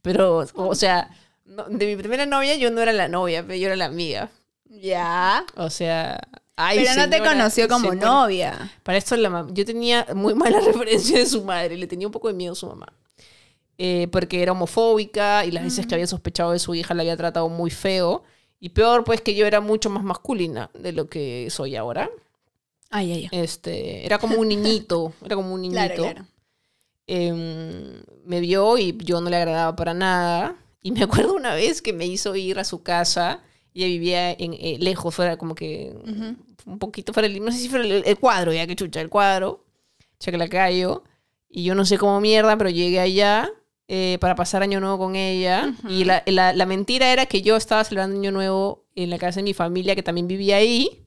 Pero, 0.02 0.46
o 0.56 0.76
sea, 0.76 1.10
no- 1.46 1.66
de 1.66 1.86
mi 1.86 1.96
primera 1.98 2.26
novia 2.26 2.56
yo 2.56 2.72
no 2.72 2.82
era 2.82 2.94
la 2.94 3.08
novia, 3.10 3.44
pero 3.46 3.56
yo 3.56 3.68
era 3.68 3.76
la 3.76 3.86
amiga. 3.86 4.30
Ya. 4.66 5.46
O 5.56 5.70
sea, 5.70 6.20
Ay, 6.62 6.80
Pero 6.80 6.90
no 6.96 7.10
te 7.10 7.16
señora, 7.18 7.32
conoció 7.32 7.68
como 7.70 7.90
señora. 7.92 8.08
novia. 8.10 8.72
Para 8.84 8.98
esto 8.98 9.16
la 9.16 9.48
yo 9.52 9.64
tenía 9.64 10.06
muy 10.14 10.34
mala 10.36 10.60
referencia 10.66 11.18
de 11.18 11.26
su 11.26 11.44
madre, 11.46 11.78
le 11.78 11.88
tenía 11.88 12.06
un 12.06 12.12
poco 12.12 12.28
de 12.28 12.34
miedo 12.34 12.52
a 12.52 12.56
su 12.56 12.68
mamá. 12.68 12.92
Eh, 13.78 14.10
porque 14.12 14.42
era 14.42 14.52
homofóbica 14.52 15.46
y 15.46 15.52
las 15.52 15.64
veces 15.64 15.88
que 15.88 15.96
había 15.96 16.06
sospechado 16.08 16.52
de 16.52 16.60
su 16.60 16.76
hija 16.76 16.94
la 16.94 17.02
había 17.04 17.16
tratado 17.16 17.48
muy 17.48 17.70
feo. 17.70 18.24
Y 18.60 18.70
peor, 18.70 19.04
pues 19.04 19.22
que 19.22 19.36
yo 19.36 19.46
era 19.46 19.62
mucho 19.62 19.90
más 19.90 20.04
masculina 20.04 20.70
de 20.74 20.92
lo 20.92 21.08
que 21.08 21.48
soy 21.50 21.76
ahora. 21.76 22.10
Ay, 22.90 23.12
ay, 23.12 23.30
ay. 23.32 23.40
Este, 23.40 24.06
era 24.06 24.18
como 24.18 24.38
un 24.38 24.48
niñito, 24.48 25.14
era 25.26 25.36
como 25.36 25.54
un 25.54 25.62
niñito. 25.62 25.80
Claro, 25.80 26.04
claro. 26.04 26.26
Em, 27.08 28.04
me 28.26 28.40
vio 28.42 28.78
y 28.78 28.96
yo 28.98 29.22
no 29.22 29.30
le 29.30 29.38
agradaba 29.38 29.76
para 29.76 29.94
nada. 29.94 30.56
Y 30.82 30.92
me 30.92 31.04
acuerdo 31.04 31.34
una 31.36 31.54
vez 31.54 31.82
que 31.82 31.94
me 31.94 32.06
hizo 32.06 32.36
ir 32.36 32.60
a 32.60 32.64
su 32.64 32.84
casa. 32.84 33.42
Ella 33.74 33.88
vivía 33.88 34.32
en, 34.32 34.54
eh, 34.54 34.78
lejos, 34.80 35.16
fuera 35.16 35.38
como 35.38 35.56
que 35.56 35.96
un 36.66 36.80
poquito 36.80 37.14
fuera 37.14 37.30
del, 37.30 37.44
no 37.44 37.52
sé 37.52 37.60
si 37.60 37.70
fuera 37.70 37.86
el, 37.86 38.04
el 38.06 38.20
cuadro, 38.20 38.52
ya 38.52 38.68
que 38.68 38.76
chucha, 38.76 39.00
el 39.00 39.10
cuadro, 39.10 39.64
Chaclacayo. 40.20 41.04
Y 41.50 41.64
yo 41.64 41.76
no 41.76 41.86
sé 41.86 41.98
cómo 41.98 42.20
mierda, 42.20 42.58
pero 42.58 42.70
llegué 42.70 43.00
allá 43.00 43.50
eh, 43.92 44.18
para 44.22 44.36
pasar 44.36 44.62
año 44.62 44.80
nuevo 44.80 44.98
con 45.00 45.16
ella. 45.18 45.74
Y 45.90 46.06
la, 46.06 46.22
la- 46.28 46.54
la 46.54 46.66
mentira 46.68 47.12
era 47.12 47.26
que 47.26 47.42
yo 47.42 47.56
estaba 47.58 47.84
celebrando 47.84 48.18
año 48.20 48.32
nuevo 48.32 48.86
en 48.96 49.10
la 49.10 49.18
casa 49.18 49.40
de 49.40 49.44
mi 49.44 49.54
familia, 49.56 49.96
que 49.96 50.04
también 50.04 50.28
vivía 50.28 50.58
ahí. 50.58 51.06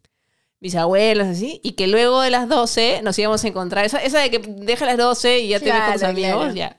Mis 0.60 0.74
abuelos, 0.76 1.26
así. 1.26 1.60
Y 1.64 1.72
que 1.72 1.86
luego 1.86 2.20
de 2.20 2.30
las 2.30 2.48
12 2.48 3.00
nos 3.02 3.18
íbamos 3.18 3.42
a 3.44 3.48
encontrar. 3.48 3.84
Esa, 3.84 3.98
esa 4.02 4.18
de 4.20 4.30
que 4.30 4.38
deja 4.40 4.84
las 4.86 4.96
12 4.96 5.40
y 5.40 5.48
ya 5.48 5.58
te 5.60 5.66
ves 5.72 5.80
con 5.80 5.92
tus 5.92 6.00
Claro, 6.02 6.12
amigos, 6.12 6.38
claro. 6.52 6.54
ya. 6.54 6.76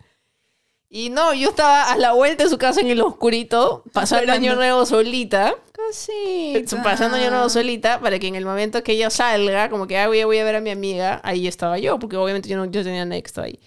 Y 0.90 1.10
no, 1.10 1.34
yo 1.34 1.50
estaba 1.50 1.92
a 1.92 1.98
la 1.98 2.14
vuelta 2.14 2.44
de 2.44 2.50
su 2.52 2.58
casa 2.60 2.80
en 2.82 2.88
el 2.88 3.02
oscurito, 3.02 3.84
pasando 3.94 4.32
año 4.32 4.56
nuevo 4.56 4.86
solita. 4.86 5.56
Cosita. 5.76 6.84
Pasando 6.84 7.18
año 7.18 7.32
nuevo 7.32 7.50
solita 7.50 8.00
para 8.00 8.20
que 8.20 8.28
en 8.28 8.36
el 8.36 8.46
momento 8.46 8.84
que 8.84 8.92
ella 8.92 9.10
salga, 9.10 9.70
como 9.70 9.88
que 9.88 9.98
ah, 9.98 10.08
voy, 10.08 10.20
a, 10.20 10.26
voy 10.28 10.38
a 10.38 10.44
ver 10.44 10.56
a 10.58 10.62
mi 10.62 10.70
amiga, 10.70 11.20
ahí 11.24 11.48
estaba 11.48 11.80
yo, 11.80 11.98
porque 11.98 12.16
obviamente 12.16 12.48
yo 12.48 12.58
no 12.58 12.66
yo 12.66 12.84
tenía 12.84 13.06
Next 13.06 13.38
ahí. 13.40 13.60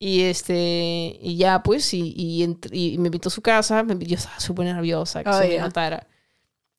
Y 0.00 0.22
este, 0.22 1.18
y 1.20 1.36
ya 1.36 1.62
pues, 1.62 1.92
y, 1.92 2.14
y, 2.16 2.44
y 2.70 2.98
me 2.98 3.08
invitó 3.08 3.28
a 3.28 3.32
su 3.32 3.42
casa, 3.42 3.82
me, 3.82 3.98
yo 3.98 4.14
estaba 4.16 4.38
súper 4.38 4.66
nerviosa, 4.66 5.24
que 5.24 5.30
Oh, 5.30 5.32
se 5.38 5.48
me 5.48 5.54
ya. 5.54 5.62
notara. 5.62 6.06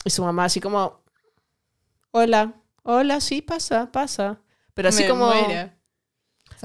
Y 0.05 0.09
su 0.09 0.23
mamá 0.23 0.45
así 0.45 0.61
como, 0.61 1.01
hola, 2.11 2.53
hola, 2.83 3.19
sí, 3.21 3.41
pasa, 3.41 3.91
pasa. 3.91 4.39
Pero 4.73 4.89
así 4.89 5.03
Me 5.03 5.09
como, 5.09 5.25
muero. 5.27 5.71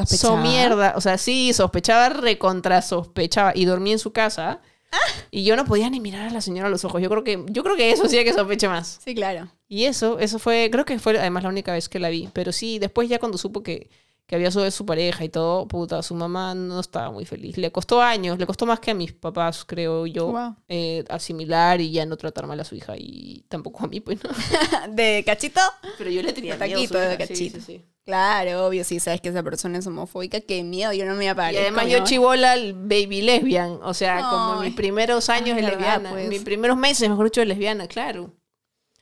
so 0.06 0.36
mierda, 0.36 0.94
o 0.96 1.00
sea, 1.00 1.18
sí, 1.18 1.52
sospechaba, 1.52 2.08
recontra 2.10 2.80
sospechaba, 2.82 3.52
y 3.54 3.64
dormí 3.64 3.92
en 3.92 3.98
su 3.98 4.12
casa. 4.12 4.60
Ah. 4.92 4.98
Y 5.32 5.42
yo 5.42 5.56
no 5.56 5.64
podía 5.64 5.90
ni 5.90 5.98
mirar 5.98 6.28
a 6.28 6.30
la 6.30 6.40
señora 6.40 6.68
a 6.68 6.70
los 6.70 6.84
ojos. 6.84 7.02
Yo 7.02 7.10
creo 7.10 7.24
que, 7.24 7.44
yo 7.48 7.64
creo 7.64 7.74
que 7.76 7.90
eso 7.90 8.04
hacía 8.04 8.22
que 8.22 8.32
sospeche 8.32 8.68
más. 8.68 9.00
Sí, 9.04 9.12
claro. 9.16 9.48
Y 9.66 9.86
eso, 9.86 10.20
eso 10.20 10.38
fue, 10.38 10.68
creo 10.70 10.84
que 10.84 11.00
fue 11.00 11.18
además 11.18 11.42
la 11.42 11.48
única 11.48 11.72
vez 11.72 11.88
que 11.88 11.98
la 11.98 12.10
vi. 12.10 12.28
Pero 12.32 12.52
sí, 12.52 12.78
después 12.78 13.08
ya 13.08 13.18
cuando 13.18 13.36
supo 13.36 13.64
que, 13.64 13.90
que 14.26 14.36
había 14.36 14.50
sido 14.50 14.70
su 14.70 14.86
pareja 14.86 15.22
y 15.24 15.28
todo, 15.28 15.68
puta, 15.68 16.02
su 16.02 16.14
mamá 16.14 16.54
no 16.54 16.80
estaba 16.80 17.10
muy 17.10 17.26
feliz. 17.26 17.58
Le 17.58 17.70
costó 17.70 18.00
años, 18.00 18.38
le 18.38 18.46
costó 18.46 18.64
más 18.64 18.80
que 18.80 18.92
a 18.92 18.94
mis 18.94 19.12
papás, 19.12 19.64
creo 19.66 20.06
yo, 20.06 20.28
Wow. 20.32 20.56
eh, 20.68 21.04
asimilar 21.10 21.80
y 21.82 21.90
ya 21.92 22.06
no 22.06 22.16
tratar 22.16 22.46
mal 22.46 22.58
a 22.58 22.64
su 22.64 22.74
hija. 22.74 22.94
Y 22.96 23.44
tampoco 23.48 23.84
a 23.84 23.86
mí, 23.88 24.00
pues 24.00 24.18
no. 24.24 24.30
¿De 24.94 25.22
cachito? 25.26 25.60
Pero 25.98 26.08
yo 26.10 26.22
le 26.22 26.32
tenía 26.32 26.56
De 26.56 26.66
miedo 26.66 26.78
a 26.80 26.82
su 26.86 26.94
taquito, 26.94 26.98
de 26.98 27.12
sí, 27.12 27.18
cachito. 27.50 27.58
sí, 27.60 27.64
sí. 27.64 27.84
Claro, 28.06 28.66
obvio, 28.66 28.84
si 28.84 29.00
sabes 29.00 29.20
que 29.22 29.30
esa 29.30 29.42
persona 29.42 29.78
es 29.78 29.86
homofóbica, 29.86 30.40
qué 30.40 30.62
miedo, 30.62 30.92
yo 30.92 31.06
no 31.06 31.14
me 31.14 31.24
iba 31.24 31.42
a 31.46 31.52
Y 31.52 31.56
además 31.56 31.86
yo 31.88 32.04
chivola 32.04 32.54
baby 32.74 33.22
lesbian, 33.22 33.78
o 33.82 33.94
sea, 33.94 34.20
como 34.28 34.60
mis 34.60 34.74
primeros 34.74 35.30
años 35.30 35.56
de 35.56 35.62
lesbiana, 35.62 36.10
pues. 36.10 36.28
mis 36.28 36.42
primeros 36.42 36.76
meses, 36.76 37.08
mejor 37.08 37.26
dicho, 37.26 37.40
de 37.40 37.46
lesbiana, 37.46 37.88
claro. 37.88 38.34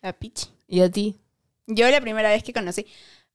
La 0.01 0.13
pichi. 0.13 0.47
¿Y 0.69 0.81
a 0.83 0.91
ti? 0.91 1.21
Yo 1.67 1.89
la 1.91 2.01
primera 2.01 2.29
vez 2.31 2.45
que 2.45 2.53
conocí, 2.53 2.87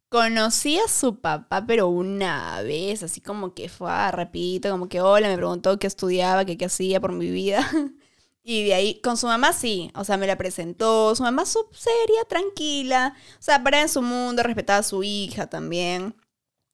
conocí 0.10 0.78
a 0.80 0.88
su 0.88 1.20
papá, 1.20 1.66
pero 1.68 1.88
una 1.88 2.62
vez, 2.62 3.04
así 3.04 3.22
como 3.22 3.54
que 3.54 3.70
fue 3.70 3.90
ah, 3.92 4.12
rapidito, 4.12 4.70
como 4.70 4.88
que 4.90 5.02
hola, 5.02 5.28
me 5.28 5.36
preguntó 5.38 5.78
qué 5.80 5.88
estudiaba, 5.88 6.46
qué, 6.46 6.58
qué 6.58 6.66
hacía 6.66 7.00
por 7.02 7.12
mi 7.12 7.30
vida. 7.30 7.70
Y 8.50 8.64
de 8.64 8.76
ahí, 8.76 9.02
con 9.02 9.18
su 9.18 9.28
mamá 9.28 9.52
sí, 9.52 9.92
o 9.94 10.06
sea, 10.06 10.16
me 10.16 10.26
la 10.26 10.38
presentó, 10.38 11.14
su 11.16 11.24
mamá 11.24 11.46
sub 11.46 11.68
seria, 11.76 12.24
tranquila, 12.30 13.14
o 13.34 13.42
sea, 13.42 13.62
para 13.62 13.82
en 13.82 13.90
su 13.90 14.02
mundo, 14.02 14.42
respetaba 14.42 14.80
a 14.80 14.84
su 14.84 15.04
hija 15.04 15.48
también, 15.48 16.16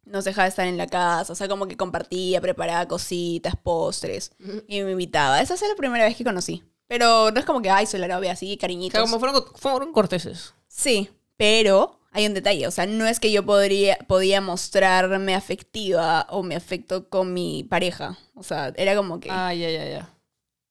nos 0.06 0.24
dejaba 0.24 0.48
estar 0.48 0.68
en 0.68 0.78
la 0.78 0.86
casa, 0.86 1.34
o 1.34 1.36
sea, 1.36 1.48
como 1.48 1.68
que 1.68 1.76
compartía, 1.76 2.42
preparaba 2.42 2.88
cositas, 2.88 3.56
postres, 3.56 4.34
y 4.68 4.84
me 4.84 4.92
invitaba. 4.92 5.42
Esa 5.42 5.58
fue 5.58 5.68
la 5.68 5.74
primera 5.74 6.06
vez 6.06 6.16
que 6.16 6.24
conocí. 6.24 6.64
Pero 6.86 7.32
no 7.32 7.40
es 7.40 7.46
como 7.46 7.60
que, 7.64 7.72
ay, 7.72 7.88
soy 7.88 8.02
la 8.02 8.08
novia, 8.08 8.34
así, 8.34 8.54
O 8.54 8.60
cariñitos. 8.60 8.94
sea, 8.94 9.02
como 9.02 9.20
fueron, 9.20 9.44
fueron 9.56 9.94
corteses. 9.94 10.54
Sí, 10.68 11.10
pero 11.38 12.00
hay 12.14 12.26
un 12.28 12.34
detalle, 12.34 12.68
o 12.68 12.72
sea, 12.72 12.86
no 12.86 13.06
es 13.06 13.20
que 13.20 13.32
yo 13.32 13.46
podría, 13.46 13.98
podía 14.08 14.40
mostrarme 14.40 15.36
afectiva 15.36 16.28
o 16.30 16.44
me 16.44 16.56
afecto 16.56 17.10
con 17.10 17.34
mi 17.34 17.64
pareja. 17.64 18.18
O 18.36 18.44
sea, 18.44 18.72
era 18.78 18.96
como 18.96 19.20
que, 19.20 19.30
Ah, 19.32 19.54
ya, 19.54 19.70
ya, 19.70 19.86
ya. 19.90 20.16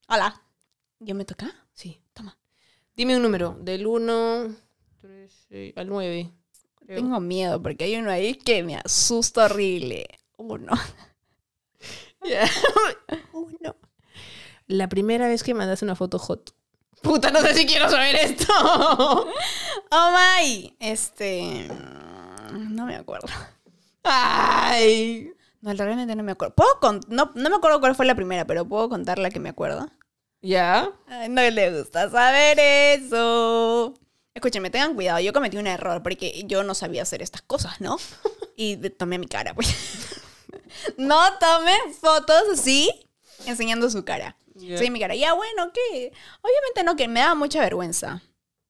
hola, 0.08 0.42
¿yo 1.00 1.14
me 1.14 1.24
toca? 1.24 1.52
Sí. 1.74 2.00
Toma. 2.14 2.38
Dime 2.94 3.16
un 3.16 3.22
número, 3.22 3.56
del 3.60 3.86
1 3.86 4.54
al 5.76 5.86
9. 5.88 6.30
Tengo 6.86 7.20
miedo 7.20 7.62
porque 7.62 7.84
hay 7.84 7.96
uno 7.96 8.10
ahí 8.10 8.34
que 8.34 8.62
me 8.62 8.76
asusta 8.76 9.46
horrible. 9.46 10.06
Uno. 10.36 10.72
Uno. 13.32 13.76
La 14.66 14.88
primera 14.88 15.26
vez 15.28 15.42
que 15.42 15.54
mandaste 15.54 15.84
una 15.84 15.96
foto 15.96 16.18
hot. 16.18 16.54
Puta, 17.02 17.30
no 17.30 17.40
sé 17.40 17.54
si 17.54 17.66
quiero 17.66 17.88
saber 17.90 18.16
esto. 18.16 18.52
Oh 19.94 20.10
my. 20.40 20.74
Este. 20.80 21.68
mm, 22.52 22.74
No 22.74 22.86
me 22.86 22.96
acuerdo. 22.96 23.28
Ay. 24.04 25.30
No, 25.60 25.72
realmente 25.74 26.16
no 26.16 26.22
me 26.22 26.32
acuerdo. 26.32 26.54
¿Puedo 26.54 26.80
con- 26.80 27.00
no, 27.08 27.30
no 27.34 27.50
me 27.50 27.56
acuerdo 27.56 27.80
cuál 27.80 27.94
fue 27.94 28.06
la 28.06 28.14
primera, 28.14 28.46
pero 28.46 28.66
puedo 28.66 28.88
contar 28.88 29.18
la 29.18 29.30
que 29.30 29.38
me 29.40 29.50
acuerdo. 29.50 29.88
¿Ya? 30.40 30.90
Ay, 31.06 31.28
no 31.28 31.40
le 31.42 31.78
gusta 31.78 32.10
saber 32.10 32.58
eso. 32.58 33.94
Escúchenme, 34.34 34.70
tengan 34.70 34.94
cuidado. 34.94 35.20
Yo 35.20 35.32
cometí 35.32 35.56
un 35.58 35.66
error 35.66 36.02
porque 36.02 36.42
yo 36.46 36.64
no 36.64 36.74
sabía 36.74 37.02
hacer 37.02 37.22
estas 37.22 37.42
cosas, 37.42 37.80
¿no? 37.80 37.96
Y 38.56 38.76
tomé 38.90 39.18
mi 39.18 39.26
cara, 39.26 39.54
pues. 39.54 39.68
No 40.96 41.20
tomen 41.38 41.92
fotos 42.00 42.42
así, 42.54 42.90
enseñando 43.46 43.88
su 43.90 44.04
cara. 44.04 44.36
Sí, 44.58 44.90
mi 44.90 45.00
cara. 45.00 45.14
Ya, 45.14 45.34
bueno, 45.34 45.72
¿qué? 45.72 46.12
Obviamente 46.42 46.84
no, 46.84 46.96
que 46.96 47.08
me 47.08 47.20
daba 47.20 47.34
mucha 47.34 47.60
vergüenza. 47.60 48.22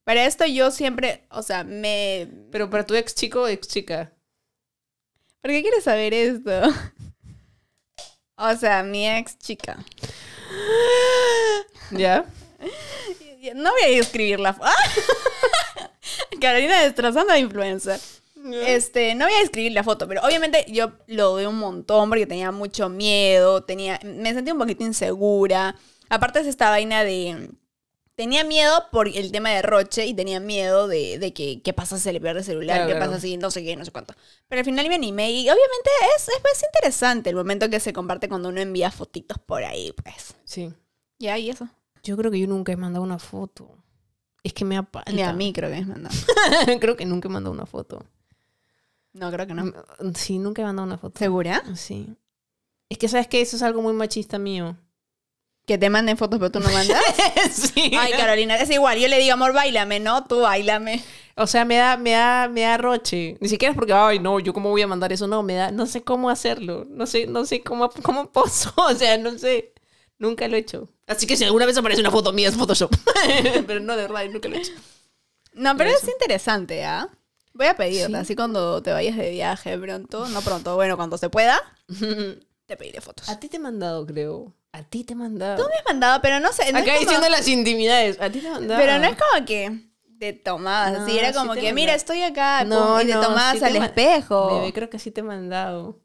Para 0.05 0.27
esto 0.27 0.45
yo 0.47 0.71
siempre, 0.71 1.27
o 1.31 1.43
sea, 1.43 1.65
me... 1.65 2.29
Pero 2.51 2.69
para 2.71 2.85
tu 2.85 2.95
ex 2.95 3.15
chico 3.15 3.43
o 3.43 3.49
ex 3.49 3.69
chica. 3.69 4.13
¿Por 5.41 5.51
qué 5.51 5.63
quieres 5.63 5.85
saber 5.85 6.15
esto? 6.15 6.51
O 8.35 8.57
sea, 8.57 8.83
mi 8.83 9.09
ex 9.09 9.39
chica. 9.39 9.79
¿Ya? 11.91 12.25
No 13.55 13.73
voy 13.73 13.83
a 13.83 13.89
escribir 13.99 14.39
la. 14.39 14.57
Carolina 16.41 16.83
destrozando 16.83 17.33
a 17.33 17.39
influencer. 17.41 17.99
Este, 18.67 19.15
no 19.15 19.27
voy 19.27 19.35
a 19.35 19.43
escribir 19.43 19.73
la 19.73 19.85
foto, 19.85 20.09
pero 20.09 20.21
obviamente 20.23 20.65
yo 20.69 20.93
lo 21.07 21.35
veo 21.35 21.51
un 21.51 21.59
montón 21.59 22.09
porque 22.09 22.27
tenía 22.27 22.51
mucho 22.51 22.89
miedo, 22.89 23.63
tenía, 23.65 24.01
me 24.03 24.33
sentía 24.35 24.53
un 24.53 24.59
poquito 24.59 24.85
insegura. 24.85 25.77
Aparte 26.09 26.41
es 26.41 26.47
esta 26.47 26.71
vaina 26.71 27.05
de... 27.05 27.51
Tenía 28.15 28.45
miedo 28.45 28.85
por 28.93 29.09
el 29.09 29.33
tema 29.33 29.51
de 29.51 29.63
Roche 29.63 30.05
y 30.07 30.13
tenía 30.13 30.39
miedo 30.39 30.87
de, 30.87 31.19
de 31.19 31.33
que 31.33 31.63
qué 31.63 31.73
pasa 31.73 31.97
si 31.97 32.03
se 32.03 32.13
le 32.13 32.21
pierde 32.21 32.41
el 32.41 32.45
celular, 32.45 32.77
Claro, 32.77 32.89
qué 32.89 32.97
claro. 32.97 33.11
pasa 33.11 33.21
si 33.21 33.39
no 33.39 33.51
sé 33.51 33.65
qué, 33.65 33.75
no 33.75 33.85
sé 33.87 33.91
cuánto. 33.91 34.15
Pero 34.49 34.61
al 34.61 34.65
final 34.67 34.87
me 34.89 34.97
animé 34.97 35.33
y 35.33 35.43
obviamente 35.45 35.91
es, 36.17 36.29
es, 36.29 36.35
es 36.53 36.63
interesante 36.63 37.31
el 37.31 37.37
momento 37.37 37.71
que 37.71 37.81
se 37.81 37.95
comparte 37.95 38.29
cuando 38.29 38.51
uno 38.51 38.61
envía 38.61 38.91
fotitos 38.91 39.39
por 39.39 39.65
ahí, 39.65 39.93
pues. 39.93 40.35
Sí. 40.45 40.71
Ya, 41.19 41.39
y 41.39 41.49
eso. 41.49 41.69
Yo 42.03 42.17
creo 42.19 42.31
que 42.31 42.39
yo 42.39 42.47
nunca 42.47 42.73
he 42.73 42.77
mandado 42.77 43.03
una 43.03 43.19
foto. 43.19 43.79
Es 44.45 44.53
que 44.53 44.65
me 44.67 44.77
apalta. 44.77 45.11
Ni 45.11 45.23
a 45.23 45.33
mí 45.33 45.53
creo 45.53 45.71
que 45.71 45.77
me 45.81 45.87
mandado. 45.87 46.15
creo 46.81 46.97
que 46.97 47.07
nunca 47.07 47.29
he 47.29 47.31
mandado 47.31 47.55
una 47.55 47.67
foto. 47.67 48.05
No, 49.13 49.31
creo 49.31 49.47
que 49.47 49.55
no. 49.55 49.73
Sí, 50.15 50.39
nunca 50.39 50.63
he 50.63 50.65
mandado 50.65 50.87
una 50.87 50.99
foto. 50.99 51.19
¿Segura? 51.19 51.63
Sí. 51.77 52.09
Es 52.89 52.99
que, 52.99 53.09
¿sabes 53.09 53.27
qué? 53.29 53.41
Eso 53.41 53.57
es 53.57 53.63
algo 53.63 53.83
muy 53.83 53.93
machista 53.93 54.39
mío. 54.39 54.77
Que 55.67 55.79
te 55.79 55.91
manden 55.91 56.17
fotos, 56.17 56.39
pero 56.41 56.51
tú 56.51 56.61
no 56.61 56.69
mandas. 56.71 57.01
sí. 57.53 57.93
Ay, 57.97 58.13
Carolina, 58.13 58.57
es 58.57 58.71
igual. 58.71 58.99
Yo 58.99 59.09
le 59.09 59.19
digo, 59.19 59.35
amor, 59.35 59.53
bailame, 59.53 60.01
¿no? 60.01 60.25
Tú 60.25 60.41
bailame. 60.41 61.03
O 61.37 61.47
sea, 61.47 61.65
me 61.65 61.77
da, 61.77 61.97
me 61.97 62.11
da, 62.11 62.49
me 62.49 62.63
da 62.63 62.79
roche. 62.79 63.37
Ni 63.41 63.49
siquiera 63.49 63.71
es 63.71 63.77
porque, 63.77 63.93
ay, 63.93 64.19
no, 64.19 64.41
yo 64.41 64.53
cómo 64.53 64.71
voy 64.71 64.83
a 64.83 64.87
mandar 64.87 65.13
eso. 65.13 65.27
No, 65.29 65.43
me 65.43 65.55
da, 65.55 65.71
no 65.71 65.87
sé 65.87 66.03
cómo 66.03 66.31
hacerlo. 66.31 66.85
No 66.89 67.07
sé, 67.07 67.27
no 67.27 67.45
sé 67.45 67.63
cómo, 67.63 67.91
cómo 68.03 68.31
poso. 68.33 68.73
O 68.77 68.95
sea, 68.95 69.17
no 69.19 69.39
sé. 69.39 69.73
Nunca 70.19 70.49
lo 70.49 70.57
he 70.57 70.61
hecho. 70.61 70.89
Así 71.07 71.27
que 71.27 71.37
si 71.37 71.45
alguna 71.45 71.67
vez 71.67 71.77
aparece 71.77 72.01
una 72.01 72.11
foto 72.11 72.33
mía 72.33 72.49
es 72.49 72.57
Photoshop. 72.57 72.95
Pero 73.67 73.81
no, 73.81 73.97
de 73.97 74.03
verdad, 74.03 74.25
nunca 74.31 74.49
lo 74.49 74.57
he 74.57 74.59
hecho. 74.59 74.73
No, 75.55 75.77
pero 75.77 75.91
Eso. 75.91 76.07
es 76.07 76.13
interesante, 76.13 76.85
¿ah? 76.85 77.09
Voy 77.55 77.67
a 77.67 77.75
pedirla, 77.77 78.19
Sí. 78.19 78.23
así 78.23 78.37
cuando 78.37 78.83
te 78.83 78.93
vayas 78.93 79.17
de 79.17 79.31
viaje 79.31 79.79
pronto. 79.79 80.27
No 80.29 80.41
pronto, 80.43 80.75
bueno, 80.75 80.97
cuando 80.97 81.19
se 81.19 81.29
pueda, 81.31 81.61
te 82.67 82.77
pediré 82.77 83.01
fotos. 83.01 83.29
A 83.29 83.39
ti 83.39 83.49
te 83.49 83.57
he 83.57 83.61
mandado, 83.61 84.07
creo. 84.07 84.55
A 84.73 84.83
ti 84.83 85.05
te 85.05 85.13
he 85.13 85.17
mandado. 85.17 85.63
Tú 85.63 85.69
me 85.69 85.77
has 85.77 85.85
mandado, 85.85 86.21
pero 86.23 86.41
no 86.41 86.51
sé. 86.53 86.73
no 86.73 86.79
Acá 86.79 86.87
como- 86.95 87.01
diciendo 87.01 87.29
las 87.29 87.47
intimidades. 87.49 88.19
A 88.21 88.31
ti 88.31 88.41
te 88.41 88.47
he 88.47 88.51
mandado. 88.51 88.81
Pero 88.81 88.99
no 88.99 89.05
es 89.05 89.17
como 89.17 89.45
que 89.45 89.91
te 90.19 90.33
tomabas 90.33 90.93
No, 90.93 91.05
así. 91.05 91.19
Era 91.19 91.33
como 91.35 91.53
que, 91.55 91.73
mira, 91.75 91.95
estoy 91.95 92.23
acá. 92.23 92.65
No, 92.65 92.95
pum, 92.97 93.01
y 93.03 93.07
te 93.07 93.13
tomabas 93.13 93.59
sí 93.59 93.65
al 93.65 93.73
te 93.73 93.79
espejo. 93.79 94.55
Bebé, 94.61 94.73
creo 94.73 94.89
que 94.89 94.99
sí 94.99 95.11
te 95.11 95.21
he 95.21 95.25
mandado. 95.25 96.01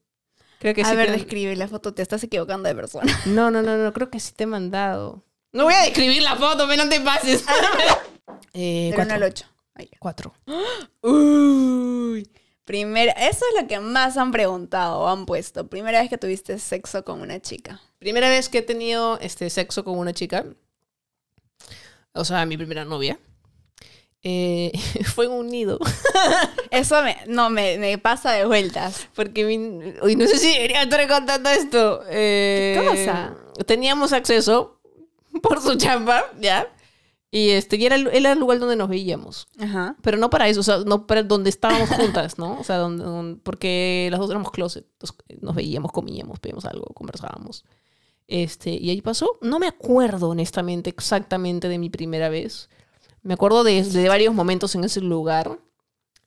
Creo 0.59 0.73
que 0.73 0.81
a 0.81 0.85
sí 0.89 0.95
ver, 0.95 1.05
te- 1.07 1.11
describe 1.13 1.55
la 1.55 1.67
foto. 1.69 1.93
Te 1.93 2.01
estás 2.01 2.21
equivocando 2.23 2.67
de 2.67 2.75
persona. 2.75 3.17
No, 3.27 3.51
no, 3.51 3.61
no, 3.61 3.77
no, 3.77 3.93
creo 3.93 4.09
que 4.09 4.19
sí 4.19 4.33
te 4.33 4.43
he 4.43 4.47
mandado. 4.47 5.23
No 5.53 5.63
voy 5.63 5.73
a 5.75 5.83
describir 5.83 6.21
la 6.23 6.35
foto, 6.35 6.67
pero 6.67 6.83
no 6.83 6.89
te 6.89 6.99
pases. 6.99 7.45
eh, 8.53 8.91
1 8.93 9.01
al 9.01 9.07
cuatro. 9.07 9.25
8. 9.27 9.45
Ahí. 9.77 9.89
Cuatro. 9.99 10.33
Uy. 11.01 12.29
Primera, 12.65 13.13
eso 13.13 13.45
es 13.55 13.61
lo 13.61 13.67
que 13.67 13.79
más 13.79 14.17
han 14.17 14.31
preguntado 14.31 14.99
o 14.99 15.07
han 15.07 15.25
puesto. 15.25 15.67
Primera 15.67 16.01
vez 16.01 16.09
que 16.09 16.17
tuviste 16.17 16.59
sexo 16.59 17.05
con 17.05 17.21
una 17.21 17.39
chica. 17.39 17.79
Primera 17.99 18.27
vez 18.29 18.49
que 18.49 18.57
he 18.57 18.61
tenido 18.61 19.17
este 19.19 19.49
sexo 19.49 19.85
con 19.85 19.97
una 19.97 20.11
chica. 20.13 20.45
O 22.13 22.25
sea, 22.25 22.45
mi 22.45 22.57
primera 22.57 22.83
novia. 22.83 23.19
eh, 24.23 24.71
fue 25.15 25.25
en 25.25 25.31
un 25.31 25.47
nido. 25.47 25.79
Eso 26.71 27.01
me, 27.03 27.17
no, 27.27 27.49
me, 27.49 27.77
me 27.77 27.97
pasa 27.97 28.33
de 28.33 28.45
vueltas. 28.45 29.07
Porque 29.15 29.45
mi- 29.45 29.93
uy, 30.01 30.15
no 30.17 30.27
sé 30.27 30.37
si 30.37 30.51
debería 30.51 30.81
estar 30.83 31.07
contando 31.07 31.49
esto. 31.49 32.03
Eh, 32.09 32.83
cosa? 32.85 33.37
Teníamos 33.65 34.11
acceso 34.11 34.81
por 35.41 35.61
su 35.61 35.75
chamba, 35.77 36.25
¿ya? 36.39 36.67
Y 37.29 37.49
este, 37.49 37.75
y 37.75 37.85
era, 37.85 37.95
el- 37.95 38.07
era 38.07 38.31
el 38.31 38.39
lugar 38.39 38.57
donde 38.59 38.75
nos 38.77 38.87
veíamos. 38.87 39.47
Ajá. 39.59 39.95
Pero 40.01 40.17
no 40.17 40.29
para 40.29 40.47
eso, 40.47 40.61
o 40.61 40.63
sea, 40.63 40.77
no 40.85 41.05
para 41.07 41.23
donde 41.23 41.49
estábamos 41.49 41.89
juntas, 41.89 42.37
¿no? 42.37 42.57
O 42.59 42.63
sea, 42.63 42.77
donde, 42.77 43.03
donde- 43.03 43.41
porque 43.43 44.07
las 44.11 44.19
dos 44.19 44.29
éramos 44.29 44.51
closet. 44.51 44.85
Entonces, 44.93 45.17
nos 45.41 45.53
veíamos, 45.55 45.91
comíamos, 45.91 46.39
pedíamos 46.39 46.65
algo, 46.65 46.85
conversábamos. 46.93 47.65
Este, 48.27 48.71
y 48.71 48.89
ahí 48.89 49.01
pasó. 49.01 49.37
No 49.41 49.59
me 49.59 49.67
acuerdo, 49.67 50.29
honestamente, 50.29 50.89
exactamente 50.89 51.67
de 51.69 51.77
mi 51.77 51.89
primera 51.89 52.29
vez. 52.29 52.69
Me 53.23 53.33
acuerdo 53.33 53.63
de, 53.63 53.83
de 53.83 54.07
varios 54.09 54.33
momentos 54.33 54.73
en 54.75 54.83
ese 54.85 55.01
lugar. 55.01 55.59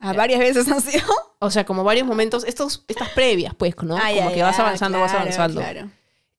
¿A 0.01 0.13
varias 0.13 0.39
veces 0.41 0.67
han 0.69 0.81
sido? 0.83 1.05
O 1.39 1.51
sea, 1.51 1.65
como 1.65 1.85
varios 1.85 2.07
momentos, 2.07 2.45
estos, 2.45 2.85
estas 2.89 3.09
previas, 3.11 3.55
pues, 3.55 3.75
¿no? 3.83 3.97
Ay, 3.97 4.17
como 4.17 4.29
ay, 4.29 4.35
que 4.35 4.43
vas 4.43 4.59
avanzando, 4.59 4.99
vas 5.01 5.11
claro, 5.11 5.23
avanzando. 5.25 5.61
Claro. 5.63 5.91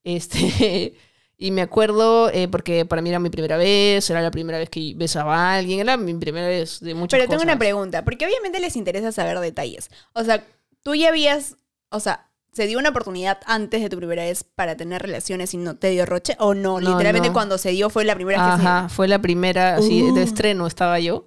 Este, 0.04 0.96
y 1.42 1.52
me 1.52 1.62
acuerdo, 1.62 2.30
eh, 2.32 2.48
porque 2.48 2.86
para 2.86 3.02
mí 3.02 3.10
era 3.10 3.20
mi 3.20 3.30
primera 3.30 3.58
vez, 3.58 4.10
era 4.10 4.22
la 4.22 4.32
primera 4.32 4.58
vez 4.60 4.70
que 4.70 4.94
besaba 4.96 5.36
a 5.38 5.56
alguien, 5.56 5.80
era 5.80 5.98
mi 5.98 6.14
primera 6.14 6.48
vez 6.48 6.80
de 6.80 6.94
muchas 6.94 7.18
Pero 7.20 7.30
tengo 7.30 7.44
una 7.44 7.58
pregunta, 7.58 8.04
porque 8.06 8.26
obviamente 8.26 8.60
les 8.60 8.76
interesa 8.76 9.12
saber 9.12 9.40
detalles. 9.40 9.90
O 10.14 10.24
sea, 10.24 10.46
tú 10.84 10.94
ya 10.96 11.10
habías, 11.10 11.58
o 11.90 12.00
sea, 12.00 12.30
¿se 12.54 12.68
dio 12.68 12.78
una 12.80 12.90
oportunidad 12.90 13.40
antes 13.46 13.82
de 13.82 13.90
tu 13.90 13.98
primera 13.98 14.24
vez 14.24 14.44
para 14.44 14.78
tener 14.78 15.02
relaciones 15.02 15.54
y 15.54 15.58
no 15.58 15.76
te 15.78 15.90
dio 15.90 16.06
roche? 16.06 16.36
¿O 16.40 16.54
no? 16.54 16.80
No, 16.80 16.92
Literalmente 16.92 17.30
no. 17.30 17.34
cuando 17.34 17.58
se 17.58 17.72
dio 17.72 17.90
fue 17.90 18.06
la 18.06 18.14
primera 18.16 18.38
vez 18.46 18.56
que 18.62 18.68
Ajá, 18.68 18.90
fue 18.90 19.08
la 19.08 19.20
primera, 19.20 19.78
Uh. 19.80 20.14
de 20.14 20.22
estreno 20.24 20.68
estaba 20.68 21.00
yo. 21.00 21.26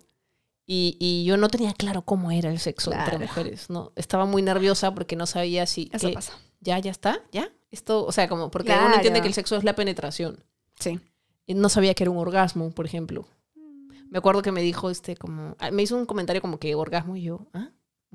Y, 0.66 0.96
y 0.98 1.24
yo 1.26 1.36
no 1.36 1.48
tenía 1.48 1.74
claro 1.74 2.02
cómo 2.02 2.30
era 2.30 2.50
el 2.50 2.58
sexo 2.58 2.90
Claro. 2.90 3.04
entre 3.12 3.26
mujeres, 3.26 3.68
¿no? 3.68 3.92
Estaba 3.96 4.24
muy 4.24 4.40
nerviosa 4.40 4.94
porque 4.94 5.14
no 5.16 5.26
sabía 5.26 5.66
si... 5.66 5.88
se... 5.90 5.96
Eso 5.96 6.08
que- 6.08 6.14
pasa. 6.14 6.32
Ya, 6.60 6.78
ya 6.78 6.90
está, 6.90 7.20
ya. 7.32 7.50
Esto, 7.74 8.04
o 8.06 8.12
sea, 8.12 8.28
como 8.28 8.50
porque 8.50 8.70
uno 8.70 8.78
Claro. 8.80 8.94
entiende 8.96 9.20
que 9.20 9.28
el 9.28 9.34
sexo 9.34 9.56
es 9.56 9.64
la 9.64 9.74
penetración. 9.74 10.42
Sí. 10.78 11.00
Y 11.46 11.54
no 11.54 11.68
sabía 11.68 11.94
que 11.94 12.04
era 12.04 12.10
un 12.10 12.18
orgasmo, 12.18 12.70
por 12.70 12.86
ejemplo. 12.86 13.26
Me 14.10 14.18
acuerdo 14.18 14.42
que 14.42 14.52
me 14.52 14.62
dijo, 14.62 14.90
este, 14.90 15.16
como... 15.16 15.56
ah, 15.58 15.70
Me 15.70 15.82
hizo 15.82 15.96
un 15.96 16.06
comentario 16.06 16.40
como 16.40 16.58
que 16.58 16.74
orgasmo 16.74 17.16
y 17.16 17.22
yo, 17.22 17.46
¿ah? 17.52 17.70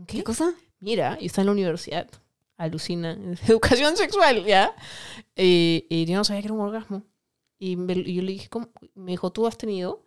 ¿Qué 0.08 0.18
¿Qué? 0.18 0.24
cosa? 0.24 0.54
Mira, 0.80 1.18
y 1.20 1.26
está 1.26 1.42
en 1.42 1.48
la 1.48 1.52
universidad. 1.54 2.08
Alucina. 2.58 3.18
Educación 3.48 3.98
sexual, 3.98 4.46
¿ya? 4.46 4.74
Y, 5.36 5.86
y 5.90 6.06
yo 6.06 6.16
no 6.18 6.24
sabía 6.24 6.42
que 6.42 6.48
era 6.48 6.54
un 6.56 6.62
orgasmo. 6.62 7.04
Y, 7.60 7.76
me- 7.76 7.94
y 7.94 8.14
yo 8.16 8.22
le 8.22 8.32
dije, 8.32 8.48
¿cómo? 8.50 8.70
Me 8.96 9.12
dijo, 9.12 9.32
¿tú 9.32 9.46
has 9.46 9.58
tenido? 9.58 10.06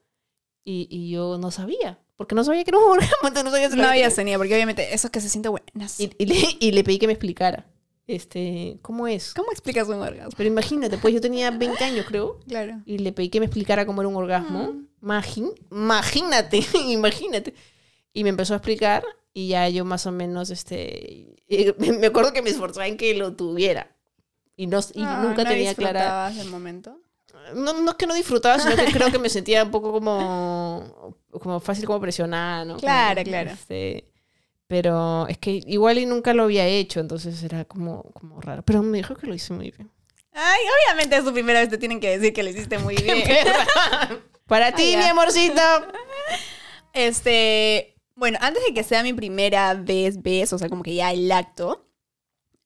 Y, 0.65 0.87
y 0.91 1.11
yo 1.11 1.37
no 1.39 1.51
sabía. 1.51 1.99
Porque 2.17 2.35
no 2.35 2.45
sabía 2.45 2.65
que 2.65 2.71
era 2.71 2.79
un 2.79 2.85
orgasmo. 2.93 3.29
Entonces 3.29 3.45
no 3.45 3.51
sabía 3.51 3.69
No 3.69 3.89
había 3.89 4.09
tenido, 4.11 4.39
porque 4.39 4.55
obviamente 4.55 4.95
eso 4.95 5.09
es 5.09 5.11
que 5.11 5.21
se 5.21 5.29
siente 5.29 5.49
buenas. 5.51 6.01
Y, 6.01 6.11
y 6.19 6.25
le, 6.27 6.37
y 6.61 6.73
le 6.73 6.83
pedí 6.85 6.99
que 6.99 7.07
me 7.07 7.13
explicara. 7.13 7.67
Este, 8.15 8.79
¿cómo 8.83 9.07
es? 9.09 9.33
¿Cómo 9.35 9.51
explicas 9.53 9.89
un 9.89 9.95
orgasmo? 10.01 10.33
Pero 10.37 10.49
imagínate, 10.49 10.99
pues 10.99 11.15
yo 11.15 11.21
tenía 11.21 11.51
20 11.51 11.83
años, 11.85 12.05
creo. 12.07 12.39
Claro. 12.47 12.81
Y 12.85 12.99
le 12.99 13.13
pedí 13.13 13.29
que 13.31 13.41
me 13.41 13.47
explicara 13.47 13.87
cómo 13.87 14.03
era 14.03 14.09
un 14.09 14.17
orgasmo. 14.17 14.75
Imagín- 15.03 15.55
imagínate, 15.71 16.61
imagínate. 16.89 17.55
Y 18.13 18.23
me 18.25 18.31
empezó 18.31 18.53
a 18.55 18.59
explicar 18.59 19.05
y 19.33 19.49
ya 19.49 19.69
yo 19.69 19.85
más 19.85 20.07
o 20.07 20.13
menos, 20.13 20.51
este, 20.51 21.35
me 21.79 22.07
acuerdo 22.07 22.33
que 22.33 22.43
me 22.43 22.51
esforzaba 22.51 22.87
en 22.87 22.97
que 22.97 23.15
lo 23.15 23.35
tuviera. 23.35 23.97
Y, 24.57 24.67
no, 24.67 24.81
y 24.95 25.03
Ah, 25.03 25.23
nunca 25.25 25.45
¿no 25.45 25.49
tenía 25.51 25.75
clara... 25.75 26.31
del 26.31 26.49
momento? 26.49 26.99
No, 27.55 27.73
no 27.81 27.91
es 27.93 27.97
que 27.97 28.07
no 28.07 28.15
disfrutaba, 28.15 28.59
sino 28.59 28.77
que 28.77 28.93
creo 28.93 29.11
que 29.11 29.19
me 29.19 29.31
sentía 29.31 29.65
un 29.65 29.71
poco 29.71 29.91
como, 29.91 31.17
como 31.31 31.61
fácil 31.61 31.87
como 31.87 31.99
presionada, 32.01 32.65
¿no? 32.67 32.75
Como, 32.75 32.81
Claro, 32.83 33.23
claro. 33.25 33.51
este, 33.51 34.12
pero 34.67 35.27
es 35.29 35.39
que 35.39 35.61
igual 35.67 35.99
y 35.99 36.07
nunca 36.07 36.35
lo 36.35 36.45
había 36.45 36.67
hecho, 36.67 37.01
entonces 37.01 37.43
era 37.43 37.65
como, 37.65 38.03
como 38.13 38.41
raro. 38.41 38.63
Pero 38.63 38.83
me 38.83 38.99
dijo 38.99 39.15
que 39.15 39.27
lo 39.27 39.35
hice 39.35 39.53
muy 39.53 39.71
bien. 39.71 39.91
Ay, 40.33 40.61
obviamente 40.87 41.17
es 41.17 41.25
tu 41.25 41.33
primera 41.33 41.61
vez, 41.61 41.69
te 41.69 41.79
tienen 41.79 42.01
que 42.01 42.19
decir 42.19 42.33
que 42.33 42.43
lo 42.43 42.49
hiciste 42.51 42.79
muy 42.79 42.97
bien. 43.03 43.23
Para 44.47 44.73
ti, 44.73 44.97
mi 44.97 45.05
amorcito. 45.05 45.61
Este, 46.93 47.97
bueno, 48.15 48.39
antes 48.41 48.63
de 48.65 48.75
que 48.75 48.85
sea 48.85 49.03
mi 49.03 49.13
primera 49.13 49.75
vez, 49.75 50.23
vez, 50.23 50.53
o 50.53 50.59
sea, 50.59 50.69
como 50.69 50.83
que 50.83 50.95
ya 50.95 51.13
el 51.13 51.31
acto, 51.31 51.87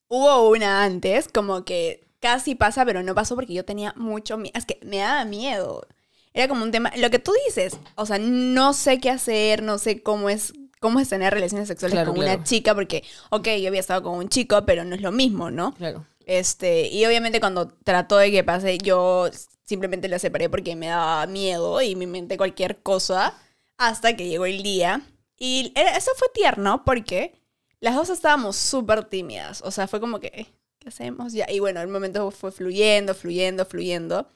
hubo 0.09 0.51
una 0.51 0.85
antes, 0.85 1.29
como 1.29 1.65
que 1.65 2.07
casi 2.21 2.55
pasa, 2.55 2.85
pero 2.85 3.03
no 3.03 3.15
pasó 3.15 3.35
porque 3.35 3.55
yo 3.55 3.65
tenía 3.65 3.93
mucho 3.97 4.37
miedo. 4.37 4.53
Es 4.55 4.67
que 4.67 4.79
me 4.83 4.99
daba 4.99 5.25
miedo. 5.25 5.87
Era 6.33 6.49
como 6.49 6.65
un 6.65 6.71
tema, 6.71 6.93
lo 6.97 7.11
que 7.11 7.19
tú 7.19 7.33
dices, 7.47 7.79
o 7.95 8.05
sea, 8.05 8.19
no 8.19 8.75
sé 8.75 9.01
qué 9.01 9.11
hacer, 9.11 9.63
no 9.63 9.79
sé 9.79 10.03
cómo 10.03 10.29
es, 10.29 10.53
cómo 10.81 11.01
es 11.01 11.09
tener 11.09 11.33
relaciones 11.33 11.69
sexuales 11.69 11.95
Claro, 11.95 12.13
con 12.13 12.21
claro. 12.21 12.35
una 12.37 12.45
chica, 12.45 12.75
porque, 12.75 13.03
ok, 13.31 13.49
yo 13.61 13.69
había 13.69 13.81
estado 13.81 14.03
con 14.03 14.19
un 14.19 14.29
chico, 14.29 14.65
pero 14.67 14.85
no 14.85 14.95
es 14.95 15.01
lo 15.03 15.13
mismo, 15.13 15.51
¿no? 15.51 15.73
Claro. 15.75 16.07
Este, 16.27 16.89
y 16.89 17.05
obviamente 17.07 17.41
cuando 17.41 17.69
trató 17.85 18.17
de 18.19 18.31
que 18.31 18.43
pase, 18.45 18.79
yo 18.79 19.29
simplemente 19.65 20.09
la 20.09 20.19
separé 20.19 20.49
porque 20.49 20.75
me 20.77 20.89
daba 20.89 21.27
miedo 21.27 21.81
y 21.83 21.95
me 21.97 22.05
inventé 22.05 22.37
cualquier 22.37 22.79
cosa 22.83 23.35
hasta 23.79 24.17
que 24.17 24.29
llegó 24.29 24.47
el 24.47 24.63
día. 24.63 25.03
Y 25.39 25.73
eso 25.77 26.11
fue 26.17 26.29
tierno 26.35 26.83
porque 26.85 27.35
las 27.81 27.95
dos 27.95 28.11
estábamos 28.11 28.57
súper 28.57 29.05
tímidas. 29.05 29.63
O 29.63 29.71
sea, 29.71 29.87
fue 29.87 30.01
como 30.01 30.19
que, 30.19 30.29
"Eh, 30.35 30.47
¿qué 30.79 30.89
hacemos? 30.89 31.33
Ya. 31.33 31.47
Y 31.51 31.61
bueno, 31.61 31.81
el 31.81 31.89
momento 31.89 32.31
fue 32.31 32.51
fluyendo, 32.53 33.15
fluyendo, 33.15 33.65
fluyendo. 33.67 34.29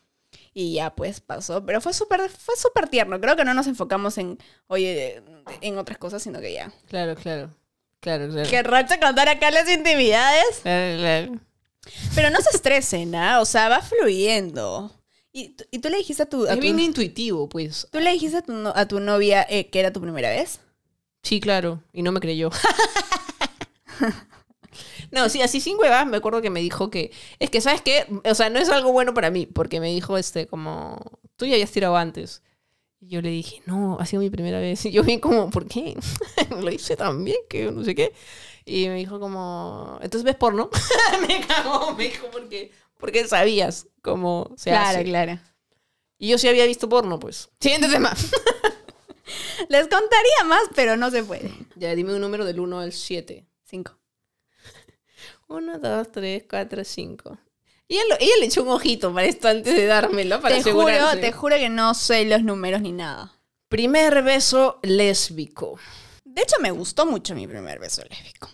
Y 0.53 0.75
ya 0.75 0.91
pues 0.95 1.21
pasó. 1.21 1.65
Pero 1.65 1.81
fue 1.81 1.93
súper 1.95 2.29
fue 2.29 2.57
súper 2.57 2.89
tierno. 2.89 3.21
Creo 3.21 3.37
que 3.37 3.45
no 3.45 3.55
nos 3.55 3.67
enfocamos 3.67 4.19
en, 4.19 4.39
oye, 4.67 5.23
en 5.61 5.79
otras 5.79 5.99
cosas, 5.99 6.23
sino 6.23 6.41
que 6.41 6.53
ya. 6.53 6.73
Claro, 6.89 7.15
claro. 7.15 7.51
Claro, 8.01 8.29
claro. 8.31 8.49
Que 8.49 8.63
racha 8.63 8.99
contar 8.99 9.29
acá 9.29 9.51
las 9.51 9.69
intimidades. 9.71 10.61
Claro, 10.63 10.99
claro. 10.99 11.33
Pero 12.15 12.31
no 12.31 12.41
se 12.41 12.51
estresen, 12.57 13.15
¿ah? 13.15 13.41
O 13.41 13.45
sea, 13.45 13.69
va 13.69 13.81
fluyendo. 13.81 14.91
Y, 15.33 15.51
tú- 15.51 15.65
y 15.71 15.79
tú 15.79 15.89
le 15.89 15.99
dijiste 15.99 16.23
a 16.25 16.27
tu, 16.27 16.45
a 16.47 16.51
Es 16.51 16.57
tu- 16.57 16.63
bien 16.63 16.81
intuitivo, 16.81 17.49
pues. 17.49 17.87
tú 17.93 18.01
le 18.01 18.11
dijiste 18.13 18.39
a 18.39 18.43
tu, 18.43 18.69
a 18.75 18.89
tu 18.89 19.01
novia 19.01 19.47
eh, 19.49 19.69
que 19.69 19.79
era 19.81 19.93
tu 19.93 20.01
primera 20.01 20.31
vez. 20.31 20.61
Sí, 21.23 21.41
claro. 21.41 21.83
Y 21.93 22.03
no 22.03 22.11
me 22.13 22.21
creyó. 22.21 22.51
no, 25.11 25.29
sí, 25.29 25.43
así 25.43 25.61
sin 25.61 25.79
huevas, 25.79 26.07
me 26.07 26.17
acuerdo 26.17 26.43
que 26.43 26.51
me 26.51 26.61
dijo 26.61 26.91
que. 26.91 27.11
Es 27.39 27.51
que, 27.51 27.61
¿sabes 27.61 27.83
qué? 27.83 28.07
O 28.25 28.35
sea, 28.35 28.51
no 28.51 28.59
es 28.59 28.69
algo 28.69 28.93
bueno 28.93 29.15
para 29.15 29.31
mí, 29.31 29.47
porque 29.47 29.81
me 29.81 29.89
dijo, 29.89 30.17
este, 30.17 30.47
como. 30.47 30.99
Tú 31.37 31.47
ya 31.47 31.55
habías 31.55 31.71
tirado 31.71 31.97
antes. 31.97 32.43
Y 33.01 33.09
yo 33.09 33.23
le 33.23 33.31
dije, 33.31 33.63
no, 33.65 33.97
ha 33.99 34.05
sido 34.07 34.21
mi 34.21 34.29
primera 34.29 34.61
vez. 34.61 34.85
Y 34.85 34.91
yo 34.91 35.03
vi 35.03 35.19
como, 35.21 35.51
¿por 35.51 35.67
qué? 35.67 35.97
Lo 36.51 36.71
hice 36.71 36.97
tan 36.97 37.25
bien 37.25 37.39
que 37.49 37.73
no 37.73 37.83
sé 37.83 37.95
qué. 37.95 38.13
Y 38.67 38.89
me 38.89 38.97
dijo 38.97 39.19
como, 39.19 39.99
entonces 40.03 40.23
ves 40.23 40.37
porno. 40.37 40.69
me 41.29 41.47
cagó, 41.47 41.95
me 41.95 42.05
dijo, 42.05 42.29
porque, 42.31 42.71
porque 42.99 43.27
sabías 43.27 43.87
cómo 44.03 44.53
se 44.57 44.73
hace. 44.73 45.05
claro. 45.05 45.39
Y 46.19 46.29
yo 46.29 46.37
sí 46.37 46.49
había 46.49 46.67
visto 46.67 46.91
porno, 46.91 47.19
pues. 47.19 47.49
Siguiente 47.59 47.89
tema. 47.89 48.15
Les 49.71 49.89
contaría 49.89 50.45
más, 50.45 50.63
pero 50.75 50.99
no 50.99 51.11
se 51.11 51.25
puede. 51.25 51.51
ya, 51.77 51.95
dime 51.95 52.15
un 52.15 52.21
número 52.21 52.45
del 52.45 52.61
1 52.61 52.81
al 52.81 52.93
7. 52.93 53.47
Cinco. 53.65 54.00
1, 55.51 55.79
2, 55.81 56.13
3, 56.13 56.45
4, 56.49 56.85
5. 56.85 57.39
Ella, 57.89 58.03
lo- 58.09 58.17
ella 58.21 58.33
le 58.39 58.47
echó 58.47 58.63
un 58.63 58.69
ojito 58.69 59.13
para 59.13 59.27
esto 59.27 59.49
antes 59.49 59.75
de 59.75 59.85
dármelo, 59.87 60.41
para 60.41 60.55
Te 60.63 60.73
juro, 60.73 61.19
te 61.21 61.33
juro 61.33 61.57
que 61.57 61.69
no 61.69 61.93
sé 61.95 62.25
los 62.25 62.43
números 62.45 62.81
ni 62.81 62.93
nada. 62.93 63.33
Primer 63.69 64.23
beso 64.23 64.79
lésbico. 64.83 65.79
De 66.25 66.43
hecho, 66.43 66.57
me 66.61 66.71
gustó 66.71 67.05
mucho 67.05 67.35
mi 67.35 67.49
primer 67.49 67.81
beso 67.81 68.03
lésbico. 68.09 68.49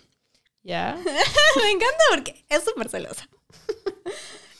¿Ya? 0.63 0.97
me 1.05 1.69
encanta 1.71 2.03
porque 2.09 2.45
es 2.49 2.63
súper 2.63 2.89
celosa. 2.89 3.29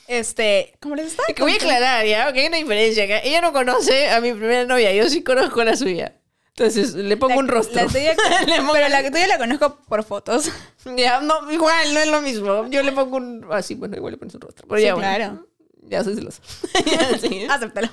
Este, 0.08 0.78
como 0.80 0.96
les 0.96 1.08
estaba 1.08 1.26
Que 1.34 1.42
voy 1.42 1.54
a 1.54 1.56
aclarar, 1.56 2.06
¿ya? 2.06 2.26
Porque 2.26 2.42
hay 2.42 2.48
una 2.48 2.58
diferencia 2.58 3.04
acá. 3.06 3.20
Ella 3.20 3.42
no 3.42 3.52
conoce 3.52 4.10
a 4.10 4.22
mi 4.22 4.32
primera 4.32 4.64
novia, 4.66 4.94
yo 4.94 5.10
sí 5.10 5.24
conozco 5.24 5.62
a 5.62 5.66
la 5.66 5.76
suya. 5.76 6.22
Entonces, 6.58 6.96
le 6.96 7.18
pongo 7.18 7.34
La- 7.36 7.40
un 7.40 7.48
rostro. 7.48 7.76
la 7.76 7.88
tuya- 7.88 8.16
pongo- 8.58 8.74
pero 8.74 8.90
la 8.90 9.12
tuya 9.12 9.28
la 9.28 9.38
conozco 9.38 9.78
por 9.88 10.04
fotos. 10.04 10.50
Ya, 10.98 11.20
no, 11.20 11.52
igual, 11.52 11.94
no 11.94 12.00
es 12.00 12.08
lo 12.08 12.22
mismo. 12.22 12.66
Yo 12.70 12.82
le 12.82 12.94
pongo 12.94 13.18
un... 13.18 13.46
Ah, 13.52 13.62
sí, 13.62 13.76
bueno, 13.76 13.98
igual 13.98 14.14
le 14.14 14.18
pones 14.18 14.34
un 14.36 14.42
rostro. 14.42 14.66
Pero 14.68 14.80
Sí, 14.80 14.86
ya, 14.86 14.94
bueno. 14.96 15.08
claro. 15.16 15.48
Ya 15.82 16.04
soy 16.04 16.16
celosa. 16.16 16.42
Sí. 17.22 17.46
Acéptalo. 17.50 17.90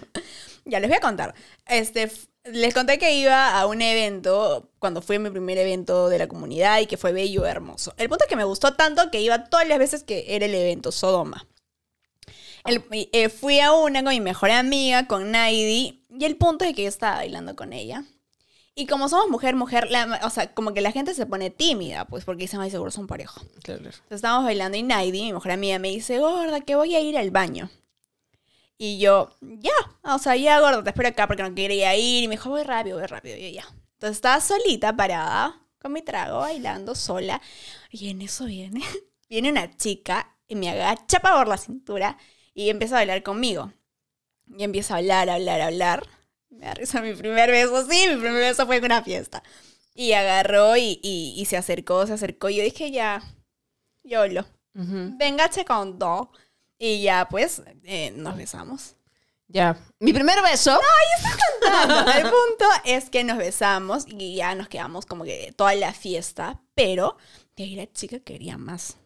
Ya 0.65 0.79
les 0.81 0.89
voy 0.89 0.97
a 0.97 1.01
contar. 1.01 1.35
Este, 1.67 2.11
Les 2.45 2.73
conté 2.73 2.99
que 2.99 3.13
iba 3.17 3.59
a 3.59 3.67
un 3.67 3.83
evento, 3.83 4.71
cuando 4.79 5.03
fui 5.03 5.17
a 5.17 5.19
mi 5.19 5.29
primer 5.31 5.59
evento 5.59 6.09
de 6.09 6.19
la 6.19 6.29
comunidad 6.29 6.79
y 6.81 6.87
que 6.87 6.97
fue 6.97 7.13
bello, 7.13 7.45
hermoso. 7.47 7.93
El 7.99 8.09
punto 8.09 8.25
es 8.25 8.29
que 8.31 8.37
me 8.37 8.45
gustó 8.45 8.75
tanto 8.75 9.11
que 9.11 9.21
iba 9.21 9.45
todas 9.45 9.67
las 9.69 9.79
veces 9.79 10.05
que 10.05 10.25
era 10.29 10.47
el 10.47 10.55
evento, 10.55 10.91
Sodoma. 10.93 11.47
El- 12.65 12.83
eh, 13.13 13.29
fui 13.29 13.61
a 13.61 13.73
una 13.73 14.03
con 14.03 14.13
mi 14.13 14.21
mejor 14.21 14.51
amiga, 14.51 15.07
con 15.07 15.31
Naidi, 15.33 16.03
y 16.11 16.25
el 16.25 16.37
punto 16.37 16.65
es 16.65 16.75
que 16.75 16.83
yo 16.85 16.89
estaba 16.89 17.17
bailando 17.17 17.57
con 17.57 17.73
ella. 17.73 18.05
Y 18.77 18.87
como 18.87 19.09
somos 19.09 19.29
mujer, 19.31 19.55
mujer, 19.55 19.89
la- 19.91 20.21
o 20.25 20.31
sea, 20.31 20.53
como 20.53 20.73
que 20.75 20.81
la 20.81 20.91
gente 20.91 21.15
se 21.15 21.27
pone 21.27 21.51
tímida, 21.51 22.07
pues 22.07 22.25
porque 22.25 22.43
dicen, 22.43 22.61
ay, 22.61 22.71
seguro 22.71 22.91
son 22.91 23.07
pareja. 23.07 23.41
Claro. 23.63 23.81
Entonces 23.85 24.03
estábamos 24.11 24.45
bailando 24.45 24.77
y 24.77 24.83
Naidi, 24.83 25.23
mi 25.23 25.33
mejor 25.33 25.53
amiga, 25.53 25.79
me 25.79 25.91
dice, 25.91 26.19
gorda, 26.19 26.61
que 26.61 26.75
voy 26.75 26.95
a 26.97 27.01
ir 27.01 27.17
al 27.17 27.31
baño. 27.31 27.71
Y 28.77 28.99
yo, 28.99 29.31
ya, 29.41 29.73
o 30.03 30.19
sea, 30.19 30.35
ya, 30.37 30.59
gorda, 30.61 30.83
te 30.83 30.91
espero 30.91 31.09
acá 31.09 31.29
porque 31.29 31.45
no 31.45 31.55
quería 31.55 31.95
ir. 31.97 32.25
Y 32.25 32.29
me 32.29 32.33
dijo, 32.35 32.51
voy 32.51 32.65
rápido, 32.65 32.99
voy 32.99 33.07
rápido. 33.07 33.37
Y 33.37 33.43
yo, 33.53 33.61
ya. 33.63 33.65
Entonces 33.95 34.17
estaba 34.17 34.41
solita, 34.41 34.95
parada, 34.97 35.61
con 35.81 35.93
mi 35.93 36.03
trago, 36.03 36.41
bailando 36.41 36.95
sola. 36.97 37.41
Y 37.91 38.09
en 38.11 38.23
eso 38.23 38.47
viene, 38.47 38.83
viene 39.31 39.51
una 39.51 39.71
chica 39.77 40.37
y 40.49 40.57
me 40.57 40.69
agacha 40.71 41.21
para 41.21 41.37
por 41.37 41.49
la 41.49 41.57
cintura 41.57 42.19
y 42.53 42.69
empieza 42.71 42.97
a 42.97 42.99
bailar 42.99 43.23
conmigo. 43.23 43.73
Y 44.59 44.65
empieza 44.65 44.95
a 44.95 44.99
hablar, 44.99 45.31
hablar, 45.31 45.61
hablar. 45.61 46.07
Me 46.59 46.67
da 46.67 46.75
risa 46.75 47.01
mi 47.01 47.15
primer 47.15 47.51
beso, 47.51 47.87
sí, 47.89 48.07
mi 48.09 48.17
primer 48.17 48.41
beso 48.41 48.67
fue 48.67 48.77
en 48.77 48.85
una 48.85 49.03
fiesta. 49.03 49.43
Y 49.95 50.13
agarró 50.13 50.77
y, 50.77 50.99
y, 51.03 51.35
y 51.37 51.45
se 51.45 51.57
acercó, 51.57 52.07
se 52.07 52.15
acercó. 52.15 52.49
Y 52.49 52.57
yo 52.57 52.63
dije, 52.65 52.91
ya. 52.91 53.23
Ujú. 54.75 55.17
Venga, 55.17 55.49
che 55.51 55.65
con 55.65 55.99
todo. 55.99 56.31
Y 56.79 57.03
ya, 57.03 57.29
pues, 57.31 57.63
eh, 57.85 58.13
nos 58.17 58.37
besamos. 58.37 58.97
Ya. 59.47 59.77
Mi 60.01 60.13
primer 60.13 60.43
beso. 60.43 60.81
El 62.17 62.23
punto 62.23 62.65
es 62.85 63.09
que 63.11 63.23
nos 63.25 63.39
besamos 63.39 64.05
y 64.09 64.37
ya 64.37 64.55
nos 64.55 64.69
quedamos 64.69 65.07
como 65.07 65.25
que 65.25 65.53
toda 65.57 65.75
la 65.75 65.93
fiesta, 65.93 66.61
pero 66.75 67.17
de 67.57 67.65
ahí 67.65 67.77
la 67.77 67.91
chica 67.93 68.19
quería 68.21 68.59
más. 68.59 68.97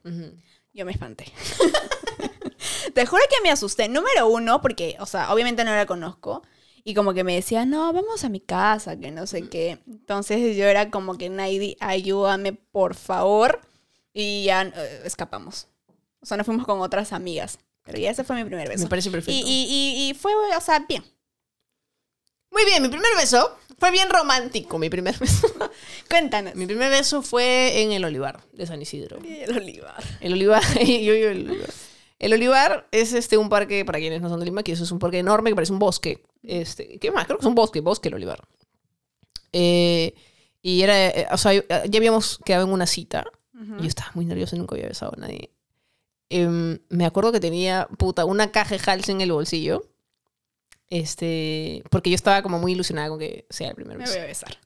Yo 0.72 0.86
me 0.86 0.92
espanté. 0.92 1.26
Te 2.94 3.05
juro 3.07 3.22
que 3.28 3.42
me 3.42 3.51
asusté. 3.51 3.88
Número 3.88 4.28
uno, 4.28 4.61
porque, 4.62 4.96
o 5.01 5.07
sea, 5.07 5.32
obviamente 5.32 5.64
no 5.64 5.74
la 5.74 5.86
conozco. 5.86 6.42
Y 6.84 6.94
como 6.94 7.14
que 7.14 7.24
me 7.24 7.34
decía, 7.34 7.64
no, 7.66 7.92
vamos 7.92 8.24
a 8.24 8.28
mi 8.28 8.40
casa, 8.40 8.98
que 8.98 9.10
no 9.10 9.26
sé 9.26 9.48
qué. 9.48 9.78
Entonces 9.86 10.56
yo 10.56 10.64
era 10.64 10.90
como 10.90 11.18
que, 11.18 11.28
Naidi, 11.28 11.76
ayúdame, 11.80 12.52
por 12.52 12.94
favor. 12.94 13.60
Y 14.12 14.44
ya 14.44 14.62
eh, 14.62 15.02
escapamos. 15.04 15.68
O 16.20 16.26
sea, 16.26 16.36
nos 16.36 16.46
fuimos 16.46 16.66
con 16.66 16.80
otras 16.80 17.12
amigas. 17.12 17.58
Pero 17.84 17.98
ya 17.98 18.10
ese 18.10 18.24
fue 18.24 18.36
mi 18.36 18.44
primer 18.44 18.68
beso. 18.68 18.84
Me 18.84 18.90
parece 18.90 19.10
perfecto. 19.10 19.32
Y, 19.32 19.42
y, 19.46 19.66
y, 19.68 20.10
y 20.10 20.14
fue, 20.14 20.32
o 20.34 20.60
sea, 20.60 20.80
bien. 20.88 21.04
Muy 22.50 22.64
bien, 22.64 22.82
mi 22.82 22.88
primer 22.88 23.10
beso 23.16 23.56
fue 23.78 23.90
bien 23.90 24.10
romántico. 24.10 24.78
Mi 24.78 24.90
primer 24.90 25.16
beso. 25.18 25.48
Cuéntanos. 26.08 26.54
mi 26.54 26.66
primer 26.66 26.90
beso 26.90 27.22
fue 27.22 27.82
en 27.82 27.92
el 27.92 28.04
Olivar 28.04 28.44
de 28.52 28.66
San 28.66 28.82
Isidro. 28.82 29.18
El 29.24 29.56
olivar. 29.56 30.02
El 30.20 30.32
Olivar, 30.32 30.62
yo 30.84 31.12
el 31.14 31.48
Olivar. 31.48 31.70
El 32.18 32.32
Olivar 32.32 32.88
es 32.90 33.12
este 33.12 33.38
un 33.38 33.48
parque, 33.48 33.84
para 33.84 34.00
quienes 34.00 34.20
no 34.20 34.28
son 34.28 34.40
de 34.40 34.46
Lima, 34.46 34.64
que 34.64 34.72
eso 34.72 34.82
es 34.82 34.90
un 34.90 34.98
parque 34.98 35.18
enorme 35.18 35.50
que 35.50 35.54
parece 35.54 35.72
un 35.72 35.78
bosque. 35.78 36.24
Este, 36.43 36.99
¿Qué 36.99 37.11
más? 37.11 37.26
Creo 37.26 37.39
que 37.39 37.43
es 37.43 37.49
un 37.49 37.55
bosque, 37.55 37.80
bosque 37.80 38.09
el 38.09 38.14
Olivar. 38.14 38.41
Eh, 39.53 40.14
y 40.62 40.82
era, 40.82 41.07
eh, 41.09 41.26
o 41.30 41.36
sea, 41.39 41.53
ya 41.53 41.99
habíamos 41.99 42.39
quedado 42.45 42.66
en 42.66 42.72
una 42.72 42.86
cita. 42.86 43.26
y 43.55 43.82
Yo 43.82 43.89
estaba 43.89 44.11
muy 44.14 44.24
nerviosa, 44.24 44.57
nunca 44.57 44.74
había 44.76 44.89
besado 44.89 45.12
a 45.16 45.20
nadie. 45.20 45.51
Em, 46.30 46.78
me 46.91 47.07
acuerdo 47.07 47.32
que 47.32 47.41
tenía, 47.41 47.89
puta, 47.99 48.24
una 48.24 48.51
caja 48.53 48.76
de 48.76 48.82
Hals 48.91 49.09
en 49.09 49.20
el 49.20 49.32
bolsillo. 49.32 49.89
Este, 50.91 51.82
porque 51.91 52.11
yo 52.11 52.14
estaba 52.16 52.43
como 52.43 52.59
muy 52.59 52.72
ilusionada 52.72 53.09
con 53.09 53.18
que 53.18 53.47
sea 53.51 53.68
el 53.68 53.74
primer 53.74 53.99
Me 53.99 54.05
beso. 54.05 54.14
voy 54.14 54.22
a 54.22 54.26
besar. 54.26 54.59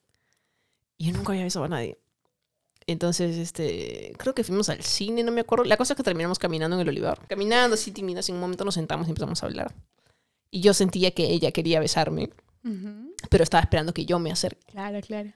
Y 0.97 1.07
yo 1.07 1.13
nunca 1.13 1.33
había 1.33 1.43
besado 1.43 1.65
a 1.65 1.69
nadie. 1.69 1.97
Entonces, 2.85 3.37
este, 3.37 4.13
creo 4.17 4.33
que 4.35 4.43
fuimos 4.43 4.69
al 4.69 4.83
cine, 4.83 5.23
no 5.23 5.31
me 5.31 5.41
acuerdo. 5.41 5.63
La 5.65 5.77
cosa 5.77 5.93
es 5.93 5.97
que 5.97 6.03
terminamos 6.03 6.37
caminando 6.39 6.75
en 6.75 6.81
el 6.81 6.89
olivar. 6.89 7.25
Caminando 7.27 7.75
así 7.75 7.91
tímidas, 7.91 8.27
en 8.29 8.35
un 8.35 8.41
momento 8.41 8.65
nos 8.65 8.73
sentamos 8.73 9.07
y 9.07 9.11
empezamos 9.11 9.41
a 9.41 9.45
hablar. 9.45 9.73
Y 10.55 10.61
yo 10.61 10.73
sentía 10.75 11.09
que 11.11 11.31
ella 11.31 11.51
quería 11.51 11.79
besarme, 11.79 12.29
pero 13.29 13.43
estaba 13.43 13.61
esperando 13.61 13.91
que 13.93 14.05
yo 14.05 14.19
me 14.19 14.31
acerque. 14.31 14.67
Claro, 14.71 14.99
claro. 15.01 15.31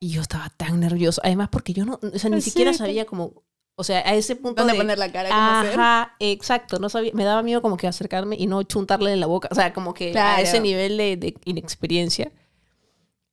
Y 0.00 0.08
yo 0.08 0.22
estaba 0.22 0.48
tan 0.56 0.80
nerviosa. 0.80 1.20
Además, 1.24 1.50
porque 1.52 1.74
yo 1.74 1.84
no, 1.84 2.00
o 2.02 2.18
sea, 2.18 2.30
ni 2.30 2.40
Sí, 2.40 2.48
siquiera 2.50 2.72
sabía 2.72 3.04
cómo, 3.04 3.44
o 3.76 3.84
sea, 3.84 3.98
a 3.98 4.14
ese 4.14 4.34
punto 4.34 4.62
¿Dónde 4.62 4.72
de- 4.72 4.78
poner 4.78 4.98
la 4.98 5.12
cara? 5.12 5.28
¿Cómo 5.28 5.40
hacer? 5.60 5.78
Ajá, 5.78 6.16
exacto. 6.20 6.78
No 6.78 6.88
sabía, 6.88 7.12
me 7.12 7.24
daba 7.24 7.42
miedo 7.42 7.60
como 7.60 7.76
que 7.76 7.86
acercarme 7.86 8.34
y 8.38 8.46
no 8.46 8.62
chuntarle 8.62 9.12
en 9.12 9.20
la 9.20 9.26
boca. 9.26 9.48
O 9.52 9.54
sea, 9.54 9.74
como 9.74 9.92
que 9.92 10.08
a 10.08 10.12
Claro. 10.12 10.42
ese 10.42 10.58
nivel 10.60 10.96
de, 10.96 11.16
de 11.18 11.34
inexperiencia. 11.44 12.32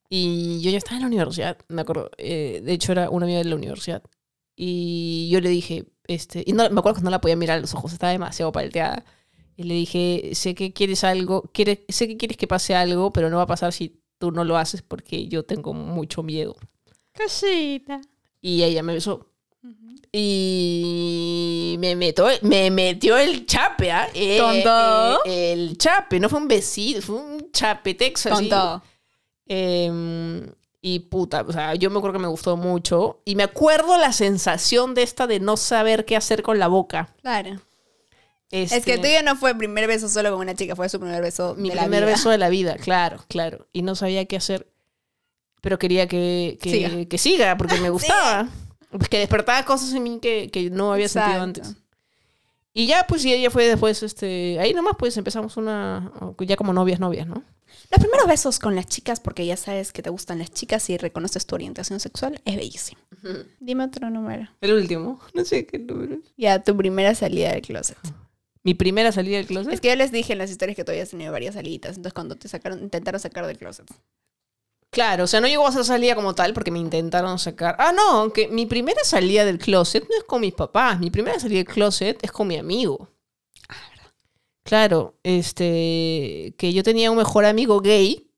Y 0.09 0.59
yo 0.61 0.71
ya 0.71 0.77
estaba 0.77 0.97
en 0.97 1.01
la 1.03 1.07
universidad, 1.07 1.57
me 1.67 1.81
acuerdo. 1.83 2.09
eh, 2.17 2.61
de 2.63 2.73
hecho, 2.73 2.91
era 2.91 3.09
una 3.09 3.25
amiga 3.25 3.39
de 3.39 3.45
la 3.45 3.55
universidad. 3.55 4.03
Y 4.55 5.29
yo 5.31 5.39
le 5.39 5.49
dije, 5.49 5.85
este, 6.07 6.43
y 6.45 6.51
no, 6.53 6.69
me 6.69 6.79
acuerdo 6.79 6.97
que 6.97 7.03
no 7.03 7.09
la 7.11 7.21
podía 7.21 7.35
mirar 7.35 7.59
a 7.59 7.61
los 7.61 7.73
ojos, 7.75 7.93
estaba 7.93 8.11
demasiado 8.11 8.51
palteada. 8.51 9.05
Y 9.60 9.64
le 9.64 9.74
dije, 9.74 10.30
sé 10.36 10.55
que 10.55 10.72
quieres 10.72 11.03
algo, 11.03 11.41
quiere, 11.53 11.84
sé 11.89 12.07
que 12.07 12.16
quieres 12.16 12.38
que 12.38 12.47
pase 12.47 12.76
algo, 12.76 13.12
pero 13.12 13.30
no 13.30 13.36
va 13.36 13.43
a 13.43 13.47
pasar 13.47 13.74
si 13.74 13.99
tú 14.18 14.32
no 14.32 14.45
lo 14.45 14.55
haces 14.55 14.82
porque 14.82 15.28
yo 15.28 15.43
tengo 15.43 15.74
mucho 15.74 16.24
miedo. 16.24 16.55
Cosita. 17.14 17.99
Y 18.39 18.64
ella 18.64 18.82
me 18.84 18.93
besó. 18.93 19.28
Y 20.14 21.76
me, 21.78 21.93
meto, 21.97 22.26
me 22.43 22.72
metió 22.72 23.18
el 23.18 23.45
chape, 23.45 23.91
¿ah? 23.91 24.07
Eh, 24.14 24.38
todo. 24.64 25.20
eh, 25.26 25.51
el 25.51 25.78
chape, 25.78 26.22
no 26.22 26.30
fue 26.30 26.39
un 26.39 26.47
besito, 26.47 27.01
fue 27.01 27.18
un 27.18 27.51
chapetex 27.51 28.24
Con 28.24 28.32
así. 28.32 28.47
todo. 28.47 28.82
Em, 29.45 30.47
y 30.82 30.99
puta, 30.99 31.41
o 31.45 31.51
sea, 31.51 31.76
yo 31.76 31.89
me 31.89 31.97
acuerdo 31.97 32.14
que 32.18 32.24
me 32.24 32.30
gustó 32.30 32.55
mucho. 32.55 33.20
Y 33.26 33.36
me 33.36 33.43
acuerdo 33.43 33.97
la 33.97 34.14
sensación 34.14 34.93
de 34.95 35.03
esta 35.03 35.28
de 35.28 35.41
no 35.41 35.57
saber 35.57 36.05
qué 36.05 36.16
hacer 36.16 36.43
con 36.43 36.60
la 36.60 36.70
boca. 36.70 37.14
Claro. 37.22 37.60
Es 38.51 38.83
que 38.83 38.93
el 38.93 39.01
tuyo 39.01 39.21
no 39.23 39.35
fue 39.35 39.51
el 39.51 39.57
primer 39.57 39.87
beso 39.87 40.09
solo 40.09 40.31
con 40.31 40.39
una 40.39 40.55
chica, 40.55 40.75
fue 40.75 40.89
su 40.89 40.99
primer 40.99 41.21
beso 41.21 41.55
mi 41.55 41.69
de 41.69 41.75
la 41.75 41.83
primer 41.83 42.01
vida. 42.03 42.11
beso 42.13 42.29
de 42.29 42.37
la 42.37 42.49
vida, 42.49 42.75
claro, 42.77 43.23
claro. 43.27 43.67
Y 43.73 43.81
no 43.83 43.95
sabía 43.95 44.25
qué 44.25 44.37
hacer. 44.37 44.67
Pero 45.61 45.77
quería 45.77 46.07
que, 46.07 46.57
que, 46.61 46.71
Siga. 46.71 47.05
que 47.05 47.17
siga, 47.17 47.57
porque 47.57 47.79
me 47.79 47.89
gustaba. 47.91 48.49
Pues 48.91 49.07
que 49.09 49.19
despertaba 49.19 49.63
cosas 49.65 49.93
en 49.93 50.01
mí 50.03 50.19
que, 50.19 50.49
que 50.49 50.69
no 50.71 50.91
había 50.93 51.07
sentido 51.09 51.41
antes. 51.41 51.75
Y 52.73 52.87
ya, 52.87 53.05
pues, 53.07 53.25
y 53.25 53.33
ella 53.33 53.49
fue 53.51 53.67
después, 53.67 54.01
este, 54.03 54.57
ahí 54.59 54.73
nomás, 54.73 54.93
pues 54.97 55.17
empezamos 55.17 55.57
una, 55.57 56.11
ya 56.39 56.55
como 56.55 56.71
novias, 56.71 56.99
novias, 56.99 57.27
¿no? 57.27 57.43
Los 57.91 57.99
primeros 57.99 58.27
besos 58.27 58.57
con 58.59 58.75
las 58.75 58.87
chicas, 58.87 59.19
porque 59.19 59.45
ya 59.45 59.57
sabes 59.57 59.91
que 59.91 60.01
te 60.01 60.09
gustan 60.09 60.39
las 60.39 60.51
chicas 60.51 60.89
y 60.89 60.97
reconoces 60.97 61.45
tu 61.45 61.55
orientación 61.55 61.99
sexual, 61.99 62.39
es 62.45 62.55
bellísimo. 62.55 63.01
Dime 63.59 63.83
otro 63.83 64.09
número. 64.09 64.47
El 64.61 64.73
último, 64.73 65.19
no 65.33 65.43
sé 65.45 65.65
qué 65.65 65.77
número. 65.79 66.17
Ya, 66.37 66.63
tu 66.63 66.75
primera 66.77 67.13
salida 67.15 67.51
del 67.51 67.61
closet. 67.61 67.97
Mi 68.64 68.74
primera 68.74 69.12
salida 69.12 69.38
del 69.38 69.47
closet. 69.47 69.74
Es 69.74 69.82
que 69.82 69.88
yo 69.89 69.95
les 69.95 70.12
dije 70.12 70.34
en 70.34 70.39
las 70.39 70.51
historias 70.51 70.76
que 70.76 70.84
tú 70.84 70.91
habías 70.91 71.10
tenido 71.10 71.32
varias 71.32 71.55
salidas, 71.55 71.91
entonces 71.95 72.14
cuando 72.14 72.36
te 72.36 72.47
sacaron, 72.49 72.80
intentaron 72.82 73.20
sacar 73.20 73.45
del 73.47 73.57
closet. 73.57 73.88
Claro, 74.91 75.26
o 75.26 75.28
sea, 75.28 75.39
no 75.39 75.47
llegó 75.47 75.68
a 75.68 75.72
ser 75.72 75.86
salida 75.86 76.16
como 76.16 76.34
tal 76.34 76.53
porque 76.53 76.72
me 76.72 76.80
intentaron 76.80 77.38
sacar. 77.39 77.76
Ah, 77.80 77.93
no, 77.93 78.34
que 78.34 78.47
mi 78.47 78.66
primera 78.66 79.03
salida 79.03 79.45
del 79.45 79.60
closet 79.60 80.03
no 80.10 80.18
es 80.18 80.24
con 80.24 80.41
mis 80.41 80.53
papás. 80.53 80.99
Mi 80.99 81.12
primera 81.12 81.39
salida 81.39 81.60
del 81.60 81.68
closet 81.68 82.18
es 82.24 82.32
con 82.32 82.47
mi 82.47 82.57
amigo. 82.57 83.07
Claro, 84.64 85.16
este. 85.24 86.53
Que 86.57 86.74
yo 86.74 86.84
tenía 86.84 87.12
un 87.12 87.18
mejor 87.18 87.45
amigo 87.45 87.80
gay 87.82 88.30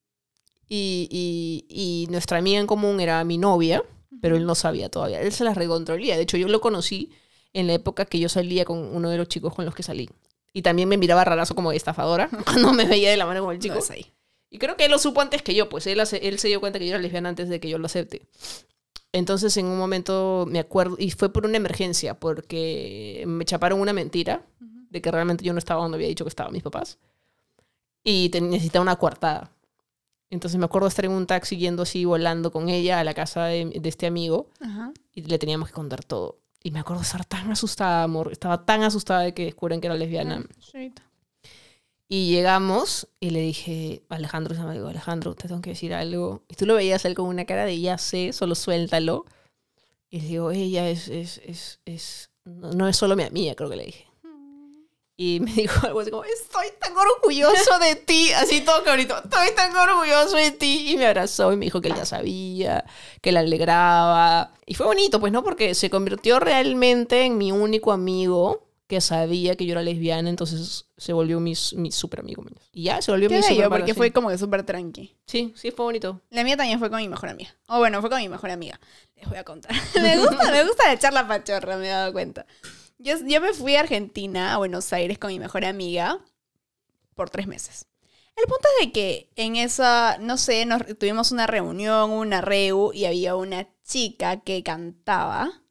y, 0.68 1.08
y- 1.12 1.66
y 1.70 2.08
nuestra 2.12 2.38
amiga 2.38 2.60
en 2.60 2.68
común 2.68 3.00
era 3.02 3.24
mi 3.24 3.38
novia, 3.38 3.84
pero 4.22 4.38
él 4.38 4.46
no 4.46 4.56
sabía 4.56 4.90
todavía. 4.90 5.22
Él 5.22 5.32
se 5.34 5.44
las 5.44 5.58
recontrolía. 5.58 6.16
De 6.16 6.24
hecho, 6.24 6.38
yo 6.38 6.48
lo 6.48 6.62
conocí 6.62 7.12
en 7.54 7.68
la 7.68 7.74
época 7.74 8.06
que 8.06 8.20
yo 8.20 8.30
salía 8.30 8.66
con 8.66 8.78
uno 8.78 9.10
de 9.10 9.18
los 9.18 9.28
chicos 9.28 9.54
con 9.54 9.66
los 9.66 9.76
que 9.76 9.84
salí. 9.84 10.10
Y 10.54 10.62
también 10.64 10.90
me 10.90 10.98
miraba 10.98 11.24
rarazo 11.24 11.56
como 11.56 11.72
estafadora 11.72 12.30
cuando 12.46 12.74
me 12.74 12.86
veía 12.86 13.10
de 13.12 13.18
la 13.18 13.26
mano 13.26 13.44
con 13.44 13.54
el 13.56 13.60
chico. 13.62 13.76
No 13.76 13.94
ahí. 13.94 14.06
Y 14.50 14.58
creo 14.58 14.76
que 14.76 14.86
él 14.86 14.92
lo 14.92 15.00
supo 15.00 15.22
antes 15.22 15.42
que 15.42 15.54
yo, 15.56 15.70
pues 15.70 15.88
él, 15.88 16.00
hace- 16.02 16.28
él 16.28 16.38
se 16.40 16.48
dio 16.50 16.60
cuenta 16.60 16.78
que 16.80 16.86
yo 16.86 16.92
era 16.94 17.02
lesbiana 17.02 17.30
antes 17.30 17.48
de 17.48 17.60
que 17.62 17.70
yo 17.70 17.78
lo 17.78 17.86
acepte. 17.86 18.28
Entonces 19.14 19.56
en 19.58 19.66
un 19.66 19.78
momento 19.78 20.46
me 20.50 20.60
acuerdo, 20.60 20.96
y 21.00 21.12
fue 21.12 21.32
por 21.32 21.46
una 21.46 21.58
emergencia, 21.58 22.20
porque 22.20 23.24
me 23.28 23.46
chaparon 23.46 23.80
una 23.82 23.94
mentira 23.94 24.46
de 24.90 25.02
que 25.02 25.10
realmente 25.12 25.44
yo 25.46 25.54
no 25.54 25.60
estaba 25.60 25.82
donde 25.82 25.96
había 25.96 26.08
dicho 26.10 26.26
que 26.26 26.30
estaban 26.30 26.52
mis 26.54 26.64
papás. 26.64 26.98
Y 28.04 28.30
te- 28.30 28.42
necesitaba 28.42 28.84
una 28.84 28.96
coartada. 28.98 29.52
Entonces 30.30 30.58
me 30.60 30.66
acuerdo 30.66 30.88
estar 30.88 31.06
en 31.06 31.12
un 31.12 31.28
taxi 31.28 31.58
yendo 31.58 31.84
así, 31.84 32.04
volando 32.06 32.52
con 32.52 32.68
ella 32.70 33.00
a 33.00 33.04
la 33.04 33.14
casa 33.14 33.46
de, 33.46 33.66
de 33.66 33.90
este 33.90 34.06
amigo, 34.08 34.50
y 35.14 35.22
le 35.24 35.38
teníamos 35.40 35.70
que 35.70 35.74
contar 35.76 36.04
todo. 36.04 36.40
Y 36.64 36.72
me 36.72 36.80
acuerdo 36.80 37.02
estar 37.02 37.26
tan 37.26 37.52
asustada, 37.52 38.04
amor. 38.04 38.32
Estaba 38.32 38.66
tan 38.66 38.84
asustada 38.84 39.22
de 39.22 39.34
que 39.34 39.46
descubren 39.46 39.82
que 39.82 39.88
era 39.88 39.96
lesbiana. 39.96 40.46
Y 42.08 42.30
llegamos 42.30 43.08
y 43.20 43.30
le 43.30 43.40
dije, 43.40 44.04
Alejandro, 44.10 44.54
se 44.54 44.62
me 44.64 44.74
dijo, 44.74 44.88
Alejandro, 44.88 45.34
te 45.34 45.48
tengo 45.48 45.62
que 45.62 45.72
decir 45.72 45.94
algo. 45.94 46.44
Y 46.50 46.56
tú 46.56 46.66
lo 46.66 46.76
veías 46.76 47.06
él 47.06 47.16
con 47.16 47.26
una 47.26 47.46
cara 47.46 47.66
de 47.66 47.80
ya 47.80 47.98
sé, 47.98 48.34
solo 48.34 48.54
suéltalo. 48.54 49.26
Y 50.10 50.20
le 50.20 50.28
digo, 50.28 50.52
ella 50.52 50.90
es, 50.90 51.08
es, 51.08 51.40
es, 51.46 51.80
es, 51.86 52.30
no 52.44 52.74
no 52.74 52.88
es 52.90 52.98
solo 52.98 53.16
mi 53.16 53.24
amiga, 53.24 53.56
creo 53.56 53.70
que 53.70 53.78
le 53.78 53.86
dije. 53.86 54.11
Y 55.24 55.40
me 55.40 55.52
dijo 55.56 55.86
algo 55.86 56.00
así 56.00 56.10
como, 56.10 56.24
estoy 56.24 56.66
tan 56.80 56.94
orgulloso 56.98 57.78
de 57.78 57.96
ti, 57.96 58.32
así 58.32 58.62
todo 58.62 58.84
cabrito, 58.84 59.16
estoy 59.24 59.52
tan 59.56 59.76
orgulloso 59.76 60.36
de 60.36 60.50
ti. 60.50 60.92
Y 60.92 60.98
me 60.98 61.06
abrazó 61.06 61.54
y 61.54 61.58
me 61.58 61.66
dijo 61.66 61.80
que 61.80 61.90
él 61.90 61.96
ya 61.96 62.06
sabía, 62.06 62.86
que 63.22 63.32
le 63.32 63.38
alegraba. 63.38 64.52
Y 64.66 64.74
fue 64.74 64.88
bonito, 64.88 65.20
pues, 65.20 65.32
¿no? 65.32 65.44
Porque 65.44 65.76
se 65.76 65.92
convirtió 65.92 66.40
realmente 66.40 67.22
en 67.22 67.38
mi 67.38 67.52
único 67.52 67.92
amigo 67.92 68.66
que 68.88 69.00
sabía 69.00 69.56
que 69.56 69.68
yo 69.68 69.74
era 69.74 69.84
lesbiana, 69.84 70.28
entonces 70.28 70.88
se 70.98 71.14
volvió 71.14 71.40
mi, 71.40 71.54
mi 71.76 71.92
súper 71.92 72.22
amigo. 72.22 72.42
mañas. 72.42 72.64
Y 72.74 72.86
ya, 72.86 73.00
se 73.04 73.12
volvió 73.12 73.30
Qué 73.30 73.36
mi 73.36 73.42
súper 73.44 73.58
bello, 73.58 73.70
pana, 73.70 73.80
porque 73.80 73.94
sí. 73.94 73.98
fue 74.00 74.12
como 74.12 74.30
que 74.30 74.40
súper 74.40 74.64
tranqui. 74.64 75.16
Sí, 75.28 75.54
sí, 75.56 75.70
fue 75.70 75.86
bonito. 75.86 76.20
La 76.32 76.44
mía 76.44 76.58
también 76.58 76.80
fue 76.80 76.90
con 76.90 76.98
mi 76.98 77.08
mejor 77.08 77.30
amiga. 77.30 77.56
O 77.68 77.78
bueno, 77.78 78.02
fue 78.02 78.10
con 78.10 78.20
mi 78.20 78.28
mejor 78.28 78.50
amiga. 78.50 78.80
Les 79.18 79.30
voy 79.30 79.38
a 79.38 79.44
contar. 79.44 79.72
me 80.02 80.18
gusta, 80.18 80.52
me 80.52 80.64
gusta 80.64 80.92
echar 80.92 81.14
la 81.14 81.28
pachorra, 81.28 81.78
me 81.78 81.86
he 81.86 81.90
dado 81.90 82.12
cuenta. 82.12 82.48
Yo, 83.04 83.42
me 83.42 83.54
fui 83.54 83.76
a 83.76 83.80
Argentina, 83.80 84.54
a 84.54 84.58
Buenos 84.58 84.94
Aires, 84.94 85.18
con 85.18 85.30
mi 85.30 85.40
mejor 85.40 85.66
amiga 85.66 86.24
por 87.16 87.32
tres 87.32 87.48
meses. 87.48 87.88
El 88.36 88.46
punto 88.46 88.68
es 88.80 88.86
de 88.86 88.92
que 88.92 89.30
en 89.36 89.56
esa, 89.56 90.18
no 90.20 90.38
sé, 90.38 90.66
nos, 90.68 90.86
tuvimos 91.00 91.32
una 91.32 91.48
reunión, 91.48 92.12
una 92.12 92.42
reu, 92.42 92.92
y 92.94 93.06
había 93.06 93.36
una 93.36 93.68
chica 93.84 94.42
que 94.42 94.62
cantaba. 94.62 95.64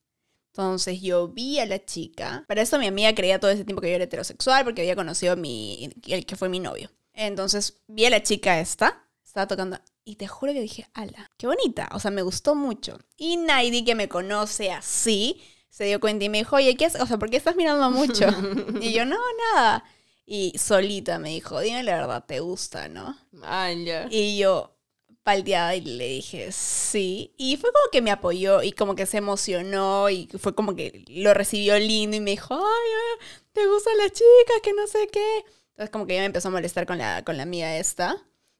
Entonces 0.48 1.00
yo 1.00 1.28
vi 1.28 1.60
a 1.60 1.66
la 1.66 1.84
chica. 1.84 2.44
Para 2.48 2.62
eso 2.62 2.80
mi 2.80 2.88
amiga 2.88 3.14
creía 3.14 3.38
todo 3.38 3.52
ese 3.52 3.64
tiempo 3.64 3.80
que 3.80 3.90
yo 3.90 3.94
era 3.94 4.04
heterosexual 4.04 4.64
porque 4.64 4.82
había 4.82 4.96
conocido 4.96 5.34
a 5.34 5.36
mi, 5.36 5.88
el 6.08 6.26
que 6.26 6.36
fue 6.36 6.48
mi 6.48 6.58
novio. 6.58 6.90
Entonces 7.12 7.80
vi 7.86 8.06
a 8.06 8.10
la 8.10 8.24
chica 8.24 8.58
esta, 8.58 9.08
estaba 9.24 9.46
tocando, 9.46 9.78
y 10.04 10.16
te 10.16 10.26
juro 10.26 10.52
que 10.52 10.60
dije, 10.60 10.88
ala, 10.94 11.30
qué 11.36 11.46
bonita. 11.46 11.88
O 11.92 12.00
sea, 12.00 12.10
me 12.10 12.22
gustó 12.22 12.56
mucho. 12.56 12.98
Y 13.16 13.36
Naidi, 13.36 13.84
que 13.84 13.94
me 13.94 14.08
conoce 14.08 14.72
así, 14.72 15.40
se 15.70 15.84
dio 15.84 16.00
cuenta 16.00 16.24
y 16.24 16.28
me 16.28 16.38
dijo, 16.38 16.56
oye, 16.56 16.76
¿qué 16.76 16.84
es? 16.84 17.00
O 17.00 17.06
sea, 17.06 17.18
¿por 17.18 17.30
qué 17.30 17.36
estás 17.36 17.56
mirando 17.56 17.90
mucho? 17.90 18.26
y 18.82 18.92
yo, 18.92 19.04
no, 19.06 19.16
nada. 19.54 19.84
Y 20.26 20.52
solita 20.58 21.18
me 21.18 21.30
dijo, 21.30 21.60
dime 21.60 21.82
la 21.82 21.96
verdad, 21.96 22.24
¿te 22.26 22.40
gusta, 22.40 22.88
no? 22.88 23.16
Ay, 23.42 23.84
ya. 23.84 24.06
Y 24.10 24.38
yo, 24.38 24.76
palteada, 25.22 25.74
y 25.74 25.80
le 25.80 26.08
dije, 26.08 26.52
sí. 26.52 27.34
Y 27.36 27.56
fue 27.56 27.70
como 27.72 27.90
que 27.90 28.02
me 28.02 28.10
apoyó 28.10 28.62
y 28.62 28.72
como 28.72 28.94
que 28.94 29.06
se 29.06 29.18
emocionó 29.18 30.10
y 30.10 30.28
fue 30.38 30.54
como 30.54 30.74
que 30.74 31.04
lo 31.08 31.34
recibió 31.34 31.78
lindo 31.78 32.16
y 32.16 32.20
me 32.20 32.32
dijo, 32.32 32.54
ay, 32.54 33.26
¿te 33.52 33.66
gustan 33.66 33.96
las 33.98 34.12
chicas? 34.12 34.60
Que 34.62 34.72
no 34.72 34.86
sé 34.86 35.08
qué. 35.12 35.44
Entonces 35.70 35.90
como 35.90 36.06
que 36.06 36.14
ya 36.14 36.20
me 36.20 36.26
empezó 36.26 36.48
a 36.48 36.52
molestar 36.52 36.86
con 36.86 36.98
la, 36.98 37.24
con 37.24 37.36
la 37.36 37.44
amiga 37.44 37.76
esta. 37.76 38.16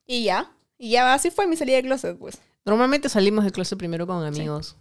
Y 0.06 0.24
ya. 0.24 0.52
Y 0.78 0.90
ya 0.90 1.12
así 1.12 1.30
fue 1.30 1.46
mi 1.46 1.56
salida 1.56 1.76
de 1.76 1.82
closet, 1.82 2.18
pues. 2.18 2.38
Normalmente 2.64 3.08
salimos 3.08 3.44
de 3.44 3.52
clase 3.52 3.76
primero 3.76 4.06
con 4.06 4.24
amigos. 4.24 4.76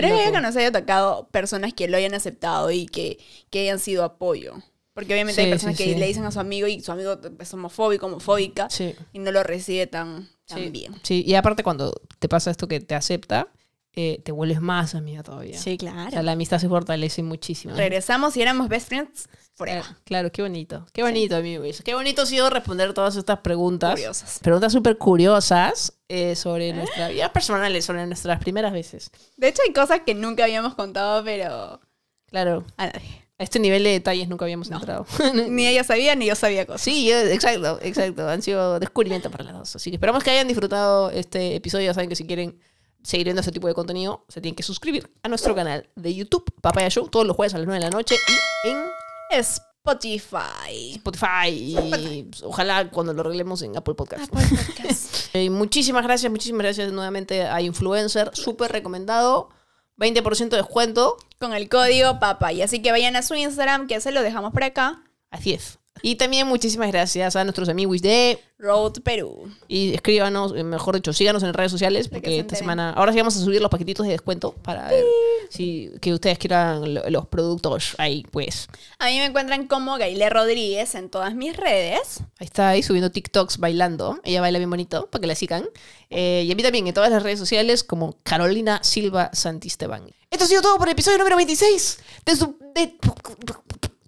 Pero 0.00 0.14
es 0.14 0.24
Loco. 0.26 0.32
que 0.36 0.40
nos 0.42 0.56
haya 0.56 0.70
tocado 0.72 1.28
personas 1.28 1.72
que 1.74 1.88
lo 1.88 1.96
hayan 1.96 2.14
aceptado 2.14 2.70
y 2.70 2.86
que, 2.86 3.18
que 3.50 3.60
hayan 3.60 3.78
sido 3.78 4.04
apoyo. 4.04 4.54
Porque 4.94 5.12
obviamente 5.12 5.40
hay 5.40 5.46
Sí, 5.46 5.50
personas 5.50 5.76
sí, 5.76 5.84
que 5.84 5.92
sí. 5.94 5.98
le 5.98 6.06
dicen 6.06 6.24
a 6.24 6.30
su 6.30 6.40
amigo 6.40 6.66
y 6.66 6.80
su 6.80 6.90
amigo 6.92 7.18
es 7.38 7.52
homofóbico, 7.54 8.06
homofóbica 8.06 8.68
y 9.12 9.18
no 9.18 9.30
lo 9.32 9.42
recibe 9.42 9.86
tan, 9.86 10.28
tan 10.46 10.72
bien. 10.72 10.94
Sí, 11.02 11.22
y 11.26 11.34
aparte 11.34 11.62
cuando 11.62 11.92
te 12.18 12.28
pasa 12.28 12.50
esto 12.50 12.66
que 12.68 12.80
te 12.80 12.94
acepta, 12.94 13.48
eh, 13.94 14.20
te 14.24 14.32
vuelves 14.32 14.60
más 14.60 14.94
amiga 14.94 15.22
todavía. 15.22 15.58
Sí, 15.58 15.74
O 15.74 15.76
claro. 15.78 16.10
sea, 16.10 16.22
la 16.22 16.32
amistad 16.32 16.58
se 16.58 16.68
fortalece 16.68 17.22
muchísimo. 17.22 17.74
Regresamos 17.74 18.36
y 18.36 18.42
éramos 18.42 18.68
best 18.68 18.88
friends 18.88 19.28
forever. 19.56 19.82
Claro, 19.82 19.98
claro, 20.04 20.32
qué 20.32 20.42
bonito. 20.42 20.86
Qué 20.92 21.02
bonito, 21.02 21.34
amigos. 21.36 21.82
Qué 21.84 21.94
bonito 21.94 22.22
ha 22.22 22.26
sido 22.26 22.48
responder 22.50 22.92
todas 22.94 23.16
estas 23.16 23.40
preguntas. 23.40 23.90
Curiosas. 23.92 24.38
Preguntas 24.42 24.72
súper 24.72 24.96
curiosas 24.98 25.92
eh, 26.08 26.36
sobre 26.36 26.72
nuestras 26.72 27.10
vidas 27.10 27.30
personales, 27.30 27.84
sobre 27.84 28.06
nuestras 28.06 28.38
primeras 28.38 28.72
veces. 28.72 29.10
De 29.36 29.48
hecho, 29.48 29.62
hay 29.66 29.72
cosas 29.72 30.00
que 30.06 30.14
nunca 30.14 30.44
habíamos 30.44 30.74
contado, 30.74 31.24
pero 31.24 31.80
Claro, 32.26 32.64
a 32.76 32.86
nadie. 32.86 33.24
a 33.38 33.42
este 33.42 33.58
nivel 33.58 33.82
de 33.84 33.90
detalles 33.90 34.28
nunca 34.28 34.44
habíamos 34.44 34.68
No. 34.70 34.76
entrado. 34.78 35.06
Ni 35.48 35.66
ella 35.66 35.84
sabía 35.84 36.14
ni 36.14 36.26
yo 36.26 36.34
sabía 36.34 36.66
cosas. 36.66 36.82
Sí, 36.82 37.10
eh, 37.10 37.32
exacto, 37.34 37.78
exacto. 37.82 38.28
Han 38.28 38.42
sido 38.42 38.78
descubrimientos 38.78 39.32
para 39.32 39.44
las 39.44 39.54
dos. 39.54 39.76
Así 39.76 39.90
que 39.90 39.96
esperamos 39.96 40.22
que 40.22 40.30
hayan 40.30 40.48
disfrutado 40.48 41.10
este 41.10 41.56
episodio. 41.56 41.86
Ya 41.86 41.94
saben 41.94 42.08
que 42.08 42.16
si 42.16 42.26
quieren 42.26 42.58
seguir 43.02 43.24
viendo 43.26 43.40
este 43.40 43.52
tipo 43.52 43.68
de 43.68 43.74
contenido, 43.74 44.24
se 44.28 44.40
tienen 44.40 44.56
que 44.56 44.64
suscribir 44.64 45.08
a 45.22 45.28
nuestro 45.28 45.54
canal 45.54 45.88
de 45.94 46.12
YouTube, 46.14 46.44
Papaya 46.60 46.88
Show, 46.90 47.08
todos 47.08 47.24
los 47.26 47.36
jueves 47.36 47.54
a 47.54 47.58
las 47.58 47.66
9 47.66 47.78
de 47.84 47.90
la 47.90 47.96
noche 47.96 48.16
y 48.64 48.68
en 48.68 48.84
Spotify. 49.30 50.94
Spotify. 50.94 51.48
Y 51.48 52.30
ojalá 52.42 52.90
cuando 52.90 53.12
lo 53.12 53.20
arreglemos 53.20 53.62
en 53.62 53.76
Apple 53.76 53.94
Podcast. 53.94 54.24
Apple 54.24 54.46
Podcast. 54.48 55.14
Eh, 55.36 55.50
muchísimas 55.50 56.02
gracias, 56.02 56.32
muchísimas 56.32 56.62
gracias 56.62 56.92
nuevamente 56.92 57.42
a 57.42 57.60
Influencer. 57.60 58.30
Súper 58.32 58.72
recomendado. 58.72 59.50
20% 59.98 60.48
de 60.48 60.56
descuento. 60.56 61.18
Con 61.38 61.52
el 61.52 61.68
código 61.68 62.18
papay. 62.18 62.62
Así 62.62 62.80
que 62.80 62.90
vayan 62.90 63.16
a 63.16 63.22
su 63.22 63.34
Instagram, 63.34 63.86
que 63.86 64.00
se 64.00 64.12
lo 64.12 64.22
dejamos 64.22 64.52
por 64.52 64.64
acá. 64.64 65.02
Así 65.30 65.52
es. 65.52 65.78
Y 66.02 66.16
también 66.16 66.46
muchísimas 66.46 66.88
gracias 66.92 67.34
a 67.36 67.44
nuestros 67.44 67.68
amigos 67.68 68.00
de 68.02 68.38
Road 68.58 68.92
Perú. 69.02 69.50
Y 69.68 69.94
escríbanos, 69.94 70.52
eh, 70.56 70.62
mejor 70.62 70.94
dicho, 70.94 71.12
síganos 71.12 71.42
en 71.42 71.52
redes 71.52 71.72
sociales 71.72 72.08
porque 72.08 72.38
esta 72.38 72.54
semana, 72.54 72.90
ahora 72.92 73.12
sí 73.12 73.18
vamos 73.18 73.36
a 73.36 73.40
subir 73.40 73.60
los 73.60 73.70
paquetitos 73.70 74.06
de 74.06 74.12
descuento 74.12 74.52
para 74.62 74.88
ver 74.88 75.04
si 75.50 75.90
que 76.00 76.12
ustedes 76.12 76.38
quieran 76.38 76.94
lo- 76.94 77.08
los 77.10 77.26
productos 77.26 77.94
ahí, 77.98 78.24
pues. 78.30 78.68
A 78.98 79.06
mí 79.06 79.18
me 79.18 79.24
encuentran 79.26 79.66
como 79.66 79.96
Gaile 79.98 80.28
Rodríguez 80.30 80.94
en 80.94 81.08
todas 81.08 81.34
mis 81.34 81.56
redes. 81.56 82.20
Ahí 82.38 82.46
está 82.46 82.68
ahí 82.70 82.82
subiendo 82.82 83.10
TikToks 83.10 83.58
bailando. 83.58 84.20
Ella 84.24 84.40
baila 84.40 84.58
bien 84.58 84.70
bonito 84.70 85.06
para 85.10 85.20
que 85.20 85.26
la 85.26 85.34
sigan. 85.34 85.66
Eh, 86.10 86.44
y 86.46 86.52
a 86.52 86.54
mí 86.54 86.62
también 86.62 86.86
en 86.86 86.94
todas 86.94 87.10
las 87.10 87.22
redes 87.22 87.38
sociales 87.38 87.82
como 87.84 88.16
Carolina 88.22 88.80
Silva 88.82 89.30
Santisteban. 89.32 90.10
Esto 90.30 90.44
ha 90.44 90.48
sido 90.48 90.62
todo 90.62 90.76
por 90.78 90.88
el 90.88 90.92
episodio 90.92 91.18
número 91.18 91.36
26 91.36 91.98
de 92.26 92.36
su 92.36 92.56
de 92.74 92.94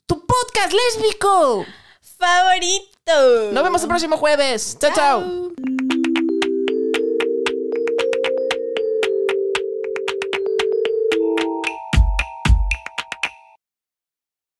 tu 0.08 0.24
podcast 0.26 0.72
lésbico. 0.72 1.64
Favorito. 2.18 3.52
Nos 3.52 3.62
vemos 3.62 3.82
el 3.82 3.88
próximo 3.88 4.16
jueves. 4.16 4.76
chao. 4.80 4.90
chao. 4.92 5.20
Chao. 5.20 5.87